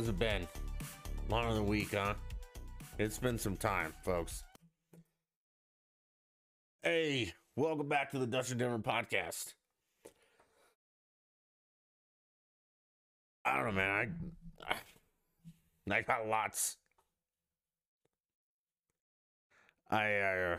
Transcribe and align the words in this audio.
has 0.00 0.08
it 0.08 0.18
been? 0.18 0.48
Longer 1.28 1.52
than 1.52 1.62
a 1.62 1.66
week, 1.66 1.92
huh? 1.92 2.14
It's 2.98 3.18
been 3.18 3.36
some 3.36 3.58
time, 3.58 3.92
folks. 4.02 4.44
Hey, 6.82 7.34
welcome 7.54 7.86
back 7.86 8.10
to 8.12 8.18
the 8.18 8.26
Dutch 8.26 8.50
in 8.50 8.56
Denver 8.56 8.78
podcast. 8.78 9.52
I 13.44 13.56
don't 13.56 13.66
know, 13.66 13.72
man. 13.72 14.14
I 14.66 14.74
I 15.92 16.00
got 16.00 16.26
lots. 16.26 16.78
I 19.90 20.14
uh, 20.14 20.56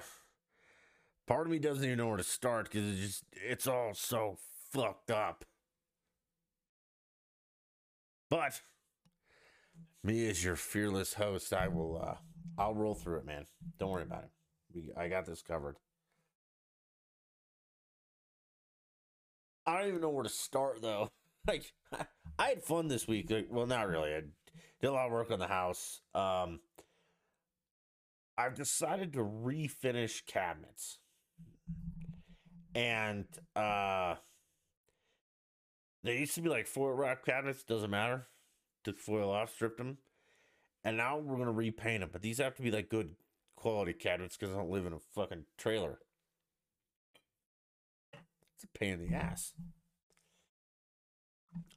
part 1.26 1.48
of 1.48 1.52
me 1.52 1.58
doesn't 1.58 1.84
even 1.84 1.98
know 1.98 2.10
where 2.10 2.18
to 2.18 2.24
start 2.24 2.66
because 2.66 2.88
it's 2.92 3.00
just 3.00 3.24
it's 3.34 3.66
all 3.66 3.96
so 3.96 4.38
fucked 4.72 5.10
up. 5.10 5.46
But 8.30 8.62
me 10.04 10.28
as 10.30 10.44
your 10.44 10.56
fearless 10.56 11.14
host, 11.14 11.54
I 11.54 11.68
will 11.68 12.02
uh 12.04 12.16
I'll 12.58 12.76
roll 12.76 12.96
through 12.96 13.18
it, 13.20 13.26
man. 13.26 13.46
Don't 13.80 13.92
worry 13.92 14.04
about 14.04 14.24
it. 14.24 14.30
We 14.74 14.92
I 14.98 15.08
got 15.08 15.26
this 15.26 15.42
covered. 15.42 15.78
I 19.66 19.78
don't 19.80 19.90
even 19.90 20.02
know 20.02 20.10
where 20.10 20.24
to 20.24 20.30
start 20.30 20.82
though. 20.82 21.10
Like 21.48 21.74
I 22.38 22.50
had 22.50 22.62
fun 22.62 22.88
this 22.88 23.08
week. 23.08 23.32
Like, 23.32 23.48
well, 23.50 23.66
not 23.66 23.88
really. 23.88 24.14
I 24.14 24.22
did 24.80 24.88
a 24.88 24.92
lot 24.92 25.08
of 25.08 25.12
work 25.12 25.32
on 25.32 25.40
the 25.40 25.48
house. 25.48 26.02
Um 26.14 26.60
I've 28.38 28.54
decided 28.54 29.14
to 29.14 29.20
refinish 29.20 30.24
cabinets. 30.28 31.00
And 32.76 33.26
uh 33.56 34.18
they 36.04 36.20
used 36.20 36.36
to 36.36 36.42
be 36.42 36.50
like 36.50 36.68
foil 36.68 36.94
wrap 36.94 37.26
cabinets, 37.26 37.64
doesn't 37.64 37.90
matter. 37.90 38.28
Took 38.84 39.00
foil 39.00 39.32
off, 39.32 39.54
stripped 39.54 39.78
them. 39.78 39.98
And 40.84 40.98
now 40.98 41.18
we're 41.18 41.38
gonna 41.38 41.52
repaint 41.52 42.02
them. 42.02 42.10
But 42.12 42.22
these 42.22 42.40
have 42.40 42.56
to 42.56 42.62
be 42.62 42.72
like 42.72 42.90
good 42.90 43.16
quality 43.56 43.94
cabinets 43.94 44.38
because 44.38 44.54
I 44.54 44.58
don't 44.58 44.72
live 44.72 44.86
in 44.86 44.94
a 44.94 45.00
fucking 45.00 45.46
trailer. 45.58 46.00
It's 48.56 48.64
a 48.64 48.78
pain 48.78 48.94
in 48.94 49.08
the 49.08 49.16
ass. 49.16 49.54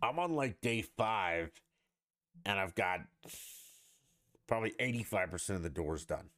I'm 0.03 0.19
on 0.19 0.35
like 0.35 0.61
day 0.61 0.83
five, 0.83 1.51
and 2.47 2.59
I've 2.59 2.75
got 2.75 3.01
probably 4.47 4.73
85% 4.81 5.57
of 5.57 5.63
the 5.63 5.71
doors 5.71 6.05
done. 6.05 6.31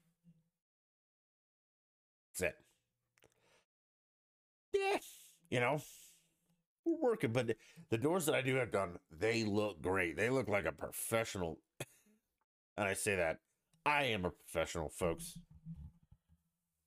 That's 2.39 2.55
it. 2.55 2.57
Yeah, 4.73 4.99
you 5.51 5.61
know, 5.61 5.81
we're 6.87 7.11
working, 7.11 7.33
but 7.33 7.57
the 7.91 7.99
doors 7.99 8.27
that 8.27 8.35
I 8.35 8.43
do 8.43 8.57
have 8.57 8.71
done, 8.73 8.99
they 9.11 9.45
look 9.45 9.83
great. 9.83 10.17
They 10.17 10.31
look 10.31 10.49
like 10.49 10.67
a 10.67 10.73
professional. 10.73 11.59
and 12.77 12.89
I 12.89 12.95
say 12.95 13.17
that 13.17 13.39
I 13.85 14.05
am 14.05 14.25
a 14.25 14.31
professional, 14.31 14.89
folks. 14.89 15.37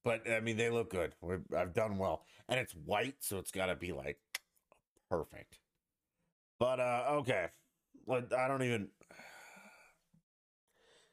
But 0.03 0.29
I 0.29 0.39
mean, 0.39 0.57
they 0.57 0.69
look 0.69 0.89
good. 0.89 1.13
We're, 1.21 1.41
I've 1.55 1.73
done 1.73 1.97
well, 1.97 2.25
and 2.47 2.59
it's 2.59 2.73
white, 2.73 3.15
so 3.19 3.37
it's 3.37 3.51
got 3.51 3.67
to 3.67 3.75
be 3.75 3.91
like 3.91 4.17
perfect. 5.09 5.59
But 6.59 6.79
uh 6.79 7.05
okay, 7.21 7.47
like 8.07 8.33
I 8.33 8.47
don't 8.47 8.63
even. 8.63 8.89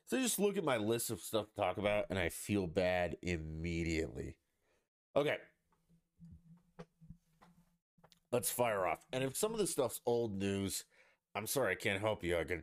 So 0.07 0.19
just 0.21 0.39
look 0.39 0.57
at 0.57 0.65
my 0.65 0.77
list 0.77 1.11
of 1.11 1.21
stuff 1.21 1.47
to 1.51 1.55
talk 1.61 1.79
about, 1.79 2.07
and 2.11 2.19
I 2.19 2.29
feel 2.29 2.67
bad 2.67 3.17
immediately. 3.23 4.37
Okay. 5.17 5.39
Let's 8.33 8.51
fire 8.51 8.87
off. 8.87 9.05
And 9.13 9.23
if 9.23 9.37
some 9.37 9.53
of 9.53 9.59
this 9.59 9.71
stuff's 9.71 10.01
old 10.05 10.37
news, 10.39 10.85
I'm 11.35 11.47
sorry 11.47 11.73
I 11.73 11.77
can't 11.77 12.01
help 12.01 12.25
you. 12.25 12.39
I 12.39 12.45
can 12.45 12.63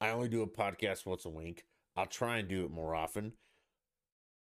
I 0.00 0.10
only 0.10 0.28
do 0.28 0.42
a 0.42 0.46
podcast 0.46 1.04
once 1.04 1.24
a 1.24 1.30
week. 1.30 1.64
I'll 1.96 2.06
try 2.06 2.38
and 2.38 2.48
do 2.48 2.64
it 2.64 2.70
more 2.70 2.94
often. 2.94 3.32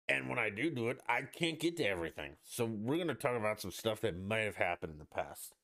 And 0.09 0.29
when 0.29 0.39
I 0.39 0.51
do 0.51 0.71
do 0.71 0.89
it, 0.89 0.99
I 1.09 1.23
can't 1.23 1.59
get 1.59 1.77
to 1.79 1.87
everything. 1.87 2.37
So 2.45 2.65
we're 2.65 2.97
going 2.97 3.09
to 3.09 3.15
talk 3.15 3.37
about 3.37 3.61
some 3.61 3.71
stuff 3.71 4.01
that 4.03 4.19
might 4.19 4.41
have 4.41 4.57
happened 4.57 4.93
in 4.93 4.99
the 4.99 5.05
past. 5.05 5.55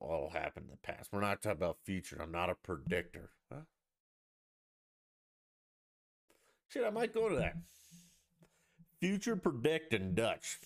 All 0.00 0.30
happened 0.32 0.66
in 0.66 0.70
the 0.70 0.92
past. 0.92 1.10
We're 1.12 1.20
not 1.20 1.42
talking 1.42 1.58
about 1.58 1.78
future. 1.84 2.18
I'm 2.20 2.32
not 2.32 2.48
a 2.48 2.54
predictor. 2.54 3.30
Huh? 3.52 3.60
Shit, 6.68 6.84
I 6.84 6.90
might 6.90 7.12
go 7.12 7.28
to 7.28 7.36
that. 7.36 7.56
Future 9.00 9.36
predict 9.36 9.92
in 9.92 10.14
Dutch. 10.14 10.58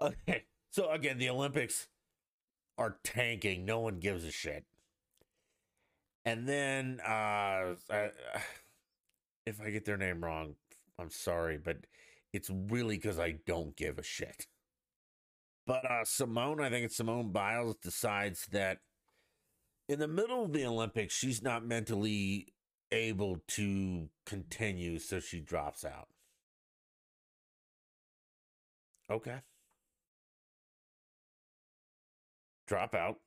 Okay. 0.00 0.44
So 0.74 0.90
again, 0.90 1.18
the 1.18 1.28
Olympics 1.28 1.86
are 2.76 2.96
tanking. 3.04 3.64
No 3.64 3.78
one 3.78 4.00
gives 4.00 4.24
a 4.24 4.32
shit. 4.32 4.64
And 6.24 6.48
then 6.48 6.98
uh 7.06 7.76
I, 7.88 8.10
if 9.46 9.60
I 9.60 9.70
get 9.70 9.84
their 9.84 9.96
name 9.96 10.24
wrong, 10.24 10.56
I'm 10.98 11.12
sorry, 11.12 11.58
but 11.58 11.76
it's 12.32 12.50
really 12.50 12.96
because 12.96 13.20
I 13.20 13.36
don't 13.46 13.76
give 13.76 14.00
a 14.00 14.02
shit. 14.02 14.48
But 15.64 15.88
uh, 15.88 16.04
Simone, 16.04 16.60
I 16.60 16.70
think 16.70 16.86
it's 16.86 16.96
Simone 16.96 17.30
Biles, 17.30 17.76
decides 17.76 18.46
that 18.46 18.78
in 19.88 20.00
the 20.00 20.08
middle 20.08 20.42
of 20.42 20.52
the 20.52 20.66
Olympics, 20.66 21.14
she's 21.14 21.40
not 21.40 21.64
mentally 21.64 22.48
able 22.90 23.38
to 23.46 24.08
continue, 24.26 24.98
so 24.98 25.20
she 25.20 25.38
drops 25.38 25.84
out. 25.84 26.08
Okay. 29.08 29.38
Drop 32.66 32.94
out. 32.94 33.20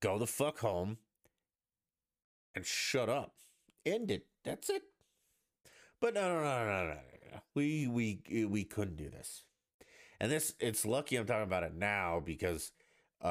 Go 0.00 0.18
the 0.18 0.26
fuck 0.26 0.58
home. 0.58 0.98
And 2.54 2.64
shut 2.66 3.08
up. 3.08 3.34
End 3.84 4.10
it. 4.10 4.26
That's 4.44 4.68
it. 4.70 4.82
But 6.00 6.14
no, 6.14 6.20
no, 6.22 6.42
no, 6.42 6.64
no, 6.64 6.84
no, 6.86 6.94
no. 7.32 7.40
We 7.54 7.86
we 7.86 8.46
we 8.46 8.64
couldn't 8.64 8.96
do 8.96 9.08
this. 9.08 9.44
And 10.20 10.30
this 10.30 10.54
it's 10.60 10.86
lucky 10.86 11.16
I'm 11.16 11.26
talking 11.26 11.44
about 11.44 11.64
it 11.64 11.74
now 11.74 12.20
because 12.24 12.72
uh, 13.24 13.28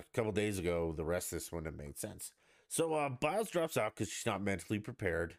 a 0.00 0.04
couple 0.14 0.32
days 0.32 0.58
ago 0.58 0.92
the 0.96 1.04
rest 1.04 1.32
of 1.32 1.38
this 1.38 1.52
wouldn't 1.52 1.72
have 1.74 1.86
made 1.86 1.98
sense. 1.98 2.32
So 2.68 2.94
uh, 2.94 3.08
Biles 3.08 3.50
drops 3.50 3.76
out 3.76 3.94
because 3.94 4.10
she's 4.12 4.26
not 4.26 4.42
mentally 4.42 4.78
prepared, 4.78 5.36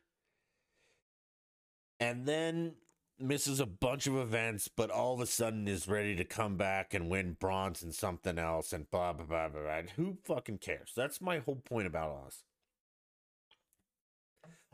and 1.99 2.25
then 2.25 2.75
misses 3.23 3.59
a 3.59 3.65
bunch 3.65 4.07
of 4.07 4.15
events, 4.15 4.67
but 4.67 4.89
all 4.89 5.13
of 5.13 5.21
a 5.21 5.25
sudden 5.25 5.67
is 5.67 5.87
ready 5.87 6.15
to 6.15 6.23
come 6.23 6.57
back 6.57 6.93
and 6.93 7.09
win 7.09 7.37
bronze 7.39 7.81
and 7.83 7.93
something 7.93 8.37
else 8.37 8.73
and 8.73 8.89
blah 8.89 9.13
blah 9.13 9.25
blah 9.25 9.49
blah. 9.49 9.61
blah. 9.61 9.81
Who 9.95 10.17
fucking 10.23 10.59
cares? 10.59 10.91
That's 10.95 11.21
my 11.21 11.39
whole 11.39 11.57
point 11.57 11.87
about 11.87 12.25
this. 12.25 12.43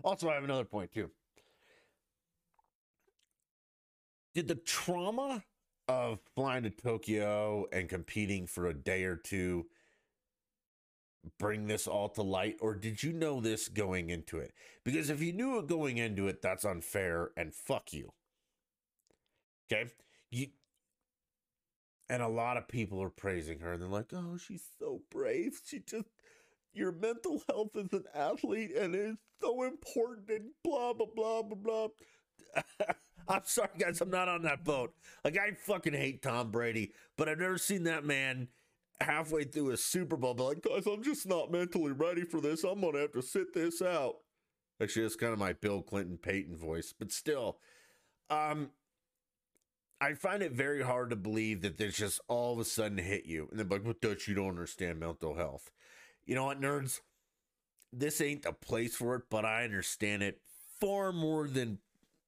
Also, 0.03 0.29
I 0.29 0.35
have 0.35 0.43
another 0.43 0.65
point 0.65 0.91
too. 0.91 1.11
Did 4.33 4.47
the 4.47 4.55
trauma 4.55 5.43
of 5.87 6.19
flying 6.35 6.63
to 6.63 6.69
Tokyo 6.69 7.65
and 7.71 7.89
competing 7.89 8.45
for 8.45 8.67
a 8.67 8.73
day 8.73 9.03
or 9.03 9.15
two 9.15 9.65
bring 11.39 11.67
this 11.67 11.87
all 11.87 12.09
to 12.09 12.21
light 12.21 12.57
or 12.61 12.75
did 12.75 13.03
you 13.03 13.11
know 13.11 13.41
this 13.41 13.67
going 13.67 14.09
into 14.09 14.37
it 14.37 14.53
because 14.85 15.09
if 15.09 15.21
you 15.21 15.33
knew 15.33 15.57
it 15.59 15.67
going 15.67 15.97
into 15.97 16.27
it 16.27 16.41
that's 16.41 16.63
unfair 16.63 17.31
and 17.35 17.53
fuck 17.53 17.91
you 17.91 18.11
okay 19.71 19.89
you 20.31 20.47
and 22.09 22.21
a 22.21 22.27
lot 22.27 22.57
of 22.57 22.67
people 22.67 23.01
are 23.01 23.09
praising 23.09 23.59
her 23.59 23.73
and 23.73 23.81
they're 23.81 23.89
like 23.89 24.11
oh 24.13 24.37
she's 24.37 24.63
so 24.79 25.01
brave 25.09 25.59
she 25.65 25.79
just 25.79 26.05
your 26.73 26.91
mental 26.91 27.41
health 27.47 27.75
as 27.75 27.91
an 27.91 28.03
athlete 28.13 28.71
and 28.75 28.95
it's 28.95 29.17
so 29.41 29.63
important 29.63 30.29
and 30.29 30.49
blah 30.63 30.93
blah 30.93 31.07
blah 31.15 31.41
blah 31.41 31.57
blah 31.57 31.87
I'm 33.27 33.41
sorry, 33.45 33.69
guys. 33.77 33.99
I'm 34.01 34.09
not 34.09 34.29
on 34.29 34.43
that 34.43 34.63
boat. 34.63 34.93
Like, 35.23 35.37
I 35.37 35.51
fucking 35.51 35.93
hate 35.93 36.21
Tom 36.21 36.51
Brady, 36.51 36.93
but 37.17 37.27
I've 37.27 37.39
never 37.39 37.57
seen 37.57 37.83
that 37.83 38.05
man 38.05 38.47
halfway 39.01 39.43
through 39.43 39.71
a 39.71 39.77
Super 39.77 40.17
Bowl 40.17 40.33
be 40.33 40.43
like, 40.43 40.61
guys, 40.61 40.87
I'm 40.87 41.03
just 41.03 41.27
not 41.27 41.51
mentally 41.51 41.91
ready 41.91 42.23
for 42.23 42.41
this. 42.41 42.63
I'm 42.63 42.81
going 42.81 42.93
to 42.93 42.99
have 42.99 43.11
to 43.13 43.21
sit 43.21 43.53
this 43.53 43.81
out. 43.81 44.15
Actually, 44.81 45.03
that's 45.03 45.15
kind 45.15 45.33
of 45.33 45.39
my 45.39 45.53
Bill 45.53 45.81
Clinton 45.81 46.17
Peyton 46.17 46.55
voice, 46.55 46.93
but 46.97 47.11
still, 47.11 47.57
um, 48.29 48.69
I 49.99 50.13
find 50.13 50.43
it 50.43 50.51
very 50.51 50.83
hard 50.83 51.09
to 51.09 51.15
believe 51.15 51.61
that 51.61 51.77
this 51.77 51.97
just 51.97 52.21
all 52.27 52.53
of 52.53 52.59
a 52.59 52.65
sudden 52.65 52.97
hit 52.97 53.25
you. 53.25 53.47
And 53.49 53.59
then, 53.59 53.69
like, 53.69 53.85
what 53.85 54.01
Dutch, 54.01 54.27
you 54.27 54.35
don't 54.35 54.49
understand 54.49 54.99
mental 54.99 55.35
health. 55.35 55.71
You 56.25 56.35
know 56.35 56.45
what, 56.45 56.61
nerds? 56.61 57.01
This 57.91 58.21
ain't 58.21 58.43
the 58.43 58.53
place 58.53 58.95
for 58.95 59.15
it, 59.15 59.23
but 59.29 59.45
I 59.45 59.63
understand 59.63 60.21
it 60.21 60.41
far 60.79 61.11
more 61.11 61.47
than 61.47 61.79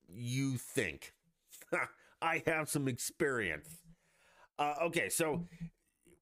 you 0.07 0.57
think. 0.57 1.13
I 2.21 2.43
have 2.47 2.69
some 2.69 2.87
experience. 2.87 3.67
Uh, 4.57 4.75
okay, 4.83 5.09
so 5.09 5.47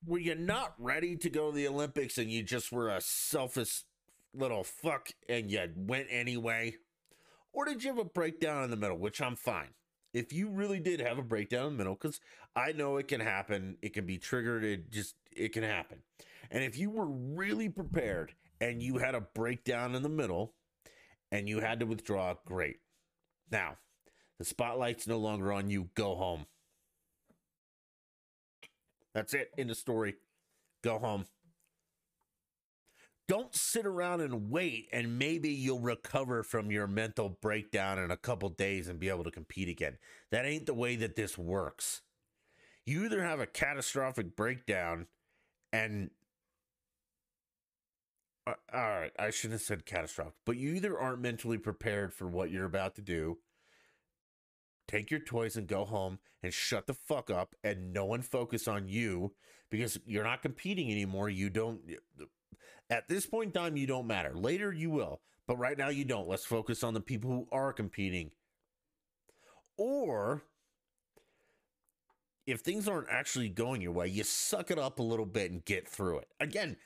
were 0.05 0.19
you 0.19 0.35
not 0.35 0.75
ready 0.79 1.15
to 1.17 1.29
go 1.29 1.51
to 1.51 1.55
the 1.55 1.67
Olympics 1.67 2.17
and 2.17 2.31
you 2.31 2.43
just 2.43 2.71
were 2.71 2.89
a 2.89 3.01
selfish 3.01 3.83
little 4.33 4.63
fuck 4.63 5.09
and 5.29 5.51
you 5.51 5.67
went 5.75 6.07
anyway? 6.09 6.75
Or 7.53 7.65
did 7.65 7.83
you 7.83 7.89
have 7.89 7.99
a 7.99 8.05
breakdown 8.05 8.63
in 8.63 8.69
the 8.69 8.77
middle, 8.77 8.97
which 8.97 9.21
I'm 9.21 9.35
fine. 9.35 9.69
If 10.17 10.33
you 10.33 10.49
really 10.49 10.79
did 10.79 10.99
have 10.99 11.19
a 11.19 11.23
breakdown 11.23 11.67
in 11.67 11.73
the 11.73 11.77
middle, 11.77 11.93
because 11.93 12.19
I 12.55 12.71
know 12.71 12.97
it 12.97 13.07
can 13.07 13.21
happen, 13.21 13.77
it 13.83 13.93
can 13.93 14.05
be 14.05 14.17
triggered, 14.17 14.63
it 14.63 14.91
just 14.91 15.15
it 15.31 15.53
can 15.53 15.63
happen. 15.63 15.99
And 16.49 16.63
if 16.63 16.77
you 16.77 16.89
were 16.89 17.05
really 17.05 17.69
prepared 17.69 18.33
and 18.59 18.81
you 18.81 18.97
had 18.97 19.13
a 19.13 19.21
breakdown 19.21 19.93
in 19.93 20.01
the 20.01 20.09
middle 20.09 20.53
and 21.31 21.47
you 21.47 21.59
had 21.59 21.79
to 21.81 21.85
withdraw, 21.85 22.33
great. 22.45 22.77
Now, 23.51 23.77
the 24.39 24.45
spotlight's 24.45 25.07
no 25.07 25.19
longer 25.19 25.53
on 25.53 25.69
you. 25.69 25.89
Go 25.93 26.15
home. 26.15 26.47
That's 29.13 29.33
it 29.33 29.51
in 29.57 29.67
the 29.67 29.75
story. 29.75 30.15
Go 30.83 30.97
home. 30.97 31.25
Don't 33.27 33.53
sit 33.53 33.85
around 33.85 34.21
and 34.21 34.49
wait, 34.49 34.87
and 34.93 35.19
maybe 35.19 35.49
you'll 35.49 35.81
recover 35.81 36.43
from 36.43 36.71
your 36.71 36.87
mental 36.87 37.37
breakdown 37.41 37.99
in 37.99 38.09
a 38.09 38.17
couple 38.17 38.47
days 38.49 38.87
and 38.87 38.99
be 38.99 39.09
able 39.09 39.25
to 39.25 39.31
compete 39.31 39.67
again. 39.67 39.97
That 40.31 40.45
ain't 40.45 40.65
the 40.65 40.73
way 40.73 40.95
that 40.95 41.17
this 41.17 41.37
works. 41.37 42.01
You 42.85 43.03
either 43.03 43.21
have 43.21 43.41
a 43.41 43.45
catastrophic 43.45 44.35
breakdown 44.37 45.07
and 45.73 46.09
uh, 48.47 48.53
all 48.73 48.79
right, 48.79 49.11
I 49.19 49.29
shouldn't 49.29 49.59
have 49.59 49.61
said 49.61 49.85
catastrophic, 49.85 50.35
but 50.45 50.55
you 50.55 50.73
either 50.75 50.97
aren't 50.97 51.19
mentally 51.19 51.57
prepared 51.57 52.13
for 52.13 52.27
what 52.27 52.49
you're 52.49 52.65
about 52.65 52.95
to 52.95 53.01
do. 53.01 53.39
Take 54.87 55.11
your 55.11 55.19
toys 55.19 55.57
and 55.57 55.67
go 55.67 55.83
home 55.83 56.19
and 56.41 56.53
shut 56.53 56.87
the 56.87 56.93
fuck 56.93 57.29
up 57.29 57.55
and 57.61 57.91
no 57.91 58.05
one 58.05 58.21
focus 58.21 58.69
on 58.69 58.87
you 58.87 59.33
because 59.69 59.99
you're 60.05 60.23
not 60.23 60.41
competing 60.41 60.89
anymore. 60.89 61.27
You 61.27 61.49
don't 61.49 61.81
at 62.89 63.07
this 63.07 63.25
point 63.25 63.55
in 63.55 63.61
time 63.61 63.77
you 63.77 63.87
don't 63.87 64.07
matter. 64.07 64.33
Later 64.33 64.71
you 64.71 64.89
will, 64.89 65.21
but 65.47 65.57
right 65.57 65.77
now 65.77 65.89
you 65.89 66.05
don't. 66.05 66.27
Let's 66.27 66.45
focus 66.45 66.83
on 66.83 66.93
the 66.93 67.01
people 67.01 67.29
who 67.29 67.47
are 67.51 67.73
competing. 67.73 68.31
Or 69.77 70.43
if 72.45 72.61
things 72.61 72.87
aren't 72.87 73.09
actually 73.09 73.49
going 73.49 73.81
your 73.81 73.91
way, 73.91 74.07
you 74.07 74.23
suck 74.23 74.71
it 74.71 74.79
up 74.79 74.99
a 74.99 75.03
little 75.03 75.25
bit 75.25 75.51
and 75.51 75.63
get 75.65 75.87
through 75.87 76.19
it. 76.19 76.27
Again, 76.39 76.77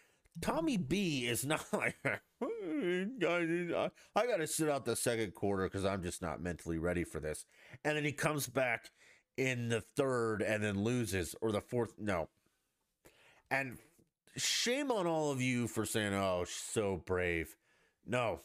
Tommy 0.41 0.77
B 0.77 1.27
is 1.27 1.45
not 1.45 1.65
like, 1.73 1.97
I 2.03 4.27
got 4.27 4.37
to 4.37 4.47
sit 4.47 4.69
out 4.69 4.85
the 4.85 4.95
second 4.95 5.35
quarter 5.35 5.65
because 5.65 5.85
I'm 5.85 6.03
just 6.03 6.21
not 6.21 6.41
mentally 6.41 6.79
ready 6.79 7.03
for 7.03 7.19
this. 7.19 7.45
And 7.83 7.95
then 7.95 8.03
he 8.03 8.11
comes 8.11 8.47
back 8.47 8.89
in 9.37 9.69
the 9.69 9.81
third 9.95 10.41
and 10.41 10.63
then 10.63 10.83
loses, 10.83 11.35
or 11.41 11.51
the 11.51 11.61
fourth. 11.61 11.93
No. 11.97 12.29
And 13.49 13.77
shame 14.37 14.91
on 14.91 15.07
all 15.07 15.31
of 15.31 15.41
you 15.41 15.67
for 15.67 15.85
saying, 15.85 16.13
"Oh, 16.13 16.43
she's 16.45 16.55
so 16.55 16.97
brave." 17.05 17.55
No, 18.05 18.41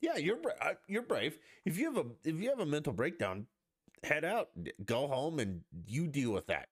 yeah, 0.00 0.16
you're 0.16 0.36
bra- 0.36 0.52
uh, 0.60 0.74
you're 0.86 1.02
brave. 1.02 1.38
If 1.64 1.78
you 1.78 1.86
have 1.86 1.96
a 1.98 2.06
if 2.24 2.40
you 2.40 2.50
have 2.50 2.60
a 2.60 2.66
mental 2.66 2.92
breakdown, 2.92 3.46
head 4.04 4.24
out, 4.24 4.50
go 4.84 5.06
home, 5.08 5.38
and 5.38 5.62
you 5.86 6.06
deal 6.06 6.32
with 6.32 6.46
that. 6.48 6.68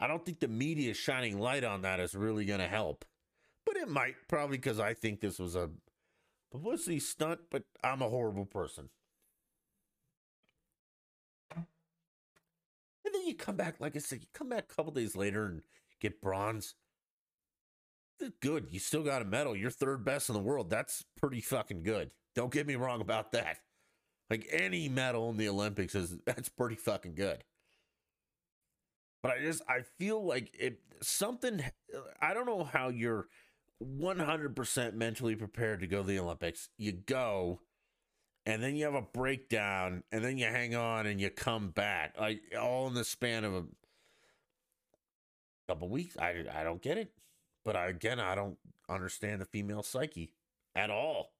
I 0.00 0.06
don't 0.08 0.24
think 0.24 0.40
the 0.40 0.48
media 0.48 0.94
shining 0.94 1.38
light 1.38 1.64
on 1.64 1.82
that 1.82 2.00
is 2.00 2.14
really 2.14 2.44
going 2.44 2.60
to 2.60 2.66
help 2.66 3.04
but 3.64 3.76
it 3.76 3.88
might 3.88 4.14
probably 4.28 4.58
because 4.58 4.80
I 4.80 4.94
think 4.94 5.20
this 5.20 5.38
was 5.38 5.54
a 5.56 5.70
publicity 6.50 7.00
stunt, 7.00 7.40
but 7.50 7.64
I'm 7.82 8.02
a 8.02 8.08
horrible 8.08 8.44
person. 8.44 8.88
And 11.56 13.14
then 13.14 13.26
you 13.26 13.34
come 13.34 13.56
back, 13.56 13.80
like 13.80 13.96
I 13.96 13.98
said, 13.98 14.20
you 14.20 14.26
come 14.32 14.48
back 14.48 14.66
a 14.70 14.74
couple 14.74 14.92
days 14.92 15.16
later 15.16 15.46
and 15.46 15.62
get 16.00 16.20
bronze. 16.20 16.74
Good. 18.40 18.68
You 18.70 18.78
still 18.78 19.02
got 19.02 19.22
a 19.22 19.24
medal. 19.24 19.56
You're 19.56 19.70
third 19.70 20.04
best 20.04 20.28
in 20.28 20.34
the 20.34 20.40
world. 20.40 20.70
That's 20.70 21.04
pretty 21.16 21.40
fucking 21.40 21.82
good. 21.82 22.10
Don't 22.34 22.52
get 22.52 22.66
me 22.66 22.76
wrong 22.76 23.00
about 23.00 23.32
that. 23.32 23.58
Like 24.30 24.46
any 24.50 24.88
medal 24.88 25.30
in 25.30 25.36
the 25.36 25.48
Olympics 25.48 25.94
is 25.94 26.16
that's 26.26 26.48
pretty 26.48 26.76
fucking 26.76 27.14
good. 27.14 27.44
But 29.22 29.32
I 29.32 29.40
just 29.40 29.62
I 29.68 29.82
feel 29.98 30.24
like 30.24 30.50
it 30.58 30.80
something 31.00 31.62
I 32.20 32.34
don't 32.34 32.46
know 32.46 32.64
how 32.64 32.88
you're 32.88 33.28
100% 33.82 34.94
mentally 34.94 35.36
prepared 35.36 35.80
to 35.80 35.86
go 35.86 36.02
to 36.02 36.06
the 36.06 36.18
Olympics. 36.18 36.68
You 36.78 36.92
go, 36.92 37.60
and 38.46 38.62
then 38.62 38.76
you 38.76 38.84
have 38.84 38.94
a 38.94 39.02
breakdown, 39.02 40.02
and 40.12 40.24
then 40.24 40.38
you 40.38 40.46
hang 40.46 40.74
on 40.74 41.06
and 41.06 41.20
you 41.20 41.30
come 41.30 41.70
back, 41.70 42.14
like 42.18 42.40
all 42.60 42.86
in 42.86 42.94
the 42.94 43.04
span 43.04 43.44
of 43.44 43.54
a 43.54 43.64
couple 45.68 45.88
weeks. 45.88 46.16
I, 46.18 46.44
I 46.52 46.62
don't 46.62 46.82
get 46.82 46.98
it. 46.98 47.12
But 47.64 47.76
I, 47.76 47.88
again, 47.88 48.20
I 48.20 48.34
don't 48.34 48.58
understand 48.88 49.40
the 49.40 49.46
female 49.46 49.82
psyche 49.82 50.34
at 50.74 50.90
all. 50.90 51.32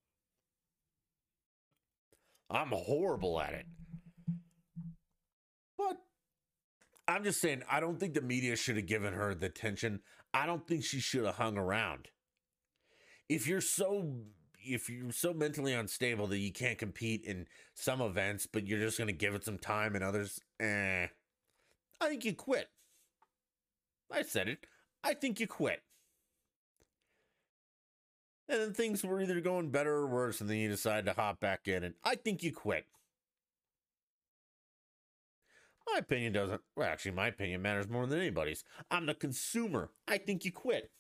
I'm 2.51 2.69
horrible 2.69 3.41
at 3.41 3.55
it. 3.55 3.67
But 5.79 5.99
I'm 7.09 7.25
just 7.25 7.41
saying, 7.41 7.63
I 7.71 7.81
don't 7.81 7.99
think 7.99 8.15
the 8.15 8.21
media 8.21 8.57
should 8.57 8.77
have 8.77 8.87
given 8.87 9.15
her 9.15 9.35
the 9.35 9.47
attention. 9.47 10.01
I 10.35 10.47
don't 10.47 10.67
think 10.67 10.85
she 10.85 11.01
should 11.01 11.25
have 11.25 11.37
hung 11.37 11.57
around 11.57 12.09
if 13.33 13.47
you're 13.47 13.61
so 13.61 14.13
if 14.65 14.89
you're 14.89 15.11
so 15.11 15.33
mentally 15.33 15.73
unstable 15.73 16.27
that 16.29 16.39
you 16.39 16.53
can't 16.53 16.79
compete 16.79 17.25
in 17.25 17.47
some 17.75 18.01
events, 18.01 18.47
but 18.47 18.67
you're 18.67 18.79
just 18.79 18.97
going 18.97 19.09
to 19.09 19.13
give 19.13 19.35
it 19.35 19.45
some 19.45 19.59
time 19.59 19.97
and 19.97 20.05
others, 20.05 20.39
eh, 20.61 21.07
I 22.01 22.09
think 22.09 22.25
you 22.25 22.33
quit. 22.33 22.69
I 24.13 24.23
said 24.23 24.49
it. 24.49 24.59
I 25.03 25.15
think 25.15 25.41
you 25.41 25.49
quit. 25.49 25.83
And 28.53 28.61
then 28.61 28.75
things 28.75 29.03
were 29.03 29.23
either 29.23 29.41
going 29.41 29.71
better 29.71 29.95
or 29.95 30.07
worse, 30.07 30.43
and 30.43 30.51
then 30.51 30.59
you 30.59 30.69
decide 30.69 31.07
to 31.07 31.15
hop 31.15 31.41
back 31.41 31.69
in, 31.69 31.85
and 31.85 31.94
I 32.05 32.17
think 32.17 32.43
you 32.43 32.53
quit. 32.53 32.85
My 35.91 36.01
opinion 36.01 36.35
doesn't, 36.35 36.61
well, 36.77 36.87
actually, 36.87 37.13
my 37.13 37.29
opinion 37.29 37.63
matters 37.63 37.89
more 37.89 38.06
than 38.06 38.21
anybody's. 38.21 38.63
I'm 38.91 39.06
the 39.06 39.15
consumer. 39.15 39.89
I 40.06 40.19
think 40.19 40.44
you 40.44 40.53
quit. 40.53 40.91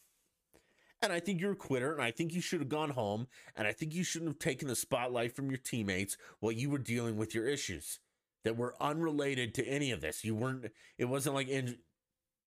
And 1.02 1.12
I 1.12 1.20
think 1.20 1.42
you're 1.42 1.52
a 1.52 1.56
quitter, 1.56 1.92
and 1.92 2.00
I 2.00 2.10
think 2.10 2.32
you 2.32 2.40
should 2.40 2.60
have 2.60 2.70
gone 2.70 2.90
home, 2.90 3.26
and 3.54 3.68
I 3.68 3.72
think 3.72 3.92
you 3.92 4.02
shouldn't 4.02 4.30
have 4.30 4.38
taken 4.38 4.66
the 4.66 4.74
spotlight 4.74 5.36
from 5.36 5.50
your 5.50 5.58
teammates 5.58 6.16
while 6.40 6.52
you 6.52 6.70
were 6.70 6.78
dealing 6.78 7.18
with 7.18 7.34
your 7.34 7.46
issues 7.46 8.00
that 8.44 8.56
were 8.56 8.74
unrelated 8.80 9.52
to 9.54 9.66
any 9.66 9.90
of 9.90 10.00
this. 10.00 10.24
You 10.24 10.34
weren't, 10.34 10.68
it 10.96 11.04
wasn't 11.04 11.34
like, 11.34 11.48
in, 11.48 11.80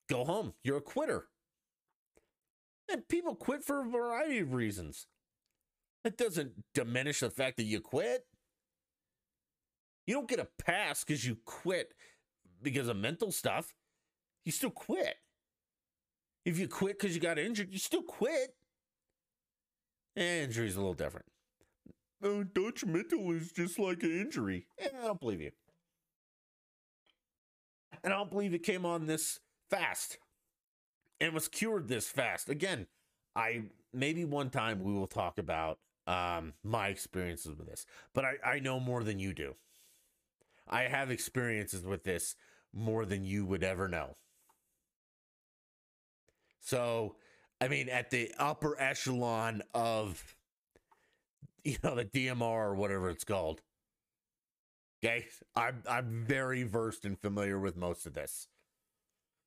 go 0.10 0.26
home, 0.26 0.56
you're 0.64 0.78
a 0.78 0.82
quitter. 0.82 1.28
And 2.90 3.08
people 3.08 3.36
quit 3.36 3.64
for 3.64 3.82
a 3.82 3.90
variety 3.90 4.40
of 4.40 4.54
reasons. 4.54 5.08
That 6.04 6.18
doesn't 6.18 6.52
diminish 6.74 7.22
the 7.22 7.32
fact 7.32 7.58
that 7.58 7.64
you 7.64 7.80
quit. 7.80 8.26
You 10.06 10.14
don't 10.14 10.30
get 10.30 10.40
a 10.40 10.48
pass 10.64 11.04
because 11.04 11.26
you 11.26 11.38
quit 11.46 11.94
because 12.62 12.88
of 12.88 12.98
mental 12.98 13.32
stuff. 13.32 13.74
You 14.46 14.52
still 14.52 14.70
quit. 14.70 15.16
If 16.46 16.60
you 16.60 16.68
quit 16.68 17.00
because 17.00 17.16
you 17.16 17.22
got 17.22 17.40
injured, 17.40 17.74
you 17.74 17.80
still 17.80 18.04
quit. 18.04 18.56
Eh, 20.16 20.44
injury's 20.44 20.76
a 20.76 20.80
little 20.80 20.94
different. 20.94 21.26
Uh, 22.24 22.44
detrimental 22.54 23.32
is 23.32 23.52
just 23.52 23.80
like 23.80 24.04
an 24.04 24.12
injury. 24.12 24.68
I 24.80 25.08
don't 25.08 25.20
believe 25.20 25.42
you. 25.42 25.52
And 28.04 28.14
I 28.14 28.18
don't 28.18 28.30
believe 28.30 28.54
it 28.54 28.64
came 28.64 28.86
on 28.86 29.08
this 29.08 29.40
fast 29.72 30.20
and 31.20 31.34
was 31.34 31.48
cured 31.48 31.88
this 31.88 32.08
fast. 32.08 32.50
Again, 32.50 32.88
I 33.36 33.64
maybe 33.94 34.26
one 34.26 34.50
time 34.50 34.84
we 34.84 34.94
will 34.94 35.08
talk 35.08 35.38
about 35.38 35.80
um, 36.08 36.54
my 36.64 36.88
experiences 36.90 37.56
with 37.58 37.68
this, 37.68 37.86
but 38.14 38.26
I, 38.26 38.34
I 38.46 38.60
know 38.60 38.80
more 38.80 39.04
than 39.04 39.20
you 39.20 39.34
do. 39.34 39.56
I 40.68 40.84
have 40.84 41.12
experiences 41.12 41.86
with 41.86 42.04
this 42.04 42.36
more 42.74 43.06
than 43.06 43.24
you 43.24 43.46
would 43.46 43.64
ever 43.64 43.88
know. 43.88 44.16
So, 46.60 47.16
I 47.62 47.68
mean, 47.68 47.90
at 47.90 48.10
the 48.10 48.32
upper 48.38 48.80
echelon 48.80 49.62
of, 49.74 50.36
you 51.64 51.78
know, 51.84 51.96
the 51.96 52.06
DMR 52.06 52.42
or 52.42 52.76
whatever 52.76 53.10
it's 53.10 53.24
called. 53.24 53.62
Okay, 55.04 55.28
I'm 55.56 55.84
I'm 55.88 56.26
very 56.26 56.64
versed 56.64 57.06
and 57.06 57.20
familiar 57.20 57.60
with 57.60 57.76
most 57.76 58.06
of 58.08 58.14
this. 58.14 58.48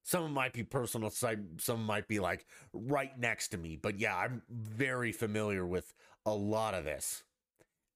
Some 0.09 0.33
might 0.33 0.55
be 0.55 0.63
personal, 0.63 1.11
some 1.11 1.85
might 1.85 2.09
be 2.09 2.19
like 2.19 2.47
right 2.73 3.11
next 3.19 3.49
to 3.49 3.59
me, 3.59 3.77
but 3.77 4.01
yeah, 4.01 4.17
I'm 4.17 4.41
very 4.49 5.13
familiar 5.13 5.67
with 5.67 5.93
a 6.25 6.33
lot 6.33 6.73
of 6.73 6.85
this. 6.85 7.25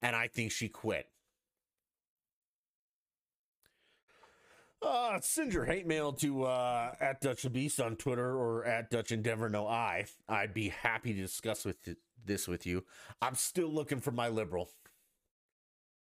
And 0.02 0.14
I 0.14 0.28
think 0.28 0.52
she 0.52 0.68
quit. 0.68 1.06
Uh, 4.82 5.20
send 5.22 5.54
your 5.54 5.64
hate 5.64 5.86
mail 5.86 6.12
to 6.12 6.44
uh, 6.44 6.94
at 7.00 7.22
Dutch 7.22 7.50
Beast 7.50 7.80
on 7.80 7.96
Twitter 7.96 8.36
or 8.36 8.66
at 8.66 8.90
Dutch 8.90 9.10
in 9.10 9.22
Denver 9.22 9.48
No 9.48 9.66
I. 9.66 10.04
I'd 10.28 10.52
be 10.52 10.68
happy 10.68 11.14
to 11.14 11.20
discuss 11.22 11.64
with 11.64 11.78
this 12.26 12.46
with 12.46 12.66
you. 12.66 12.84
I'm 13.22 13.36
still 13.36 13.68
looking 13.68 14.00
for 14.00 14.10
my 14.10 14.28
liberal. 14.28 14.68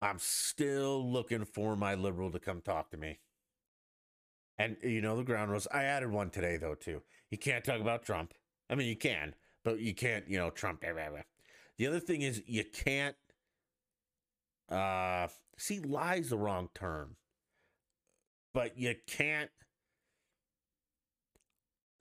I'm 0.04 0.20
still 0.20 1.12
looking 1.12 1.46
for 1.46 1.76
my 1.76 1.96
liberal 1.96 2.30
to 2.30 2.40
come 2.40 2.62
talk 2.62 2.92
to 2.92 2.98
me. 2.98 3.18
And 4.58 4.78
you 4.84 5.02
know 5.02 5.18
the 5.18 5.24
ground 5.24 5.52
rules. 5.52 5.68
I 5.72 5.84
added 5.84 6.12
one 6.12 6.30
today 6.30 6.58
though 6.58 6.76
too. 6.76 7.02
You 7.30 7.38
can't 7.38 7.64
talk 7.64 7.82
about 7.82 8.04
Trump. 8.04 8.34
I 8.70 8.76
mean, 8.76 8.88
you 8.88 8.96
can, 8.96 9.36
but 9.64 9.80
you 9.80 9.94
can't. 9.94 10.28
You 10.30 10.38
know, 10.38 10.50
Trump. 10.50 10.82
Blah, 10.82 10.94
blah, 10.94 11.10
blah. 11.10 11.22
The 11.78 11.88
other 11.88 12.00
thing 12.00 12.22
is 12.22 12.42
you 12.48 12.64
can't. 12.64 13.16
Uh, 14.70 15.28
see, 15.58 15.80
lie's 15.80 16.30
the 16.30 16.38
wrong 16.38 16.70
term 16.74 17.18
but 18.56 18.80
you 18.80 18.96
can't 19.06 19.52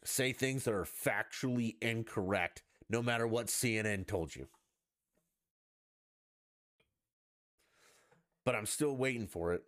say 0.04 0.32
things 0.32 0.62
that 0.64 0.72
are 0.72 0.84
factually 0.86 1.74
incorrect 1.82 2.62
no 2.88 3.02
matter 3.02 3.26
what 3.26 3.48
CNN 3.48 4.06
told 4.06 4.36
you. 4.36 4.46
But 8.44 8.54
I'm 8.54 8.66
still 8.66 8.96
waiting 8.96 9.26
for 9.26 9.52
it 9.52 9.64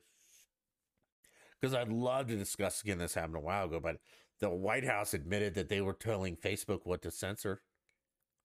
because 1.66 1.76
I'd 1.76 1.92
love 1.92 2.28
to 2.28 2.36
discuss 2.36 2.80
again. 2.80 2.98
This 2.98 3.14
happened 3.14 3.34
a 3.34 3.40
while 3.40 3.64
ago, 3.64 3.80
but 3.80 3.96
the 4.38 4.48
White 4.48 4.84
House 4.84 5.14
admitted 5.14 5.54
that 5.54 5.68
they 5.68 5.80
were 5.80 5.94
telling 5.94 6.36
Facebook 6.36 6.80
what 6.84 7.02
to 7.02 7.10
censor. 7.10 7.60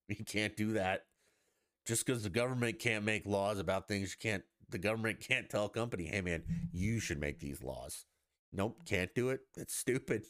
You 0.07 0.25
can't 0.25 0.57
do 0.57 0.73
that 0.73 1.03
just 1.85 2.03
because 2.05 2.23
the 2.23 2.29
government 2.29 2.79
can't 2.79 3.05
make 3.05 3.27
laws 3.27 3.59
about 3.59 3.87
things 3.87 4.15
you 4.15 4.29
can't 4.29 4.43
the 4.69 4.77
government 4.77 5.19
can't 5.19 5.49
tell 5.49 5.65
a 5.65 5.69
company 5.69 6.05
hey 6.05 6.21
man 6.21 6.43
you 6.71 6.99
should 6.99 7.19
make 7.19 7.39
these 7.39 7.63
laws 7.63 8.05
nope 8.53 8.77
can't 8.85 9.13
do 9.15 9.29
it 9.29 9.41
it's 9.57 9.75
stupid 9.75 10.23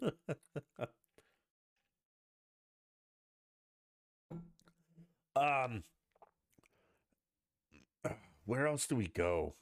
um 5.36 5.82
where 8.44 8.66
else 8.66 8.86
do 8.86 8.96
we 8.96 9.08
go 9.08 9.54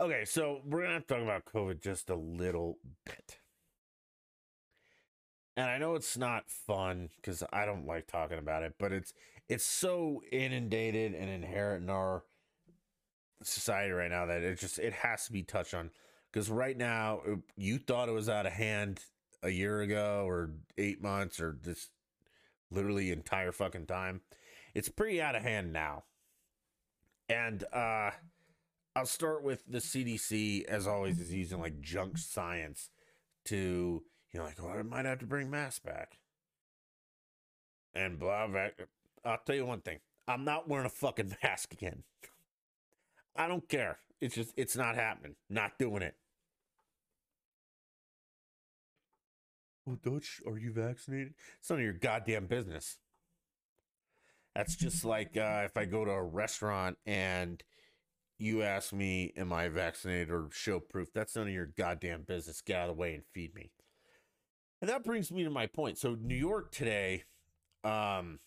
okay 0.00 0.24
so 0.24 0.60
we're 0.64 0.82
gonna 0.82 0.94
have 0.94 1.06
to 1.06 1.14
talk 1.14 1.22
about 1.22 1.44
covid 1.44 1.80
just 1.80 2.10
a 2.10 2.16
little 2.16 2.78
bit. 3.04 3.38
And 5.56 5.70
I 5.70 5.78
know 5.78 5.94
it's 5.94 6.18
not 6.18 6.50
fun 6.50 7.08
because 7.16 7.42
I 7.52 7.64
don't 7.64 7.86
like 7.86 8.06
talking 8.06 8.38
about 8.38 8.62
it, 8.62 8.74
but 8.78 8.92
it's 8.92 9.14
it's 9.48 9.64
so 9.64 10.22
inundated 10.30 11.14
and 11.14 11.30
inherent 11.30 11.84
in 11.84 11.90
our 11.90 12.24
society 13.42 13.92
right 13.92 14.10
now 14.10 14.26
that 14.26 14.42
it 14.42 14.58
just 14.58 14.78
it 14.78 14.92
has 14.92 15.26
to 15.26 15.32
be 15.32 15.42
touched 15.42 15.72
on. 15.72 15.90
Because 16.30 16.50
right 16.50 16.76
now 16.76 17.20
uh, 17.26 17.36
you 17.56 17.78
thought 17.78 18.10
it 18.10 18.12
was 18.12 18.28
out 18.28 18.44
of 18.44 18.52
hand 18.52 19.00
a 19.42 19.48
year 19.48 19.80
ago 19.80 20.24
or 20.26 20.50
eight 20.76 21.00
months 21.02 21.40
or 21.40 21.56
this 21.62 21.88
literally 22.70 23.10
entire 23.10 23.52
fucking 23.52 23.86
time. 23.86 24.20
It's 24.74 24.90
pretty 24.90 25.22
out 25.22 25.36
of 25.36 25.42
hand 25.42 25.72
now. 25.72 26.04
And 27.30 27.64
uh 27.72 28.10
i'll 28.96 29.06
start 29.06 29.44
with 29.44 29.62
the 29.68 29.78
cdc 29.78 30.64
as 30.64 30.86
always 30.86 31.20
is 31.20 31.32
using 31.32 31.60
like 31.60 31.80
junk 31.80 32.18
science 32.18 32.90
to 33.44 34.02
you 34.36 34.42
know, 34.42 34.48
like, 34.48 34.62
well, 34.62 34.78
I 34.78 34.82
might 34.82 35.06
have 35.06 35.20
to 35.20 35.26
bring 35.26 35.48
masks 35.48 35.78
back. 35.78 36.18
And 37.94 38.18
blah, 38.18 38.46
blah. 38.46 38.68
I'll 39.24 39.38
tell 39.46 39.56
you 39.56 39.64
one 39.64 39.80
thing. 39.80 40.00
I'm 40.28 40.44
not 40.44 40.68
wearing 40.68 40.84
a 40.84 40.90
fucking 40.90 41.34
mask 41.42 41.72
again. 41.72 42.02
I 43.34 43.48
don't 43.48 43.66
care. 43.66 43.98
It's 44.20 44.34
just, 44.34 44.52
it's 44.58 44.76
not 44.76 44.94
happening. 44.94 45.36
Not 45.48 45.78
doing 45.78 46.02
it. 46.02 46.16
Oh, 49.88 49.96
Dutch, 50.02 50.42
are 50.46 50.58
you 50.58 50.70
vaccinated? 50.70 51.32
It's 51.58 51.70
none 51.70 51.78
of 51.78 51.84
your 51.84 51.94
goddamn 51.94 52.46
business. 52.46 52.98
That's 54.54 54.76
just 54.76 55.02
like 55.02 55.34
uh, 55.36 55.62
if 55.64 55.78
I 55.78 55.86
go 55.86 56.04
to 56.04 56.10
a 56.10 56.22
restaurant 56.22 56.98
and 57.06 57.62
you 58.38 58.62
ask 58.62 58.92
me, 58.92 59.32
Am 59.36 59.52
I 59.52 59.68
vaccinated 59.68 60.30
or 60.30 60.48
show 60.52 60.80
proof? 60.80 61.12
That's 61.12 61.36
none 61.36 61.48
of 61.48 61.52
your 61.52 61.66
goddamn 61.66 62.22
business. 62.22 62.60
Get 62.60 62.76
out 62.76 62.90
of 62.90 62.96
the 62.96 63.00
way 63.00 63.14
and 63.14 63.24
feed 63.32 63.54
me. 63.54 63.70
And 64.80 64.90
that 64.90 65.04
brings 65.04 65.32
me 65.32 65.44
to 65.44 65.50
my 65.50 65.66
point. 65.66 65.98
So 65.98 66.16
New 66.20 66.36
York 66.36 66.70
today, 66.70 67.24
um, 67.82 68.40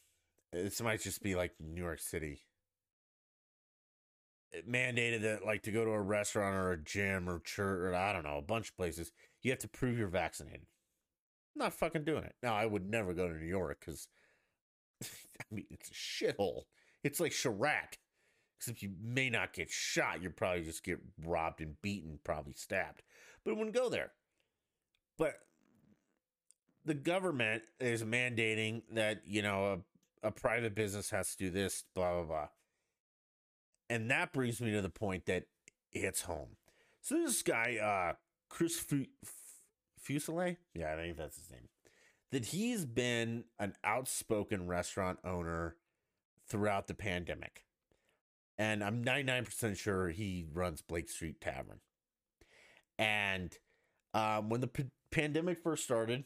this 0.53 0.81
might 0.81 1.01
just 1.01 1.23
be 1.23 1.35
like 1.35 1.53
New 1.59 1.81
York 1.81 1.99
City. 1.99 2.41
It 4.51 4.69
mandated 4.69 5.21
that 5.21 5.45
like 5.45 5.63
to 5.63 5.71
go 5.71 5.85
to 5.85 5.91
a 5.91 6.01
restaurant 6.01 6.55
or 6.55 6.71
a 6.71 6.77
gym 6.77 7.29
or 7.29 7.39
church 7.39 7.79
or 7.81 7.95
I 7.95 8.13
don't 8.13 8.23
know, 8.23 8.37
a 8.37 8.43
bunch 8.43 8.69
of 8.69 8.77
places, 8.77 9.11
you 9.41 9.51
have 9.51 9.59
to 9.59 9.67
prove 9.67 9.97
you're 9.97 10.07
vaccinated. 10.07 10.65
I'm 11.55 11.65
not 11.65 11.73
fucking 11.73 12.03
doing 12.03 12.23
it. 12.23 12.35
Now 12.41 12.55
I 12.55 12.65
would 12.65 12.89
never 12.89 13.13
go 13.13 13.27
to 13.27 13.35
New 13.35 13.45
York 13.45 13.79
because 13.79 14.07
I 15.03 15.53
mean 15.53 15.65
it's 15.71 15.89
a 15.89 15.93
shithole. 15.93 16.63
It's 17.03 17.19
like 17.19 17.31
Chiraq. 17.31 17.97
Except 18.59 18.81
you 18.81 18.91
may 19.01 19.29
not 19.29 19.53
get 19.53 19.69
shot, 19.69 20.21
You'll 20.21 20.33
probably 20.33 20.63
just 20.63 20.83
get 20.83 20.99
robbed 21.23 21.61
and 21.61 21.81
beaten, 21.81 22.19
probably 22.25 22.51
stabbed. 22.57 23.03
But 23.45 23.51
I 23.51 23.53
wouldn't 23.53 23.73
go 23.73 23.87
there. 23.87 24.11
But 25.17 25.35
the 26.83 26.93
government 26.93 27.63
is 27.79 28.03
mandating 28.03 28.81
that 28.91 29.21
you 29.25 29.41
know 29.41 29.83
a, 30.23 30.27
a 30.27 30.31
private 30.31 30.75
business 30.75 31.09
has 31.11 31.35
to 31.35 31.45
do 31.45 31.49
this 31.49 31.85
blah 31.95 32.15
blah 32.15 32.23
blah. 32.23 32.47
And 33.89 34.11
that 34.11 34.33
brings 34.33 34.59
me 34.59 34.71
to 34.71 34.81
the 34.81 34.89
point 34.89 35.25
that 35.27 35.45
it's 35.93 36.23
home. 36.23 36.57
So 37.01 37.15
this 37.15 37.41
guy 37.41 37.77
uh 37.81 38.15
chris 38.49 38.83
fuselier 40.03 40.57
yeah 40.73 40.93
i 40.93 40.97
think 40.97 41.15
that's 41.15 41.37
his 41.37 41.49
name. 41.49 41.69
That 42.31 42.47
he's 42.47 42.85
been 42.85 43.45
an 43.57 43.75
outspoken 43.85 44.67
restaurant 44.67 45.19
owner 45.23 45.77
throughout 46.45 46.87
the 46.87 46.93
pandemic 46.93 47.63
and 48.59 48.83
i'm 48.83 49.03
99% 49.03 49.75
sure 49.75 50.09
he 50.09 50.45
runs 50.53 50.83
blake 50.83 51.09
street 51.09 51.41
tavern 51.41 51.79
and 52.99 53.57
um, 54.13 54.49
when 54.49 54.61
the 54.61 54.67
p- 54.67 54.91
pandemic 55.11 55.57
first 55.57 55.83
started 55.83 56.25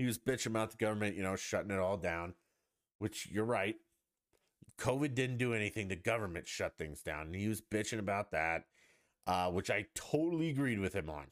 he 0.00 0.06
was 0.06 0.16
bitching 0.16 0.46
about 0.46 0.70
the 0.70 0.78
government, 0.78 1.14
you 1.14 1.22
know, 1.22 1.36
shutting 1.36 1.70
it 1.70 1.78
all 1.78 1.98
down, 1.98 2.32
which 3.00 3.28
you're 3.30 3.44
right. 3.44 3.76
COVID 4.78 5.14
didn't 5.14 5.36
do 5.36 5.52
anything. 5.52 5.88
The 5.88 5.96
government 5.96 6.48
shut 6.48 6.78
things 6.78 7.02
down. 7.02 7.26
And 7.26 7.34
he 7.34 7.48
was 7.48 7.60
bitching 7.60 7.98
about 7.98 8.30
that, 8.30 8.64
uh, 9.26 9.50
which 9.50 9.70
I 9.70 9.84
totally 9.94 10.48
agreed 10.48 10.78
with 10.78 10.94
him 10.94 11.10
on. 11.10 11.26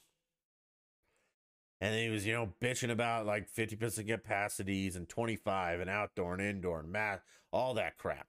And 1.81 1.95
he 1.95 2.09
was, 2.09 2.27
you 2.27 2.33
know, 2.33 2.53
bitching 2.61 2.91
about 2.91 3.27
like 3.27 3.49
50% 3.53 4.07
capacities 4.09 4.97
and 4.97 5.09
25 5.09 5.81
and 5.81 5.89
outdoor 5.89 6.35
and 6.35 6.43
indoor 6.43 6.81
and 6.81 6.91
math, 6.91 7.21
all 7.53 7.75
that 7.75 7.99
crap. 7.99 8.27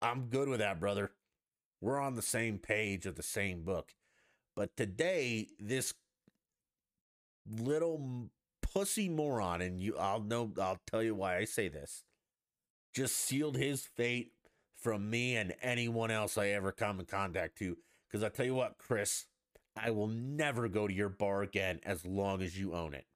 I'm 0.00 0.26
good 0.26 0.48
with 0.48 0.60
that, 0.60 0.80
brother. 0.80 1.12
We're 1.80 2.00
on 2.00 2.14
the 2.14 2.22
same 2.22 2.58
page 2.58 3.04
of 3.04 3.16
the 3.16 3.22
same 3.22 3.62
book. 3.62 3.92
But 4.56 4.76
today, 4.76 5.48
this 5.58 5.92
little 7.46 8.30
pussy 8.62 9.08
moron, 9.08 9.60
and 9.60 9.80
you 9.80 9.96
I'll 9.98 10.20
know 10.20 10.52
I'll 10.60 10.80
tell 10.86 11.02
you 11.02 11.14
why 11.14 11.36
I 11.36 11.44
say 11.44 11.68
this. 11.68 12.04
Just 12.94 13.16
sealed 13.16 13.56
his 13.56 13.86
fate 13.96 14.32
from 14.76 15.10
me 15.10 15.36
and 15.36 15.54
anyone 15.62 16.10
else 16.10 16.38
I 16.38 16.48
ever 16.48 16.72
come 16.72 17.00
in 17.00 17.06
contact 17.06 17.58
to. 17.58 17.76
Because 18.06 18.22
I 18.22 18.28
tell 18.28 18.46
you 18.46 18.54
what, 18.54 18.78
Chris, 18.78 19.26
I 19.76 19.90
will 19.90 20.08
never 20.08 20.68
go 20.68 20.86
to 20.86 20.94
your 20.94 21.08
bar 21.08 21.42
again 21.42 21.80
as 21.84 22.06
long 22.06 22.42
as 22.42 22.58
you 22.58 22.74
own 22.74 22.94
it. 22.94 23.06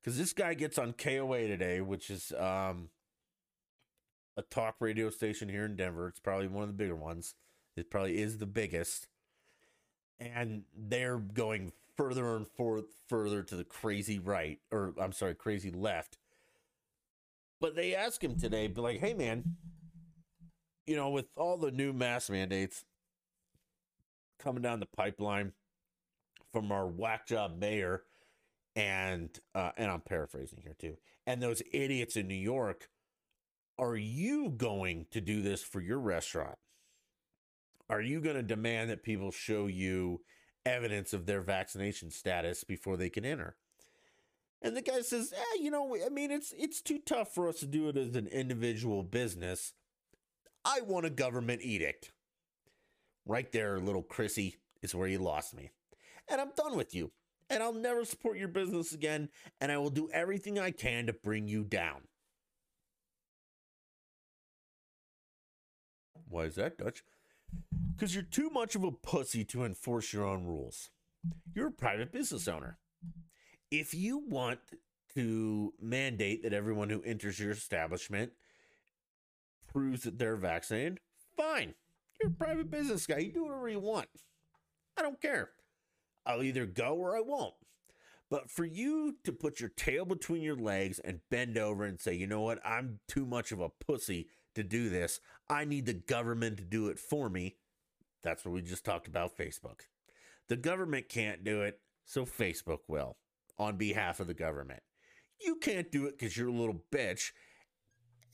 Because 0.00 0.18
this 0.18 0.32
guy 0.32 0.54
gets 0.54 0.78
on 0.78 0.92
KOA 0.92 1.46
today, 1.48 1.80
which 1.80 2.10
is 2.10 2.32
um, 2.38 2.90
a 4.36 4.42
talk 4.42 4.76
radio 4.80 5.10
station 5.10 5.48
here 5.48 5.64
in 5.64 5.76
Denver. 5.76 6.08
It's 6.08 6.20
probably 6.20 6.46
one 6.48 6.62
of 6.64 6.68
the 6.68 6.74
bigger 6.74 6.94
ones. 6.94 7.34
It 7.76 7.90
probably 7.90 8.20
is 8.20 8.38
the 8.38 8.46
biggest. 8.46 9.08
And 10.20 10.64
they're 10.76 11.18
going 11.18 11.72
further 11.96 12.36
and 12.36 12.46
forth, 12.46 12.84
further 13.08 13.42
to 13.42 13.56
the 13.56 13.64
crazy 13.64 14.18
right, 14.18 14.60
or 14.70 14.94
I'm 15.00 15.12
sorry, 15.12 15.34
crazy 15.34 15.70
left. 15.70 16.18
But 17.60 17.74
they 17.74 17.94
ask 17.94 18.22
him 18.22 18.38
today, 18.38 18.66
be 18.66 18.80
like, 18.80 19.00
hey 19.00 19.14
man, 19.14 19.56
you 20.86 20.96
know, 20.96 21.10
with 21.10 21.26
all 21.36 21.56
the 21.56 21.70
new 21.70 21.92
mask 21.92 22.30
mandates 22.30 22.84
coming 24.38 24.62
down 24.62 24.80
the 24.80 24.86
pipeline 24.86 25.52
from 26.52 26.70
our 26.72 26.86
whack 26.86 27.26
job 27.26 27.58
mayor, 27.58 28.02
and 28.76 29.30
uh, 29.54 29.70
and 29.76 29.90
I'm 29.90 30.00
paraphrasing 30.00 30.60
here 30.62 30.76
too, 30.78 30.96
and 31.26 31.42
those 31.42 31.62
idiots 31.72 32.16
in 32.16 32.28
New 32.28 32.34
York, 32.34 32.88
are 33.78 33.96
you 33.96 34.50
going 34.50 35.06
to 35.10 35.20
do 35.20 35.42
this 35.42 35.62
for 35.62 35.80
your 35.80 35.98
restaurant? 35.98 36.58
Are 37.90 38.00
you 38.00 38.20
going 38.20 38.36
to 38.36 38.42
demand 38.42 38.90
that 38.90 39.02
people 39.02 39.30
show 39.30 39.66
you 39.66 40.20
evidence 40.66 41.12
of 41.12 41.26
their 41.26 41.40
vaccination 41.40 42.10
status 42.10 42.64
before 42.64 42.96
they 42.96 43.10
can 43.10 43.24
enter. 43.24 43.56
And 44.62 44.76
the 44.76 44.82
guy 44.82 45.02
says, 45.02 45.32
eh, 45.36 45.58
you 45.60 45.70
know, 45.70 45.96
I 46.04 46.08
mean, 46.08 46.30
it's 46.30 46.54
it's 46.56 46.80
too 46.80 46.98
tough 47.04 47.34
for 47.34 47.48
us 47.48 47.60
to 47.60 47.66
do 47.66 47.88
it 47.88 47.96
as 47.96 48.16
an 48.16 48.28
individual 48.28 49.02
business. 49.02 49.74
I 50.64 50.80
want 50.80 51.04
a 51.04 51.10
government 51.10 51.60
edict. 51.62 52.12
Right 53.26 53.50
there, 53.52 53.78
little 53.78 54.02
Chrissy, 54.02 54.56
is 54.82 54.94
where 54.94 55.08
you 55.08 55.18
lost 55.18 55.54
me. 55.54 55.70
And 56.28 56.40
I'm 56.40 56.52
done 56.56 56.76
with 56.76 56.94
you. 56.94 57.12
And 57.50 57.62
I'll 57.62 57.74
never 57.74 58.04
support 58.04 58.38
your 58.38 58.48
business 58.48 58.92
again. 58.92 59.28
And 59.60 59.70
I 59.70 59.78
will 59.78 59.90
do 59.90 60.08
everything 60.12 60.58
I 60.58 60.70
can 60.70 61.06
to 61.06 61.12
bring 61.12 61.48
you 61.48 61.64
down. 61.64 62.02
Why 66.28 66.44
is 66.44 66.56
that, 66.56 66.78
Dutch? 66.78 67.04
Because 67.94 68.14
you're 68.14 68.24
too 68.24 68.50
much 68.50 68.74
of 68.74 68.82
a 68.82 68.90
pussy 68.90 69.44
to 69.44 69.64
enforce 69.64 70.12
your 70.12 70.26
own 70.26 70.44
rules. 70.44 70.90
You're 71.54 71.68
a 71.68 71.72
private 71.72 72.12
business 72.12 72.48
owner. 72.48 72.78
If 73.70 73.94
you 73.94 74.18
want 74.18 74.58
to 75.14 75.72
mandate 75.80 76.42
that 76.42 76.52
everyone 76.52 76.90
who 76.90 77.02
enters 77.02 77.38
your 77.38 77.52
establishment 77.52 78.32
proves 79.72 80.02
that 80.02 80.18
they're 80.18 80.36
vaccinated, 80.36 80.98
fine. 81.36 81.74
You're 82.20 82.30
a 82.30 82.34
private 82.34 82.70
business 82.70 83.06
guy. 83.06 83.18
You 83.18 83.32
do 83.32 83.44
whatever 83.44 83.68
you 83.68 83.80
want. 83.80 84.08
I 84.96 85.02
don't 85.02 85.20
care. 85.20 85.50
I'll 86.26 86.42
either 86.42 86.66
go 86.66 86.94
or 86.94 87.16
I 87.16 87.20
won't. 87.20 87.54
But 88.30 88.50
for 88.50 88.64
you 88.64 89.16
to 89.24 89.32
put 89.32 89.60
your 89.60 89.68
tail 89.68 90.04
between 90.04 90.42
your 90.42 90.56
legs 90.56 90.98
and 90.98 91.20
bend 91.30 91.58
over 91.58 91.84
and 91.84 92.00
say, 92.00 92.14
you 92.14 92.26
know 92.26 92.40
what, 92.40 92.64
I'm 92.64 93.00
too 93.06 93.26
much 93.26 93.52
of 93.52 93.60
a 93.60 93.68
pussy 93.68 94.28
to 94.54 94.62
do 94.62 94.88
this. 94.88 95.20
I 95.48 95.64
need 95.64 95.86
the 95.86 95.94
government 95.94 96.56
to 96.58 96.64
do 96.64 96.88
it 96.88 96.98
for 96.98 97.28
me. 97.28 97.56
That's 98.22 98.44
what 98.44 98.54
we 98.54 98.62
just 98.62 98.84
talked 98.84 99.06
about 99.06 99.36
Facebook. 99.36 99.82
The 100.48 100.56
government 100.56 101.08
can't 101.08 101.44
do 101.44 101.62
it, 101.62 101.80
so 102.04 102.24
Facebook 102.24 102.80
will 102.88 103.16
on 103.58 103.76
behalf 103.76 104.20
of 104.20 104.26
the 104.26 104.34
government. 104.34 104.82
You 105.40 105.56
can't 105.56 105.92
do 105.92 106.06
it 106.06 106.18
because 106.18 106.36
you're 106.36 106.48
a 106.48 106.52
little 106.52 106.82
bitch. 106.90 107.32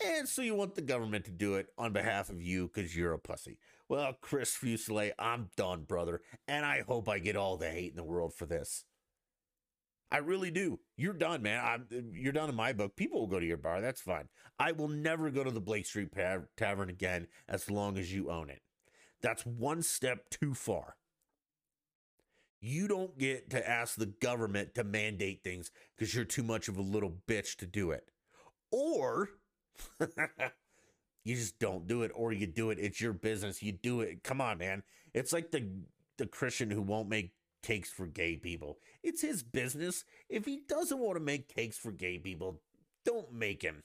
And 0.05 0.29
so 0.29 0.43
you 0.43 0.55
want 0.55 0.75
the 0.75 0.83
government 0.83 1.25
to 1.27 1.31
do 1.31 1.55
it 1.55 1.69
on 1.77 1.93
behalf 1.93 2.31
of 2.31 2.41
you 2.41 2.71
because 2.73 2.97
you're 2.97 3.13
a 3.13 3.19
pussy. 3.19 3.59
Well, 3.89 4.17
Chris 4.21 4.57
Fuselier, 4.57 5.13
I'm 5.19 5.51
done, 5.57 5.83
brother. 5.83 6.23
And 6.49 6.65
I 6.65 6.83
hope 6.87 7.09
I 7.09 7.19
get 7.19 7.37
all 7.37 7.57
the 7.57 7.71
hate 7.71 7.91
in 7.91 7.97
the 7.97 8.05
world 8.05 8.35
for 8.35 8.47
this. 8.47 8.85
I 10.13 10.19
really 10.19 10.51
do. 10.51 10.81
You're 10.97 11.13
done, 11.13 11.43
man. 11.43 11.65
I'm, 11.65 11.87
uh, 11.93 12.01
you're 12.13 12.33
done 12.33 12.49
in 12.49 12.55
my 12.57 12.73
book. 12.73 12.97
People 12.97 13.21
will 13.21 13.27
go 13.29 13.39
to 13.39 13.47
your 13.47 13.57
bar. 13.57 13.81
That's 13.81 14.01
fine. 14.01 14.29
I 14.59 14.73
will 14.73 14.89
never 14.89 15.31
go 15.31 15.45
to 15.45 15.51
the 15.51 15.61
Blake 15.61 15.87
Street 15.87 16.09
Tavern 16.57 16.89
again 16.91 17.29
as 17.49 17.71
long 17.71 17.97
as 17.97 18.13
you 18.13 18.31
own 18.31 18.51
it. 18.51 18.63
That's 19.23 19.47
one 19.47 19.83
step 19.83 20.29
too 20.31 20.55
far. 20.55 20.97
You 22.61 22.89
don't 22.89 23.17
get 23.17 23.51
to 23.51 23.69
ask 23.69 23.97
the 23.97 24.07
government 24.07 24.75
to 24.75 24.85
mandate 24.85 25.43
things 25.43 25.71
because 25.97 26.15
you're 26.15 26.25
too 26.25 26.43
much 26.43 26.69
of 26.69 26.77
a 26.77 26.83
little 26.83 27.17
bitch 27.27 27.57
to 27.57 27.67
do 27.67 27.91
it. 27.91 28.11
Or 28.71 29.31
you 31.25 31.35
just 31.37 31.59
don't 31.59 31.87
do 31.87 32.03
it, 32.03 32.13
or 32.15 32.33
you 32.33 32.47
do 32.47 32.71
it. 32.71 32.79
It's 32.79 33.01
your 33.01 33.13
business. 33.13 33.63
You 33.63 33.73
do 33.73 34.01
it. 34.01 34.23
Come 34.25 34.41
on, 34.41 34.59
man. 34.59 34.83
It's 35.15 35.33
like 35.33 35.51
the 35.51 35.69
the 36.19 36.27
Christian 36.27 36.71
who 36.71 36.83
won't 36.83 37.09
make 37.09 37.33
cakes 37.63 37.91
for 37.91 38.07
gay 38.07 38.37
people. 38.37 38.79
It's 39.03 39.23
his 39.23 39.43
business. 39.43 40.05
If 40.29 40.45
he 40.45 40.63
doesn't 40.69 40.99
want 40.99 41.17
to 41.17 41.25
make 41.25 41.55
cakes 41.55 41.79
for 41.79 41.93
gay 41.93 42.19
people, 42.19 42.61
don't 43.05 43.33
make 43.33 43.63
him. 43.63 43.83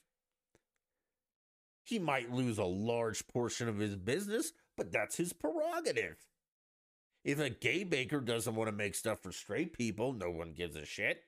He 1.84 2.00
might 2.00 2.34
lose 2.34 2.58
a 2.58 2.66
large 2.66 3.28
portion 3.28 3.70
of 3.70 3.78
his 3.78 3.96
business, 3.96 4.54
but 4.76 4.92
that's 4.92 5.18
his 5.18 5.34
prerogative. 5.34 6.18
If 7.24 7.40
a 7.40 7.50
gay 7.50 7.84
baker 7.84 8.20
doesn't 8.20 8.56
want 8.56 8.70
to 8.70 8.76
make 8.76 8.96
stuff 8.96 9.20
for 9.22 9.32
straight 9.32 9.74
people, 9.74 10.14
no 10.14 10.30
one 10.30 10.54
gives 10.54 10.76
a 10.76 10.86
shit. 10.86 11.24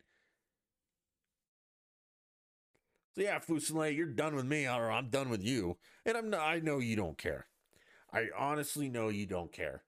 So 3.17 3.23
yeah, 3.23 3.39
Fuselier, 3.39 3.95
you're 3.95 4.05
done 4.05 4.35
with 4.35 4.45
me, 4.45 4.67
or 4.67 4.91
I'm 4.91 5.09
done 5.09 5.29
with 5.29 5.43
you. 5.43 5.77
And 6.05 6.15
I'm 6.15 6.29
not, 6.29 6.41
I 6.41 6.59
know 6.59 6.77
you 6.77 6.95
don't 6.95 7.17
care. 7.17 7.47
I 8.13 8.27
honestly 8.37 8.89
know 8.89 9.09
you 9.09 9.25
don't 9.25 9.51
care 9.51 9.81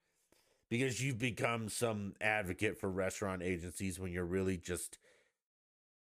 because 0.68 1.00
you've 1.00 1.20
become 1.20 1.70
some 1.70 2.14
advocate 2.20 2.80
for 2.80 2.90
restaurant 2.90 3.44
agencies 3.44 4.00
when 4.00 4.12
you're 4.12 4.26
really 4.26 4.58
just 4.58 4.98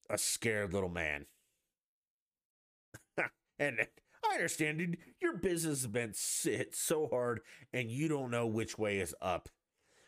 a 0.10 0.18
scared 0.18 0.74
little 0.74 0.90
man. 0.90 1.28
and 3.60 3.88
I 4.26 4.34
understand, 4.34 4.80
dude. 4.80 4.98
Your 5.22 5.38
business 5.38 5.84
has 5.84 5.88
been 5.88 6.14
hit 6.44 6.76
so 6.76 7.08
hard 7.08 7.42
and 7.72 7.92
you 7.92 8.08
don't 8.08 8.32
know 8.32 8.48
which 8.48 8.80
way 8.80 8.98
is 8.98 9.14
up. 9.22 9.50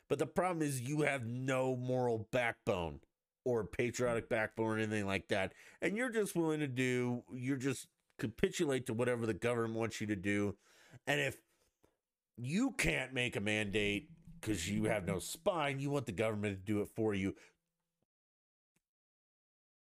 But 0.09 0.17
the 0.17 0.25
problem 0.25 0.67
is 0.67 0.81
you 0.81 1.01
have 1.01 1.27
no 1.27 1.75
moral 1.75 2.27
backbone 2.31 2.99
or 3.43 3.63
patriotic 3.63 4.29
backbone 4.29 4.67
or 4.67 4.77
anything 4.77 5.07
like 5.07 5.27
that. 5.29 5.53
And 5.81 5.97
you're 5.97 6.11
just 6.11 6.35
willing 6.35 6.59
to 6.59 6.67
do, 6.67 7.23
you're 7.33 7.57
just 7.57 7.87
capitulate 8.19 8.85
to 8.85 8.93
whatever 8.93 9.25
the 9.25 9.33
government 9.33 9.75
wants 9.75 9.99
you 9.99 10.07
to 10.07 10.15
do. 10.15 10.55
And 11.07 11.19
if 11.19 11.37
you 12.37 12.71
can't 12.77 13.13
make 13.13 13.35
a 13.35 13.41
mandate 13.41 14.09
because 14.41 14.69
you 14.69 14.85
have 14.85 15.05
no 15.05 15.19
spine. 15.19 15.79
You 15.79 15.91
want 15.91 16.07
the 16.07 16.11
government 16.11 16.57
to 16.57 16.73
do 16.73 16.81
it 16.81 16.89
for 16.95 17.13
you. 17.13 17.35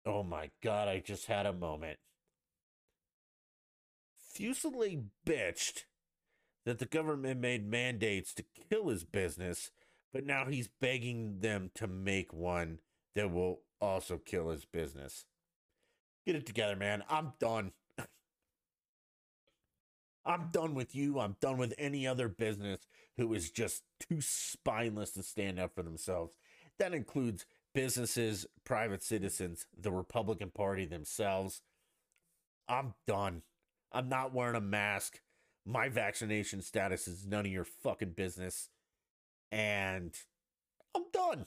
Oh 0.06 0.22
my 0.22 0.50
God, 0.62 0.86
I 0.86 1.00
just 1.00 1.26
had 1.26 1.46
a 1.46 1.52
moment. 1.52 1.98
Fuselier 4.36 5.04
bitched 5.26 5.84
that 6.66 6.78
the 6.78 6.86
government 6.86 7.40
made 7.40 7.66
mandates 7.66 8.34
to 8.34 8.44
kill 8.68 8.88
his 8.88 9.04
business, 9.04 9.70
but 10.12 10.26
now 10.26 10.46
he's 10.46 10.68
begging 10.68 11.38
them 11.40 11.70
to 11.74 11.86
make 11.86 12.32
one 12.34 12.80
that 13.14 13.32
will 13.32 13.60
also 13.80 14.18
kill 14.18 14.50
his 14.50 14.64
business. 14.64 15.24
Get 16.26 16.36
it 16.36 16.46
together, 16.46 16.76
man. 16.76 17.04
I'm 17.08 17.32
done. 17.38 17.72
I'm 20.24 20.48
done 20.52 20.74
with 20.74 20.94
you. 20.94 21.18
I'm 21.20 21.36
done 21.40 21.58
with 21.58 21.74
any 21.78 22.06
other 22.06 22.28
business 22.28 22.86
who 23.16 23.32
is 23.34 23.50
just 23.50 23.82
too 24.00 24.20
spineless 24.20 25.12
to 25.12 25.22
stand 25.22 25.58
up 25.58 25.74
for 25.74 25.82
themselves. 25.82 26.32
That 26.78 26.94
includes 26.94 27.46
businesses, 27.74 28.46
private 28.64 29.02
citizens, 29.02 29.66
the 29.78 29.92
Republican 29.92 30.50
Party 30.50 30.86
themselves. 30.86 31.60
I'm 32.68 32.94
done. 33.06 33.42
I'm 33.92 34.08
not 34.08 34.32
wearing 34.34 34.56
a 34.56 34.60
mask. 34.60 35.20
My 35.66 35.88
vaccination 35.88 36.62
status 36.62 37.06
is 37.06 37.26
none 37.26 37.46
of 37.46 37.52
your 37.52 37.64
fucking 37.64 38.10
business. 38.10 38.70
And 39.52 40.12
I'm 40.94 41.04
done. 41.12 41.46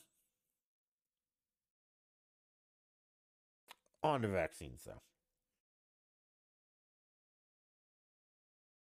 On 4.03 4.21
to 4.21 4.27
vaccines, 4.27 4.83
though. 4.85 5.01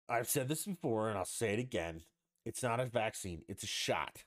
I've 0.10 0.30
said 0.30 0.48
this 0.48 0.66
before 0.66 1.10
and 1.10 1.18
I'll 1.18 1.26
say 1.26 1.54
it 1.54 1.60
again. 1.60 2.04
It's 2.46 2.64
not 2.64 2.80
a 2.80 2.86
vaccine, 2.86 3.42
it's 3.48 3.64
a 3.64 3.68
shot. 3.68 4.24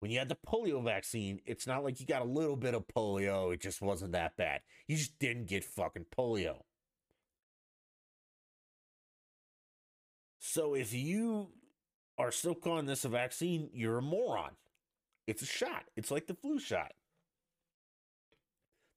When 0.00 0.10
you 0.10 0.18
had 0.18 0.28
the 0.28 0.36
polio 0.36 0.84
vaccine, 0.84 1.40
it's 1.46 1.66
not 1.66 1.82
like 1.82 1.98
you 1.98 2.04
got 2.04 2.20
a 2.20 2.26
little 2.26 2.56
bit 2.56 2.74
of 2.74 2.86
polio. 2.88 3.54
It 3.54 3.62
just 3.62 3.80
wasn't 3.80 4.12
that 4.12 4.36
bad. 4.36 4.60
You 4.86 4.96
just 4.96 5.18
didn't 5.18 5.46
get 5.46 5.64
fucking 5.64 6.06
polio. 6.14 6.58
So 10.40 10.74
if 10.74 10.92
you 10.92 11.48
are 12.18 12.30
still 12.30 12.54
calling 12.54 12.84
this 12.84 13.06
a 13.06 13.08
vaccine, 13.08 13.70
you're 13.72 13.98
a 13.98 14.02
moron. 14.02 14.50
It's 15.26 15.42
a 15.42 15.46
shot. 15.46 15.84
It's 15.96 16.10
like 16.10 16.26
the 16.26 16.34
flu 16.34 16.58
shot. 16.58 16.92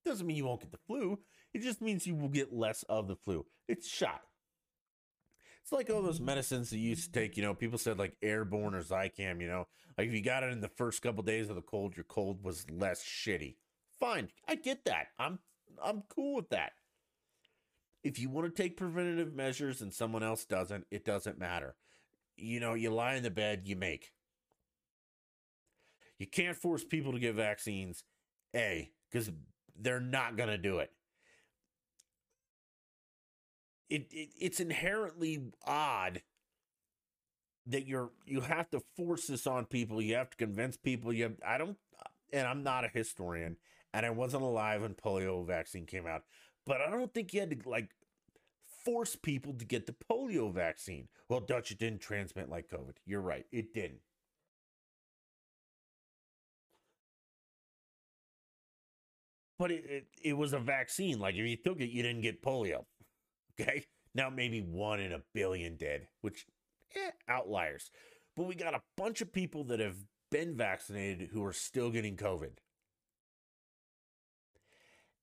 Doesn't 0.07 0.25
mean 0.25 0.37
you 0.37 0.45
won't 0.45 0.61
get 0.61 0.71
the 0.71 0.77
flu. 0.77 1.19
It 1.53 1.61
just 1.61 1.81
means 1.81 2.07
you 2.07 2.15
will 2.15 2.29
get 2.29 2.53
less 2.53 2.83
of 2.83 3.07
the 3.07 3.15
flu. 3.15 3.45
It's 3.67 3.87
shot. 3.87 4.21
It's 5.61 5.71
like 5.73 5.89
all 5.89 6.01
those 6.01 6.21
medicines 6.21 6.69
that 6.69 6.77
you 6.77 6.91
used 6.91 7.11
to 7.13 7.19
take, 7.19 7.35
you 7.35 7.43
know, 7.43 7.53
people 7.53 7.77
said 7.77 7.99
like 7.99 8.15
airborne 8.21 8.73
or 8.73 8.81
Zicam, 8.81 9.41
you 9.41 9.47
know, 9.47 9.67
like 9.97 10.07
if 10.07 10.13
you 10.13 10.21
got 10.21 10.43
it 10.43 10.53
in 10.53 10.61
the 10.61 10.69
first 10.69 11.01
couple 11.01 11.19
of 11.19 11.25
days 11.25 11.49
of 11.49 11.57
the 11.57 11.61
cold, 11.61 11.97
your 11.97 12.05
cold 12.05 12.41
was 12.41 12.69
less 12.69 13.03
shitty. 13.03 13.55
Fine. 13.99 14.29
I 14.47 14.55
get 14.55 14.85
that. 14.85 15.07
I'm 15.19 15.39
I'm 15.83 16.03
cool 16.07 16.35
with 16.35 16.49
that. 16.51 16.71
If 18.01 18.17
you 18.17 18.29
want 18.29 18.47
to 18.47 18.61
take 18.63 18.77
preventative 18.77 19.33
measures 19.33 19.81
and 19.81 19.93
someone 19.93 20.23
else 20.23 20.45
doesn't, 20.45 20.85
it 20.89 21.03
doesn't 21.03 21.37
matter. 21.37 21.75
You 22.37 22.61
know, 22.61 22.73
you 22.73 22.89
lie 22.91 23.15
in 23.15 23.23
the 23.23 23.29
bed, 23.29 23.63
you 23.65 23.75
make. 23.75 24.13
You 26.17 26.27
can't 26.27 26.55
force 26.55 26.85
people 26.85 27.11
to 27.11 27.19
get 27.19 27.35
vaccines, 27.35 28.03
A, 28.55 28.91
because 29.11 29.31
they're 29.79 29.99
not 29.99 30.35
going 30.35 30.49
to 30.49 30.57
do 30.57 30.79
it 30.79 30.91
it, 33.89 34.07
it 34.11 34.29
it's 34.39 34.59
inherently 34.59 35.41
odd 35.65 36.21
that 37.65 37.85
you're 37.85 38.11
you 38.25 38.41
have 38.41 38.69
to 38.71 38.81
force 38.95 39.27
this 39.27 39.45
on 39.45 39.65
people. 39.65 40.01
You 40.01 40.15
have 40.15 40.29
to 40.31 40.37
convince 40.37 40.77
people. 40.77 41.13
You 41.13 41.23
have, 41.23 41.35
I 41.45 41.57
don't, 41.57 41.77
and 42.31 42.47
I'm 42.47 42.63
not 42.63 42.85
a 42.85 42.89
historian, 42.89 43.57
and 43.93 44.05
I 44.05 44.09
wasn't 44.09 44.43
alive 44.43 44.81
when 44.81 44.93
polio 44.93 45.45
vaccine 45.45 45.85
came 45.85 46.07
out, 46.07 46.23
but 46.65 46.81
I 46.81 46.89
don't 46.89 47.13
think 47.13 47.33
you 47.33 47.41
had 47.41 47.51
to 47.51 47.69
like 47.69 47.91
force 48.85 49.15
people 49.15 49.53
to 49.53 49.65
get 49.65 49.85
the 49.85 49.95
polio 50.09 50.53
vaccine. 50.53 51.07
Well, 51.29 51.41
Dutch, 51.41 51.71
it 51.71 51.79
didn't 51.79 51.99
transmit 52.01 52.49
like 52.49 52.69
COVID. 52.69 52.95
You're 53.05 53.21
right, 53.21 53.45
it 53.51 53.73
didn't. 53.73 53.99
But 59.59 59.71
it, 59.71 59.85
it, 59.87 60.07
it 60.23 60.33
was 60.33 60.53
a 60.53 60.59
vaccine. 60.59 61.19
Like 61.19 61.35
if 61.35 61.45
you 61.45 61.57
took 61.57 61.79
it, 61.79 61.89
you 61.89 62.03
didn't 62.03 62.21
get 62.21 62.43
polio. 62.43 62.85
Okay. 63.59 63.85
Now 64.13 64.29
maybe 64.29 64.61
one 64.61 64.99
in 64.99 65.13
a 65.13 65.21
billion 65.33 65.77
did, 65.77 66.07
which, 66.21 66.45
eh, 66.95 67.11
outliers. 67.27 67.91
But 68.35 68.47
we 68.47 68.55
got 68.55 68.75
a 68.75 68.81
bunch 68.95 69.21
of 69.21 69.33
people 69.33 69.63
that 69.65 69.79
have 69.79 69.97
been 70.31 70.55
vaccinated 70.55 71.29
who 71.31 71.43
are 71.43 71.53
still 71.53 71.89
getting 71.89 72.15
COVID. 72.15 72.57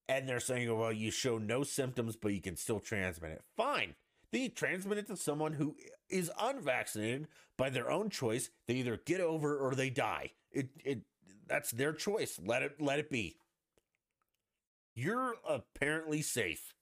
And 0.07 0.29
they're 0.29 0.39
saying, 0.39 0.75
well, 0.77 0.93
you 0.93 1.11
show 1.11 1.37
no 1.37 1.63
symptoms, 1.63 2.15
but 2.15 2.33
you 2.33 2.41
can 2.41 2.55
still 2.55 2.79
transmit 2.79 3.31
it. 3.31 3.41
Fine. 3.57 3.95
They 4.31 4.49
transmit 4.49 4.97
it 4.97 5.07
to 5.07 5.17
someone 5.17 5.53
who 5.53 5.75
is 6.09 6.29
unvaccinated 6.39 7.27
by 7.57 7.69
their 7.69 7.89
own 7.89 8.09
choice. 8.09 8.49
They 8.67 8.75
either 8.75 8.99
get 9.05 9.21
over 9.21 9.57
or 9.57 9.73
they 9.75 9.89
die. 9.89 10.31
It, 10.51 10.69
it 10.83 11.01
that's 11.47 11.71
their 11.71 11.93
choice. 11.93 12.39
Let 12.43 12.61
it 12.61 12.81
let 12.81 12.99
it 12.99 13.09
be. 13.09 13.37
You're 14.95 15.35
apparently 15.47 16.21
safe. 16.21 16.73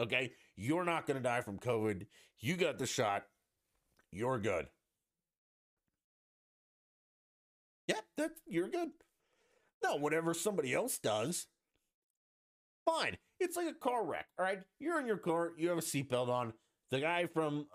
Okay? 0.00 0.32
You're 0.56 0.84
not 0.84 1.06
going 1.06 1.16
to 1.16 1.22
die 1.22 1.42
from 1.42 1.58
COVID. 1.58 2.06
You 2.40 2.56
got 2.56 2.78
the 2.78 2.86
shot. 2.86 3.24
You're 4.10 4.38
good. 4.38 4.66
Yep, 7.88 8.04
that 8.16 8.30
you're 8.46 8.68
good. 8.68 8.90
No, 9.82 9.96
whatever 9.96 10.34
somebody 10.34 10.74
else 10.74 10.98
does, 10.98 11.46
fine. 12.84 13.16
It's 13.40 13.56
like 13.56 13.68
a 13.68 13.74
car 13.74 14.04
wreck. 14.04 14.26
All 14.38 14.44
right, 14.44 14.60
you're 14.78 15.00
in 15.00 15.06
your 15.06 15.16
car, 15.16 15.52
you 15.56 15.68
have 15.68 15.78
a 15.78 15.82
seatbelt 15.82 16.28
on. 16.28 16.52
The 16.90 17.00
guy 17.00 17.26
from 17.26 17.66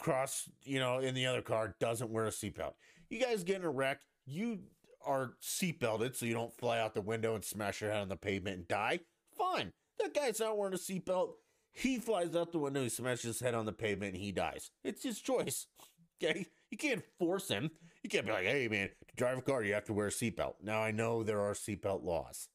across, 0.00 0.48
you 0.64 0.80
know, 0.80 0.98
in 0.98 1.14
the 1.14 1.26
other 1.26 1.42
car 1.42 1.76
doesn't 1.80 2.10
wear 2.10 2.26
a 2.26 2.30
seatbelt. 2.30 2.72
You 3.10 3.20
guys 3.20 3.44
get 3.44 3.56
in 3.56 3.64
a 3.64 3.70
wreck. 3.70 4.00
You 4.24 4.60
are 5.04 5.34
seatbelted 5.42 6.16
so 6.16 6.26
you 6.26 6.34
don't 6.34 6.56
fly 6.56 6.78
out 6.78 6.94
the 6.94 7.00
window 7.00 7.34
and 7.34 7.44
smash 7.44 7.80
your 7.80 7.90
head 7.90 8.02
on 8.02 8.08
the 8.08 8.16
pavement 8.16 8.56
and 8.56 8.68
die. 8.68 9.00
Fine. 9.36 9.72
That 9.98 10.14
guy's 10.14 10.40
not 10.40 10.56
wearing 10.56 10.74
a 10.74 10.78
seatbelt. 10.78 11.32
He 11.72 11.98
flies 11.98 12.36
out 12.36 12.52
the 12.52 12.58
window, 12.58 12.82
he 12.82 12.88
smashes 12.88 13.22
his 13.22 13.40
head 13.40 13.54
on 13.54 13.64
the 13.64 13.72
pavement, 13.72 14.14
and 14.14 14.22
he 14.22 14.30
dies. 14.32 14.70
It's 14.84 15.02
his 15.02 15.20
choice. 15.20 15.66
Okay? 16.24 16.46
You 16.70 16.78
can't 16.78 17.02
force 17.18 17.48
him. 17.48 17.68
You 18.04 18.08
can't 18.08 18.24
be 18.24 18.30
like, 18.30 18.44
hey, 18.44 18.68
man, 18.68 18.90
to 19.08 19.16
drive 19.16 19.38
a 19.38 19.42
car, 19.42 19.64
you 19.64 19.74
have 19.74 19.86
to 19.86 19.92
wear 19.92 20.06
a 20.06 20.10
seatbelt. 20.10 20.54
Now, 20.62 20.80
I 20.80 20.92
know 20.92 21.24
there 21.24 21.40
are 21.40 21.52
seatbelt 21.52 22.04
laws, 22.04 22.48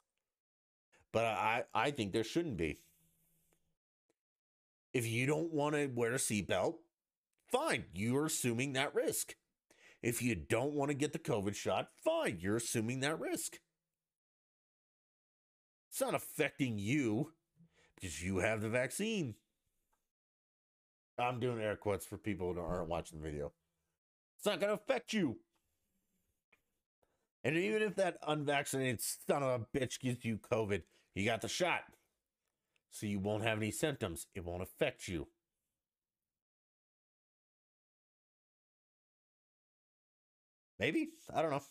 but 1.11 1.25
I, 1.25 1.63
I 1.73 1.91
think 1.91 2.13
there 2.13 2.23
shouldn't 2.23 2.55
be. 2.55 2.79
If 4.93 5.05
you 5.05 5.25
don't 5.25 5.51
want 5.51 5.75
to 5.75 5.87
wear 5.87 6.13
a 6.13 6.17
seatbelt, 6.17 6.75
fine. 7.51 7.83
You're 7.93 8.27
assuming 8.27 8.71
that 8.73 8.95
risk. 8.95 9.35
If 10.01 10.21
you 10.21 10.35
don't 10.35 10.73
want 10.73 10.89
to 10.89 10.95
get 10.95 11.11
the 11.11 11.19
COVID 11.19 11.55
shot, 11.55 11.89
fine. 12.03 12.37
You're 12.39 12.57
assuming 12.57 13.01
that 13.01 13.19
risk. 13.19 13.59
It's 15.97 16.01
not 16.03 16.13
affecting 16.13 16.77
you 16.77 17.31
because 17.95 18.21
you 18.21 18.37
have 18.37 18.61
the 18.61 18.69
vaccine. 18.69 19.33
I'm 21.17 21.39
doing 21.39 21.59
air 21.59 21.75
quotes 21.75 22.05
for 22.05 22.19
people 22.19 22.53
who 22.53 22.59
aren't 22.59 22.87
watching 22.87 23.17
the 23.17 23.27
video. 23.27 23.51
It's 24.37 24.45
not 24.45 24.59
going 24.59 24.77
to 24.77 24.79
affect 24.79 25.11
you. 25.11 25.37
And 27.43 27.57
even 27.57 27.81
if 27.81 27.95
that 27.95 28.19
unvaccinated 28.27 29.01
son 29.01 29.41
of 29.41 29.59
a 29.59 29.75
bitch 29.75 29.99
gives 29.99 30.23
you 30.23 30.37
COVID, 30.37 30.83
you 31.15 31.25
got 31.25 31.41
the 31.41 31.47
shot. 31.47 31.81
So 32.91 33.07
you 33.07 33.17
won't 33.17 33.43
have 33.43 33.57
any 33.57 33.71
symptoms. 33.71 34.27
It 34.35 34.45
won't 34.45 34.61
affect 34.61 35.07
you. 35.07 35.29
Maybe. 40.77 41.07
I 41.33 41.41
don't 41.41 41.49
know. 41.49 41.63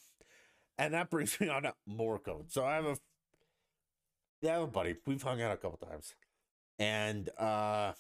And 0.79 0.95
that 0.95 1.11
brings 1.11 1.41
me 1.41 1.49
on 1.49 1.63
to 1.63 1.75
more 1.87 2.19
code. 2.19 2.51
So 2.51 2.65
I 2.65 2.75
have 2.75 2.87
a 2.87 2.97
yeah, 4.41 4.65
buddy. 4.67 4.97
We've 5.07 5.23
hung 5.23 5.43
out 5.43 5.53
a 5.53 5.57
couple 5.57 5.79
times. 5.79 6.15
And 6.79 7.31
uh 7.39 7.93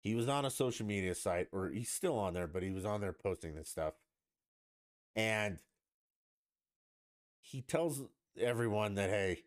he 0.00 0.14
was 0.14 0.28
on 0.28 0.44
a 0.44 0.50
social 0.50 0.84
media 0.84 1.14
site, 1.14 1.48
or 1.50 1.70
he's 1.70 1.88
still 1.88 2.18
on 2.18 2.34
there, 2.34 2.46
but 2.46 2.62
he 2.62 2.70
was 2.70 2.84
on 2.84 3.00
there 3.00 3.14
posting 3.14 3.54
this 3.54 3.70
stuff. 3.70 3.94
And 5.16 5.58
he 7.40 7.62
tells 7.62 8.02
everyone 8.38 8.96
that, 8.96 9.08
hey, 9.08 9.44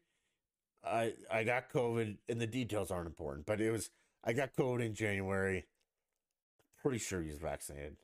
I 0.83 1.13
I 1.31 1.43
got 1.43 1.71
COVID, 1.71 2.17
and 2.27 2.41
the 2.41 2.47
details 2.47 2.89
aren't 2.89 3.07
important, 3.07 3.45
but 3.45 3.61
it 3.61 3.71
was 3.71 3.91
I 4.23 4.33
got 4.33 4.55
COVID 4.55 4.83
in 4.83 4.95
January. 4.95 5.65
Pretty 6.81 6.99
sure 6.99 7.21
he's 7.21 7.37
vaccinated. 7.37 7.97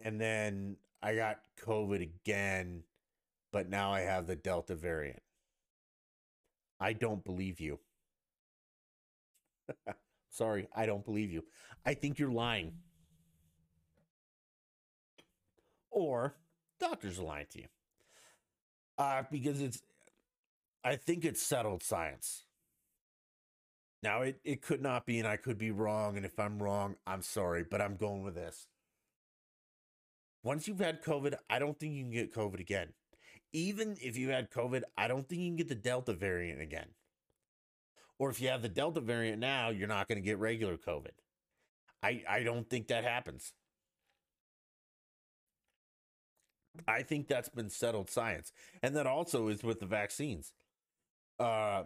And 0.00 0.20
then 0.20 0.76
I 1.02 1.14
got 1.14 1.40
COVID 1.64 2.02
again, 2.02 2.84
but 3.52 3.68
now 3.68 3.92
I 3.92 4.00
have 4.00 4.26
the 4.26 4.36
Delta 4.36 4.74
variant. 4.74 5.22
I 6.82 6.92
don't 6.94 7.24
believe 7.24 7.60
you. 7.60 7.78
Sorry, 10.30 10.66
I 10.74 10.84
don't 10.84 11.04
believe 11.04 11.30
you. 11.30 11.44
I 11.86 11.94
think 11.94 12.18
you're 12.18 12.32
lying. 12.32 12.72
Or 15.92 16.34
doctors 16.80 17.20
are 17.20 17.24
lying 17.24 17.46
to 17.52 17.60
you. 17.60 17.68
Uh, 18.98 19.22
because 19.30 19.60
it's, 19.60 19.80
I 20.82 20.96
think 20.96 21.24
it's 21.24 21.40
settled 21.40 21.84
science. 21.84 22.46
Now, 24.02 24.22
it, 24.22 24.40
it 24.42 24.62
could 24.62 24.82
not 24.82 25.06
be, 25.06 25.20
and 25.20 25.28
I 25.28 25.36
could 25.36 25.58
be 25.58 25.70
wrong. 25.70 26.16
And 26.16 26.26
if 26.26 26.40
I'm 26.40 26.60
wrong, 26.60 26.96
I'm 27.06 27.22
sorry, 27.22 27.64
but 27.68 27.80
I'm 27.80 27.94
going 27.94 28.24
with 28.24 28.34
this. 28.34 28.66
Once 30.42 30.66
you've 30.66 30.80
had 30.80 31.04
COVID, 31.04 31.34
I 31.48 31.60
don't 31.60 31.78
think 31.78 31.94
you 31.94 32.02
can 32.02 32.10
get 32.10 32.34
COVID 32.34 32.58
again. 32.58 32.88
Even 33.52 33.96
if 34.00 34.16
you 34.16 34.30
had 34.30 34.50
COVID, 34.50 34.82
I 34.96 35.08
don't 35.08 35.28
think 35.28 35.42
you 35.42 35.48
can 35.48 35.56
get 35.56 35.68
the 35.68 35.74
Delta 35.74 36.14
variant 36.14 36.60
again. 36.60 36.88
Or 38.18 38.30
if 38.30 38.40
you 38.40 38.48
have 38.48 38.62
the 38.62 38.68
Delta 38.68 39.00
variant 39.00 39.40
now, 39.40 39.70
you're 39.70 39.88
not 39.88 40.08
going 40.08 40.16
to 40.16 40.24
get 40.24 40.38
regular 40.38 40.76
COVID. 40.76 41.10
I, 42.02 42.22
I 42.28 42.42
don't 42.42 42.68
think 42.68 42.88
that 42.88 43.04
happens. 43.04 43.52
I 46.88 47.02
think 47.02 47.28
that's 47.28 47.48
been 47.48 47.68
settled 47.68 48.08
science. 48.08 48.52
And 48.82 48.96
that 48.96 49.06
also 49.06 49.48
is 49.48 49.62
with 49.62 49.80
the 49.80 49.86
vaccines. 49.86 50.52
Uh, 51.38 51.84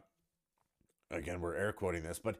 again, 1.10 1.40
we're 1.40 1.56
air 1.56 1.72
quoting 1.72 2.02
this, 2.02 2.18
but 2.18 2.36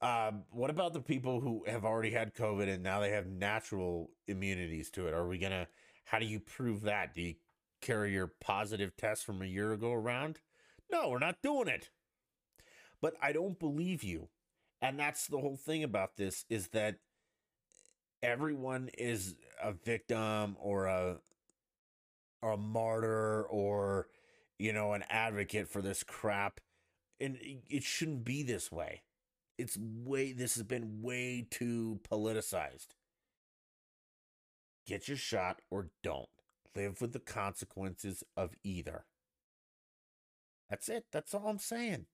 uh, 0.00 0.30
what 0.50 0.70
about 0.70 0.92
the 0.92 1.00
people 1.00 1.40
who 1.40 1.64
have 1.66 1.84
already 1.84 2.10
had 2.10 2.34
COVID 2.34 2.72
and 2.72 2.82
now 2.82 3.00
they 3.00 3.10
have 3.10 3.26
natural 3.26 4.10
immunities 4.28 4.90
to 4.90 5.08
it? 5.08 5.14
Are 5.14 5.26
we 5.26 5.38
going 5.38 5.52
to, 5.52 5.66
how 6.04 6.18
do 6.18 6.26
you 6.26 6.38
prove 6.38 6.82
that? 6.82 7.14
Do 7.14 7.22
you 7.22 7.34
carry 7.80 8.12
your 8.12 8.26
positive 8.40 8.96
test 8.96 9.24
from 9.24 9.42
a 9.42 9.46
year 9.46 9.72
ago 9.72 9.92
around? 9.92 10.40
No, 10.90 11.08
we're 11.08 11.18
not 11.18 11.42
doing 11.42 11.68
it. 11.68 11.90
But 13.00 13.14
I 13.22 13.32
don't 13.32 13.58
believe 13.58 14.02
you. 14.02 14.28
And 14.80 14.98
that's 14.98 15.26
the 15.26 15.38
whole 15.38 15.56
thing 15.56 15.82
about 15.84 16.16
this 16.16 16.44
is 16.48 16.68
that 16.68 16.96
everyone 18.22 18.90
is 18.98 19.36
a 19.62 19.72
victim 19.72 20.56
or 20.60 20.86
a 20.86 21.16
or 22.42 22.52
a 22.52 22.56
martyr 22.56 23.42
or 23.44 24.08
you 24.58 24.72
know 24.72 24.92
an 24.92 25.04
advocate 25.08 25.68
for 25.68 25.82
this 25.82 26.02
crap 26.02 26.60
and 27.20 27.38
it 27.68 27.82
shouldn't 27.82 28.24
be 28.24 28.42
this 28.42 28.72
way 28.72 29.02
it's 29.56 29.76
way 29.78 30.32
this 30.32 30.54
has 30.54 30.64
been 30.64 31.00
way 31.02 31.46
too 31.50 32.00
politicized 32.08 32.88
get 34.86 35.08
your 35.08 35.16
shot 35.16 35.60
or 35.70 35.90
don't 36.02 36.28
live 36.78 37.00
with 37.00 37.12
the 37.12 37.18
consequences 37.18 38.22
of 38.36 38.54
either 38.62 39.04
that's 40.70 40.88
it 40.88 41.04
that's 41.12 41.34
all 41.34 41.48
i'm 41.48 41.58
saying 41.58 42.06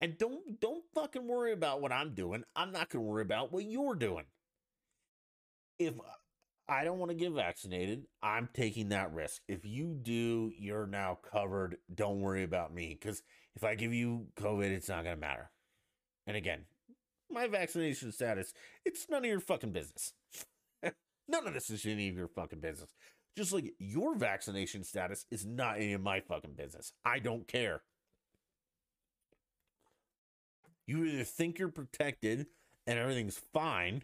and 0.00 0.16
don't 0.18 0.60
don't 0.60 0.84
fucking 0.94 1.26
worry 1.26 1.52
about 1.52 1.80
what 1.80 1.92
I'm 1.92 2.14
doing. 2.14 2.44
I'm 2.54 2.72
not 2.72 2.88
going 2.88 3.04
to 3.04 3.08
worry 3.08 3.22
about 3.22 3.52
what 3.52 3.64
you're 3.64 3.94
doing. 3.94 4.24
If 5.78 5.94
I 6.68 6.84
don't 6.84 6.98
want 6.98 7.10
to 7.10 7.16
get 7.16 7.32
vaccinated, 7.32 8.04
I'm 8.22 8.48
taking 8.52 8.90
that 8.90 9.12
risk. 9.12 9.42
If 9.48 9.64
you 9.64 9.96
do, 10.00 10.52
you're 10.58 10.86
now 10.86 11.18
covered. 11.32 11.78
Don't 11.92 12.20
worry 12.20 12.42
about 12.42 12.74
me 12.74 12.94
cuz 13.00 13.22
if 13.56 13.64
I 13.64 13.74
give 13.74 13.92
you 13.92 14.28
COVID, 14.36 14.70
it's 14.70 14.88
not 14.88 15.02
going 15.02 15.16
to 15.16 15.20
matter. 15.20 15.50
And 16.26 16.36
again, 16.36 16.66
my 17.30 17.48
vaccination 17.48 18.12
status, 18.12 18.52
it's 18.84 19.08
none 19.08 19.24
of 19.24 19.30
your 19.30 19.40
fucking 19.40 19.72
business. 19.72 20.12
None 21.28 21.46
of 21.46 21.54
this 21.54 21.70
is 21.70 21.84
any 21.86 22.08
of 22.08 22.16
your 22.16 22.28
fucking 22.28 22.60
business. 22.60 22.94
Just 23.36 23.52
like 23.52 23.74
your 23.78 24.16
vaccination 24.16 24.82
status 24.82 25.26
is 25.30 25.46
not 25.46 25.76
any 25.76 25.92
of 25.92 26.00
my 26.00 26.20
fucking 26.20 26.54
business. 26.54 26.92
I 27.04 27.18
don't 27.18 27.46
care. 27.46 27.82
You 30.86 31.04
either 31.04 31.24
think 31.24 31.58
you're 31.58 31.68
protected 31.68 32.46
and 32.86 32.98
everything's 32.98 33.38
fine, 33.52 34.02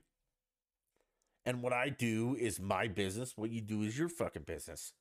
and 1.47 1.63
what 1.63 1.73
I 1.73 1.89
do 1.89 2.37
is 2.39 2.61
my 2.61 2.89
business. 2.89 3.33
What 3.37 3.51
you 3.51 3.61
do 3.61 3.83
is 3.83 3.99
your 3.99 4.09
fucking 4.09 4.43
business. 4.43 4.93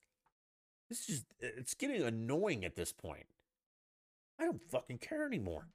It's 0.89 1.05
just, 1.05 1.25
uh, 1.43 1.47
it's 1.57 1.73
getting 1.73 2.01
annoying 2.01 2.65
at 2.65 2.75
this 2.75 2.93
point. 2.93 3.25
I 4.39 4.45
don't 4.45 4.62
fucking 4.62 4.97
care 4.99 5.25
anymore. 5.25 5.67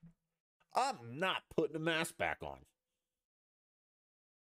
I'm 0.74 1.18
not 1.18 1.42
putting 1.54 1.76
a 1.76 1.80
mask 1.80 2.16
back 2.18 2.38
on. 2.42 2.58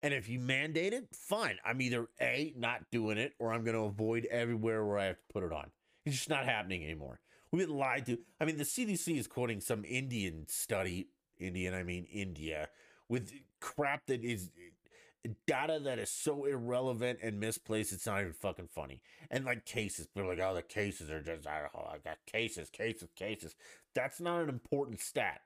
And 0.06 0.14
if 0.14 0.28
you 0.28 0.38
mandate 0.38 0.92
it, 0.92 1.08
fine. 1.12 1.56
I'm 1.64 1.80
either 1.80 2.06
A, 2.20 2.54
not 2.56 2.92
doing 2.92 3.18
it, 3.18 3.32
or 3.40 3.52
I'm 3.52 3.64
going 3.64 3.74
to 3.74 3.82
avoid 3.82 4.24
everywhere 4.26 4.84
where 4.84 4.98
I 4.98 5.06
have 5.06 5.16
to 5.16 5.32
put 5.32 5.42
it 5.42 5.52
on. 5.52 5.72
It's 6.04 6.14
just 6.14 6.30
not 6.30 6.44
happening 6.44 6.84
anymore. 6.84 7.18
We've 7.50 7.66
been 7.66 7.76
lied 7.76 8.06
to. 8.06 8.18
I 8.40 8.44
mean, 8.44 8.56
the 8.56 8.62
CDC 8.62 9.18
is 9.18 9.26
quoting 9.26 9.60
some 9.60 9.84
Indian 9.84 10.46
study 10.46 11.08
Indian, 11.40 11.74
I 11.74 11.82
mean 11.82 12.04
India, 12.04 12.68
with 13.08 13.32
crap 13.60 14.06
that 14.06 14.22
is 14.22 14.52
eh, 14.56 15.32
data 15.44 15.80
that 15.82 15.98
is 15.98 16.08
so 16.08 16.44
irrelevant 16.44 17.18
and 17.20 17.40
misplaced, 17.40 17.92
it's 17.92 18.06
not 18.06 18.20
even 18.20 18.32
fucking 18.32 18.68
funny. 18.72 19.02
And 19.28 19.44
like 19.44 19.64
cases, 19.64 20.06
are 20.16 20.24
like, 20.24 20.38
oh, 20.38 20.54
the 20.54 20.62
cases 20.62 21.10
are 21.10 21.20
just, 21.20 21.48
oh, 21.48 21.88
I 21.92 21.98
got 21.98 22.18
cases, 22.26 22.70
cases, 22.70 23.08
cases. 23.16 23.56
That's 23.92 24.20
not 24.20 24.42
an 24.42 24.50
important 24.50 25.00
stat. 25.00 25.40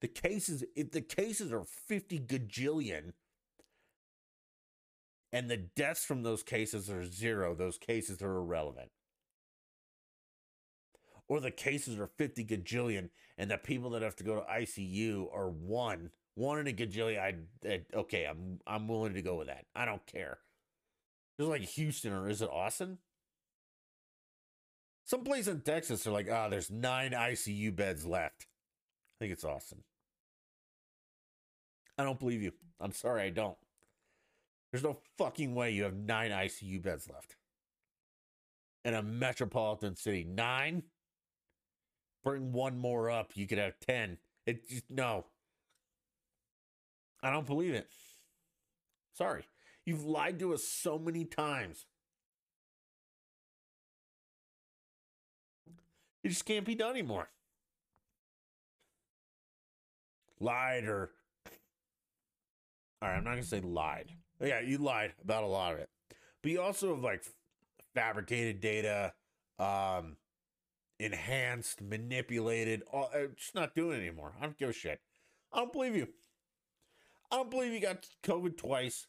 The 0.00 0.08
cases, 0.08 0.64
if 0.74 0.90
the 0.90 1.00
cases 1.00 1.52
are 1.52 1.62
50 1.64 2.18
gajillion 2.18 3.12
and 5.32 5.50
the 5.50 5.56
deaths 5.56 6.04
from 6.04 6.22
those 6.22 6.42
cases 6.42 6.90
are 6.90 7.04
zero, 7.04 7.54
those 7.54 7.78
cases 7.78 8.22
are 8.22 8.36
irrelevant. 8.36 8.90
or 11.28 11.40
the 11.40 11.50
cases 11.50 11.98
are 11.98 12.06
50 12.06 12.44
gajillion 12.44 13.10
and 13.36 13.50
the 13.50 13.58
people 13.58 13.90
that 13.90 14.02
have 14.02 14.16
to 14.16 14.24
go 14.24 14.36
to 14.36 14.46
ICU 14.46 15.32
are 15.34 15.50
one, 15.50 16.10
one 16.34 16.58
in 16.58 16.66
a 16.68 16.72
gajillion, 16.72 17.20
I, 17.20 17.34
I 17.68 17.82
okay, 17.94 18.24
I'm 18.24 18.60
I'm 18.66 18.88
willing 18.88 19.14
to 19.14 19.22
go 19.22 19.36
with 19.36 19.48
that. 19.48 19.66
I 19.74 19.84
don't 19.84 20.06
care. 20.06 20.38
Just 21.38 21.50
like 21.50 21.62
Houston 21.62 22.12
or 22.12 22.28
is 22.28 22.42
it 22.42 22.50
Austin? 22.50 22.98
Some 25.04 25.24
place 25.24 25.48
in 25.48 25.62
Texas 25.62 26.04
they're 26.04 26.12
like, 26.12 26.28
ah, 26.30 26.46
oh, 26.46 26.50
there's 26.50 26.70
nine 26.70 27.12
ICU 27.12 27.74
beds 27.74 28.06
left. 28.06 28.46
I 29.16 29.24
think 29.24 29.32
it's 29.32 29.44
Austin. 29.44 29.84
I 31.98 32.04
don't 32.04 32.18
believe 32.18 32.42
you. 32.42 32.52
I'm 32.80 32.92
sorry, 32.92 33.22
I 33.22 33.30
don't. 33.30 33.56
There's 34.70 34.84
no 34.84 34.98
fucking 35.16 35.54
way 35.54 35.70
you 35.70 35.84
have 35.84 35.94
nine 35.94 36.30
ICU 36.30 36.82
beds 36.82 37.08
left 37.08 37.36
in 38.84 38.94
a 38.94 39.02
metropolitan 39.02 39.96
city. 39.96 40.24
Nine? 40.24 40.82
Bring 42.24 42.52
one 42.52 42.78
more 42.78 43.10
up. 43.10 43.32
You 43.34 43.46
could 43.46 43.58
have 43.58 43.74
10. 43.86 44.18
It 44.46 44.68
just, 44.68 44.84
no. 44.90 45.26
I 47.22 47.30
don't 47.30 47.46
believe 47.46 47.74
it. 47.74 47.88
Sorry. 49.14 49.44
You've 49.84 50.04
lied 50.04 50.38
to 50.40 50.54
us 50.54 50.64
so 50.64 50.98
many 50.98 51.24
times. 51.24 51.86
It 56.22 56.28
just 56.28 56.44
can't 56.44 56.66
be 56.66 56.74
done 56.74 56.90
anymore. 56.90 57.28
Lied 60.40 60.84
or. 60.84 61.10
All 63.00 63.08
right, 63.08 63.16
I'm 63.16 63.24
not 63.24 63.30
going 63.30 63.42
to 63.42 63.48
say 63.48 63.60
lied. 63.60 64.12
Yeah, 64.40 64.60
you 64.60 64.78
lied 64.78 65.12
about 65.22 65.44
a 65.44 65.48
lot 65.48 65.74
of 65.74 65.80
it. 65.80 65.88
But 66.42 66.52
you 66.52 66.60
also 66.60 66.94
have 66.94 67.02
like 67.02 67.24
fabricated 67.94 68.60
data, 68.60 69.12
um, 69.58 70.16
enhanced, 71.00 71.80
manipulated. 71.80 72.82
All, 72.92 73.10
uh, 73.14 73.28
just 73.36 73.54
not 73.54 73.74
doing 73.74 73.98
it 73.98 74.06
anymore. 74.06 74.34
I 74.40 74.44
don't 74.44 74.58
give 74.58 74.68
a 74.68 74.72
shit. 74.72 75.00
I 75.52 75.58
don't 75.58 75.72
believe 75.72 75.96
you. 75.96 76.08
I 77.30 77.36
don't 77.36 77.50
believe 77.50 77.72
you 77.72 77.80
got 77.80 78.06
COVID 78.22 78.56
twice. 78.56 79.06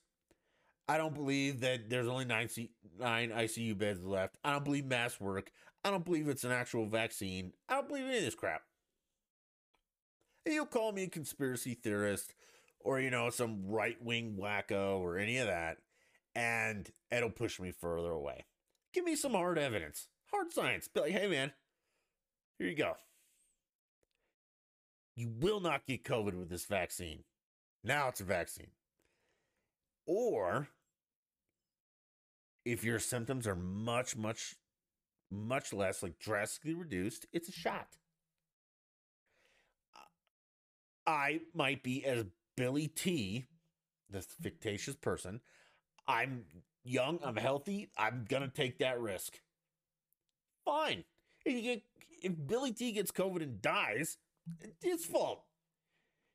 I 0.87 0.97
don't 0.97 1.13
believe 1.13 1.59
that 1.61 1.89
there's 1.89 2.07
only 2.07 2.25
nine, 2.25 2.49
C- 2.49 2.71
nine 2.99 3.29
ICU 3.29 3.77
beds 3.77 4.03
left. 4.03 4.37
I 4.43 4.51
don't 4.51 4.65
believe 4.65 4.85
mass 4.85 5.19
work. 5.19 5.51
I 5.83 5.91
don't 5.91 6.03
believe 6.03 6.27
it's 6.27 6.43
an 6.43 6.51
actual 6.51 6.87
vaccine. 6.87 7.53
I 7.69 7.75
don't 7.75 7.87
believe 7.87 8.05
any 8.05 8.17
of 8.17 8.23
this 8.23 8.35
crap. 8.35 8.61
And 10.45 10.55
you'll 10.55 10.65
call 10.65 10.91
me 10.91 11.03
a 11.03 11.07
conspiracy 11.07 11.75
theorist 11.75 12.33
or, 12.79 12.99
you 12.99 13.09
know, 13.09 13.29
some 13.29 13.67
right 13.67 13.97
wing 14.01 14.37
wacko 14.39 14.99
or 14.99 15.17
any 15.17 15.37
of 15.37 15.47
that, 15.47 15.77
and 16.35 16.89
it'll 17.11 17.29
push 17.29 17.59
me 17.59 17.71
further 17.71 18.11
away. 18.11 18.45
Give 18.93 19.03
me 19.05 19.15
some 19.15 19.33
hard 19.33 19.57
evidence, 19.57 20.07
hard 20.31 20.51
science. 20.51 20.87
Be 20.87 21.01
like, 21.01 21.11
hey, 21.11 21.27
man, 21.27 21.51
here 22.57 22.67
you 22.67 22.75
go. 22.75 22.93
You 25.15 25.29
will 25.39 25.59
not 25.59 25.85
get 25.85 26.03
COVID 26.03 26.33
with 26.33 26.49
this 26.49 26.65
vaccine. 26.65 27.23
Now 27.83 28.07
it's 28.07 28.21
a 28.21 28.25
vaccine. 28.25 28.71
Or 30.07 30.69
if 32.65 32.83
your 32.83 32.99
symptoms 32.99 33.45
are 33.45 33.55
much, 33.55 34.15
much, 34.15 34.55
much 35.29 35.73
less, 35.73 36.01
like 36.01 36.19
drastically 36.19 36.73
reduced, 36.73 37.25
it's 37.33 37.49
a 37.49 37.51
shot. 37.51 37.87
I 41.05 41.41
might 41.53 41.83
be 41.83 42.05
as 42.05 42.25
Billy 42.59 42.89
T, 42.89 43.45
this 44.09 44.27
fictitious 44.41 44.95
person. 44.95 45.39
I'm 46.05 46.43
young, 46.83 47.19
I'm 47.23 47.37
healthy, 47.37 47.89
I'm 47.97 48.25
gonna 48.27 48.49
take 48.49 48.79
that 48.79 48.99
risk. 48.99 49.39
Fine. 50.65 51.05
If, 51.45 51.63
get, 51.63 51.83
if 52.21 52.33
Billy 52.47 52.73
T 52.73 52.91
gets 52.91 53.11
COVID 53.11 53.41
and 53.41 53.61
dies, 53.61 54.17
it's 54.59 54.83
his 54.83 55.05
fault. 55.05 55.45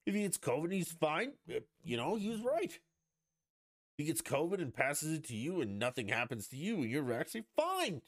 If 0.06 0.14
he 0.14 0.22
gets 0.22 0.38
COVID 0.38 0.64
and 0.64 0.72
he's 0.72 0.92
fine, 0.92 1.32
eh, 1.50 1.60
you 1.82 1.98
know, 1.98 2.16
he 2.16 2.30
was 2.30 2.40
right. 2.40 2.72
If 2.72 3.98
he 3.98 4.04
gets 4.04 4.22
COVID 4.22 4.62
and 4.62 4.72
passes 4.72 5.18
it 5.18 5.24
to 5.24 5.37
you 5.37 5.60
and 5.60 5.78
nothing 5.78 6.08
happens 6.08 6.48
to 6.48 6.56
you 6.56 6.76
and 6.76 6.90
you're 6.90 7.12
actually 7.12 7.44
fine. 7.54 8.00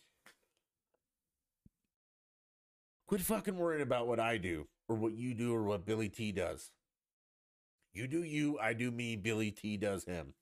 Quit 3.08 3.20
fucking 3.20 3.58
worrying 3.58 3.82
about 3.82 4.06
what 4.08 4.20
I 4.20 4.38
do 4.38 4.68
or 4.88 4.96
what 4.96 5.12
you 5.12 5.34
do 5.34 5.54
or 5.54 5.64
what 5.64 5.84
Billy 5.84 6.08
T 6.08 6.32
does. 6.32 6.70
You 7.96 8.06
do 8.06 8.22
you, 8.24 8.58
I 8.58 8.74
do 8.74 8.90
me, 8.90 9.16
Billy 9.16 9.50
T 9.50 9.78
does 9.78 10.04
him. 10.04 10.34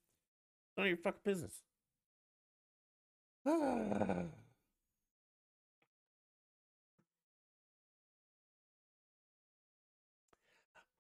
None 0.76 0.86
of 0.86 0.88
your 0.88 0.96
fucking 0.96 1.20
business. 1.24 1.62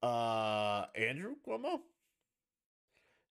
uh 0.04 0.86
Andrew 0.94 1.34
Cuomo, 1.44 1.80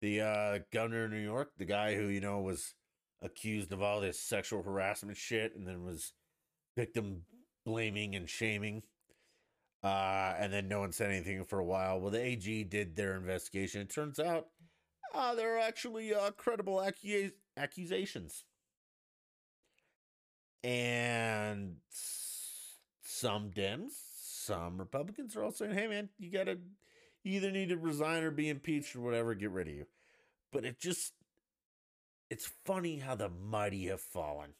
the 0.00 0.20
uh 0.20 0.58
governor 0.72 1.06
of 1.06 1.10
New 1.10 1.18
York, 1.18 1.50
the 1.58 1.64
guy 1.64 1.96
who 1.96 2.06
you 2.06 2.20
know 2.20 2.38
was 2.38 2.74
accused 3.20 3.72
of 3.72 3.82
all 3.82 4.00
this 4.00 4.20
sexual 4.20 4.62
harassment 4.62 5.16
shit 5.16 5.56
and 5.56 5.66
then 5.66 5.82
was 5.82 6.12
victim 6.76 7.22
blaming 7.66 8.14
and 8.14 8.28
shaming. 8.30 8.84
Uh, 9.82 10.34
and 10.38 10.52
then 10.52 10.66
no 10.68 10.80
one 10.80 10.92
said 10.92 11.10
anything 11.10 11.44
for 11.44 11.60
a 11.60 11.64
while. 11.64 12.00
Well, 12.00 12.10
the 12.10 12.22
AG 12.22 12.64
did 12.64 12.96
their 12.96 13.14
investigation. 13.16 13.80
It 13.80 13.90
turns 13.90 14.18
out 14.18 14.46
uh, 15.14 15.34
there 15.34 15.56
are 15.56 15.60
actually 15.60 16.12
uh, 16.14 16.32
credible 16.32 16.76
accu- 16.76 17.32
accusations. 17.56 18.44
And 20.64 21.76
some 23.02 23.50
Dems, 23.50 23.92
some 24.20 24.78
Republicans 24.78 25.36
are 25.36 25.44
all 25.44 25.52
saying, 25.52 25.74
hey, 25.74 25.86
man, 25.86 26.08
you 26.18 26.30
got 26.30 26.46
to 26.46 26.58
either 27.24 27.50
need 27.50 27.68
to 27.68 27.76
resign 27.76 28.24
or 28.24 28.30
be 28.30 28.48
impeached 28.48 28.96
or 28.96 29.00
whatever, 29.00 29.34
get 29.34 29.50
rid 29.50 29.68
of 29.68 29.74
you. 29.74 29.86
But 30.52 30.64
it 30.64 30.80
just, 30.80 31.12
it's 32.30 32.50
funny 32.64 32.98
how 32.98 33.14
the 33.14 33.28
mighty 33.28 33.86
have 33.86 34.00
fallen. 34.00 34.50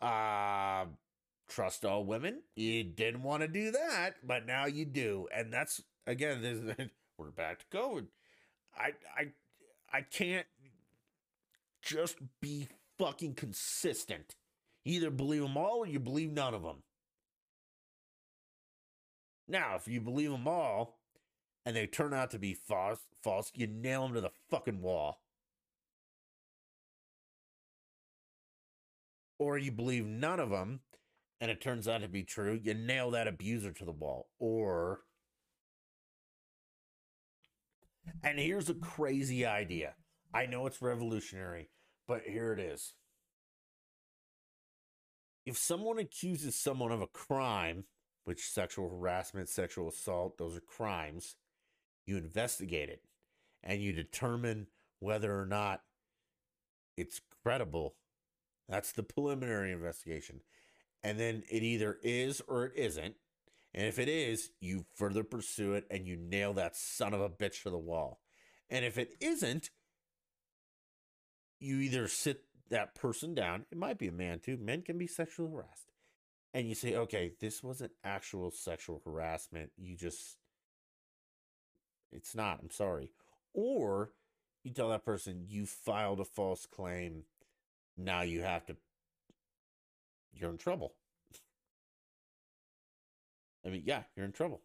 Uh, 0.00 0.86
trust 1.48 1.84
all 1.84 2.04
women. 2.04 2.42
You 2.56 2.84
didn't 2.84 3.22
want 3.22 3.42
to 3.42 3.48
do 3.48 3.70
that, 3.72 4.16
but 4.22 4.46
now 4.46 4.66
you 4.66 4.84
do. 4.84 5.28
And 5.34 5.52
that's, 5.52 5.82
again, 6.06 6.42
this, 6.76 6.88
we're 7.16 7.30
back 7.30 7.60
to 7.60 7.76
COVID. 7.76 8.06
I, 8.76 8.92
I, 9.16 9.28
I 9.92 10.02
can't 10.02 10.46
just 11.82 12.16
be 12.40 12.68
fucking 12.98 13.34
consistent. 13.34 14.34
Either 14.84 15.10
believe 15.10 15.42
them 15.42 15.56
all 15.56 15.78
or 15.78 15.86
you 15.86 15.98
believe 15.98 16.32
none 16.32 16.54
of 16.54 16.62
them. 16.62 16.82
Now, 19.48 19.76
if 19.76 19.88
you 19.88 20.00
believe 20.00 20.30
them 20.30 20.46
all 20.46 20.98
and 21.64 21.74
they 21.74 21.86
turn 21.86 22.12
out 22.12 22.30
to 22.32 22.38
be 22.38 22.54
false, 22.54 23.00
false, 23.22 23.50
you 23.54 23.66
nail 23.66 24.02
them 24.02 24.14
to 24.14 24.20
the 24.20 24.30
fucking 24.50 24.82
wall. 24.82 25.22
Or 29.38 29.56
you 29.56 29.72
believe 29.72 30.04
none 30.04 30.40
of 30.40 30.50
them 30.50 30.80
and 31.40 31.50
it 31.50 31.60
turns 31.60 31.86
out 31.86 32.00
to 32.02 32.08
be 32.08 32.24
true, 32.24 32.58
you 32.62 32.74
nail 32.74 33.10
that 33.12 33.28
abuser 33.28 33.72
to 33.72 33.84
the 33.84 33.92
wall. 33.92 34.28
Or 34.38 35.00
and 38.22 38.38
here's 38.38 38.70
a 38.70 38.74
crazy 38.74 39.44
idea. 39.44 39.94
I 40.32 40.46
know 40.46 40.66
it's 40.66 40.82
revolutionary, 40.82 41.70
but 42.06 42.22
here 42.22 42.52
it 42.52 42.58
is. 42.58 42.94
If 45.46 45.56
someone 45.56 45.98
accuses 45.98 46.54
someone 46.54 46.92
of 46.92 47.00
a 47.00 47.06
crime, 47.06 47.84
which 48.24 48.50
sexual 48.50 48.90
harassment, 48.90 49.48
sexual 49.48 49.88
assault, 49.88 50.36
those 50.36 50.56
are 50.56 50.60
crimes, 50.60 51.36
you 52.06 52.16
investigate 52.16 52.88
it 52.88 53.02
and 53.62 53.82
you 53.82 53.92
determine 53.92 54.66
whether 55.00 55.38
or 55.38 55.46
not 55.46 55.82
it's 56.96 57.20
credible. 57.42 57.94
That's 58.68 58.92
the 58.92 59.02
preliminary 59.02 59.72
investigation. 59.72 60.40
And 61.02 61.18
then 61.18 61.44
it 61.50 61.62
either 61.62 61.98
is 62.02 62.42
or 62.48 62.66
it 62.66 62.72
isn't. 62.76 63.14
And 63.74 63.86
if 63.86 63.98
it 63.98 64.08
is, 64.08 64.50
you 64.60 64.86
further 64.94 65.22
pursue 65.22 65.74
it 65.74 65.84
and 65.90 66.06
you 66.06 66.16
nail 66.16 66.54
that 66.54 66.76
son 66.76 67.14
of 67.14 67.20
a 67.20 67.28
bitch 67.28 67.62
to 67.62 67.70
the 67.70 67.78
wall. 67.78 68.20
And 68.70 68.84
if 68.84 68.98
it 68.98 69.14
isn't, 69.20 69.70
you 71.60 71.78
either 71.78 72.08
sit 72.08 72.42
that 72.70 72.94
person 72.94 73.34
down. 73.34 73.66
It 73.70 73.78
might 73.78 73.98
be 73.98 74.08
a 74.08 74.12
man 74.12 74.40
too. 74.40 74.56
Men 74.56 74.82
can 74.82 74.98
be 74.98 75.06
sexually 75.06 75.50
harassed. 75.50 75.92
And 76.54 76.68
you 76.68 76.74
say, 76.74 76.94
okay, 76.94 77.32
this 77.40 77.62
wasn't 77.62 77.92
actual 78.02 78.50
sexual 78.50 79.02
harassment. 79.04 79.70
You 79.76 79.96
just, 79.96 80.38
it's 82.10 82.34
not. 82.34 82.60
I'm 82.62 82.70
sorry. 82.70 83.12
Or 83.52 84.10
you 84.64 84.72
tell 84.72 84.88
that 84.90 85.04
person, 85.04 85.44
you 85.46 85.66
filed 85.66 86.20
a 86.20 86.24
false 86.24 86.66
claim. 86.66 87.24
Now 87.96 88.22
you 88.22 88.42
have 88.42 88.66
to, 88.66 88.76
you're 90.40 90.50
in 90.50 90.58
trouble. 90.58 90.94
I 93.64 93.70
mean, 93.70 93.82
yeah, 93.84 94.02
you're 94.16 94.26
in 94.26 94.32
trouble. 94.32 94.62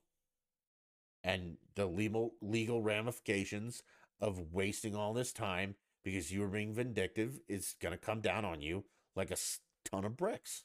And 1.24 1.58
the 1.76 1.86
legal 1.86 2.34
legal 2.42 2.82
ramifications 2.82 3.84
of 4.20 4.54
wasting 4.54 4.96
all 4.96 5.14
this 5.14 5.32
time 5.32 5.76
because 6.04 6.32
you 6.32 6.42
were 6.42 6.48
being 6.48 6.74
vindictive 6.74 7.40
is 7.48 7.76
going 7.82 7.94
to 7.94 7.98
come 7.98 8.22
down 8.22 8.46
on 8.46 8.62
you 8.62 8.84
like 9.16 9.32
a 9.32 9.38
ton 9.86 10.06
of 10.06 10.18
bricks. 10.18 10.64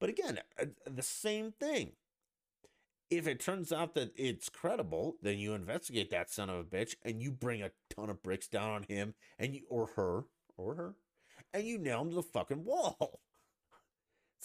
But 0.00 0.08
again, 0.08 0.40
uh, 0.60 0.66
the 0.90 1.02
same 1.02 1.52
thing. 1.52 1.92
If 3.10 3.28
it 3.28 3.38
turns 3.38 3.72
out 3.72 3.94
that 3.94 4.12
it's 4.16 4.48
credible, 4.48 5.16
then 5.22 5.38
you 5.38 5.54
investigate 5.54 6.10
that 6.10 6.30
son 6.30 6.50
of 6.50 6.56
a 6.56 6.64
bitch 6.64 6.96
and 7.04 7.22
you 7.22 7.30
bring 7.30 7.62
a 7.62 7.70
ton 7.94 8.10
of 8.10 8.22
bricks 8.22 8.48
down 8.48 8.70
on 8.70 8.82
him 8.84 9.14
and 9.38 9.54
you 9.54 9.62
or 9.68 9.88
her 9.94 10.24
or 10.56 10.74
her 10.74 10.94
and 11.52 11.64
you 11.64 11.78
nail 11.78 12.02
him 12.02 12.10
to 12.10 12.16
the 12.16 12.22
fucking 12.22 12.64
wall. 12.64 13.20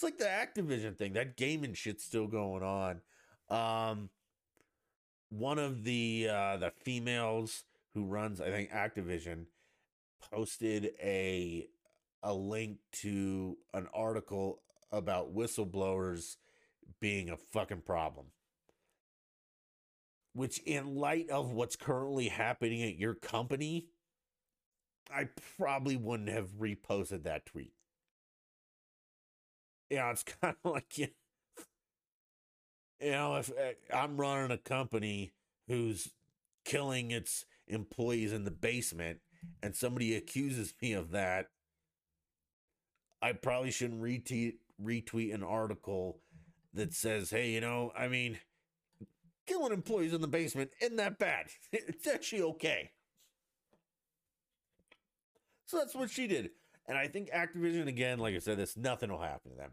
It's 0.00 0.04
like 0.04 0.16
the 0.16 0.24
Activision 0.62 0.96
thing. 0.96 1.12
That 1.12 1.36
gaming 1.36 1.74
shit's 1.74 2.04
still 2.04 2.26
going 2.26 2.62
on. 2.62 3.02
Um, 3.50 4.08
one 5.28 5.58
of 5.58 5.84
the 5.84 6.26
uh, 6.32 6.56
the 6.56 6.70
females 6.70 7.64
who 7.92 8.06
runs, 8.06 8.40
I 8.40 8.46
think, 8.46 8.70
Activision, 8.70 9.44
posted 10.32 10.92
a 11.02 11.68
a 12.22 12.32
link 12.32 12.78
to 13.02 13.58
an 13.74 13.88
article 13.92 14.62
about 14.90 15.34
whistleblowers 15.34 16.36
being 17.02 17.28
a 17.28 17.36
fucking 17.36 17.82
problem. 17.82 18.28
Which, 20.32 20.60
in 20.60 20.94
light 20.94 21.28
of 21.28 21.50
what's 21.50 21.76
currently 21.76 22.28
happening 22.28 22.82
at 22.84 22.96
your 22.96 23.16
company, 23.16 23.88
I 25.14 25.28
probably 25.58 25.96
wouldn't 25.96 26.30
have 26.30 26.52
reposted 26.58 27.24
that 27.24 27.44
tweet 27.44 27.74
yeah, 29.90 30.10
it's 30.10 30.22
kind 30.42 30.56
of 30.64 30.72
like 30.72 30.96
you, 30.98 31.08
you 33.00 33.10
know, 33.12 33.36
if 33.36 33.50
uh, 33.50 33.96
I'm 33.96 34.16
running 34.16 34.50
a 34.50 34.58
company 34.58 35.32
who's 35.68 36.10
killing 36.64 37.10
its 37.10 37.44
employees 37.66 38.32
in 38.32 38.44
the 38.44 38.50
basement 38.50 39.20
and 39.62 39.74
somebody 39.74 40.14
accuses 40.14 40.74
me 40.82 40.92
of 40.92 41.10
that, 41.12 41.46
I 43.22 43.32
probably 43.32 43.70
shouldn't 43.70 44.02
retweet 44.02 44.56
retweet 44.82 45.34
an 45.34 45.42
article 45.42 46.20
that 46.74 46.94
says, 46.94 47.30
"Hey, 47.30 47.50
you 47.50 47.60
know, 47.60 47.92
I 47.96 48.08
mean, 48.08 48.38
killing 49.46 49.72
employees 49.72 50.14
in 50.14 50.20
the 50.20 50.28
basement 50.28 50.70
isn't 50.80 50.96
that 50.96 51.18
bad. 51.18 51.46
It's 51.72 52.06
actually 52.06 52.42
okay." 52.42 52.92
So 55.66 55.78
that's 55.78 55.94
what 55.94 56.10
she 56.10 56.26
did. 56.26 56.50
And 56.90 56.98
I 56.98 57.06
think 57.06 57.30
Activision, 57.30 57.86
again, 57.86 58.18
like 58.18 58.34
I 58.34 58.40
said, 58.40 58.58
this 58.58 58.76
nothing 58.76 59.12
will 59.12 59.22
happen 59.22 59.52
to 59.52 59.56
them. 59.56 59.70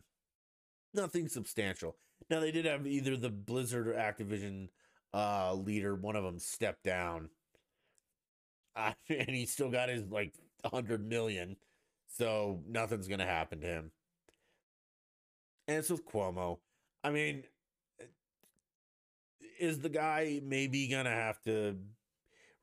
Nothing 0.94 1.28
substantial. 1.28 1.96
Now 2.30 2.40
they 2.40 2.52
did 2.52 2.66
have 2.66 2.86
either 2.86 3.18
the 3.18 3.32
Blizzard 3.32 3.88
or 3.88 3.94
Activision 3.94 4.70
uh, 5.16 5.56
leader, 5.56 5.96
one 5.96 6.16
of 6.16 6.24
them 6.24 6.38
stepped 6.38 6.84
down, 6.84 7.30
uh, 8.76 8.94
and 9.10 9.30
he 9.30 9.48
still 9.48 9.72
got 9.72 9.90
his 9.90 10.04
like 10.12 10.36
hundred 10.64 11.10
million. 11.10 11.58
So 12.08 12.62
nothing's 12.70 13.08
gonna 13.08 13.26
happen 13.26 13.62
to 13.62 13.68
him. 13.68 13.92
And 15.68 15.78
it's 15.78 15.90
with 15.90 16.06
Cuomo. 16.06 16.60
I 17.04 17.10
mean, 17.10 17.46
is 19.60 19.80
the 19.80 19.90
guy 19.90 20.40
maybe 20.44 20.88
gonna 20.88 21.10
have 21.10 21.42
to 21.46 21.78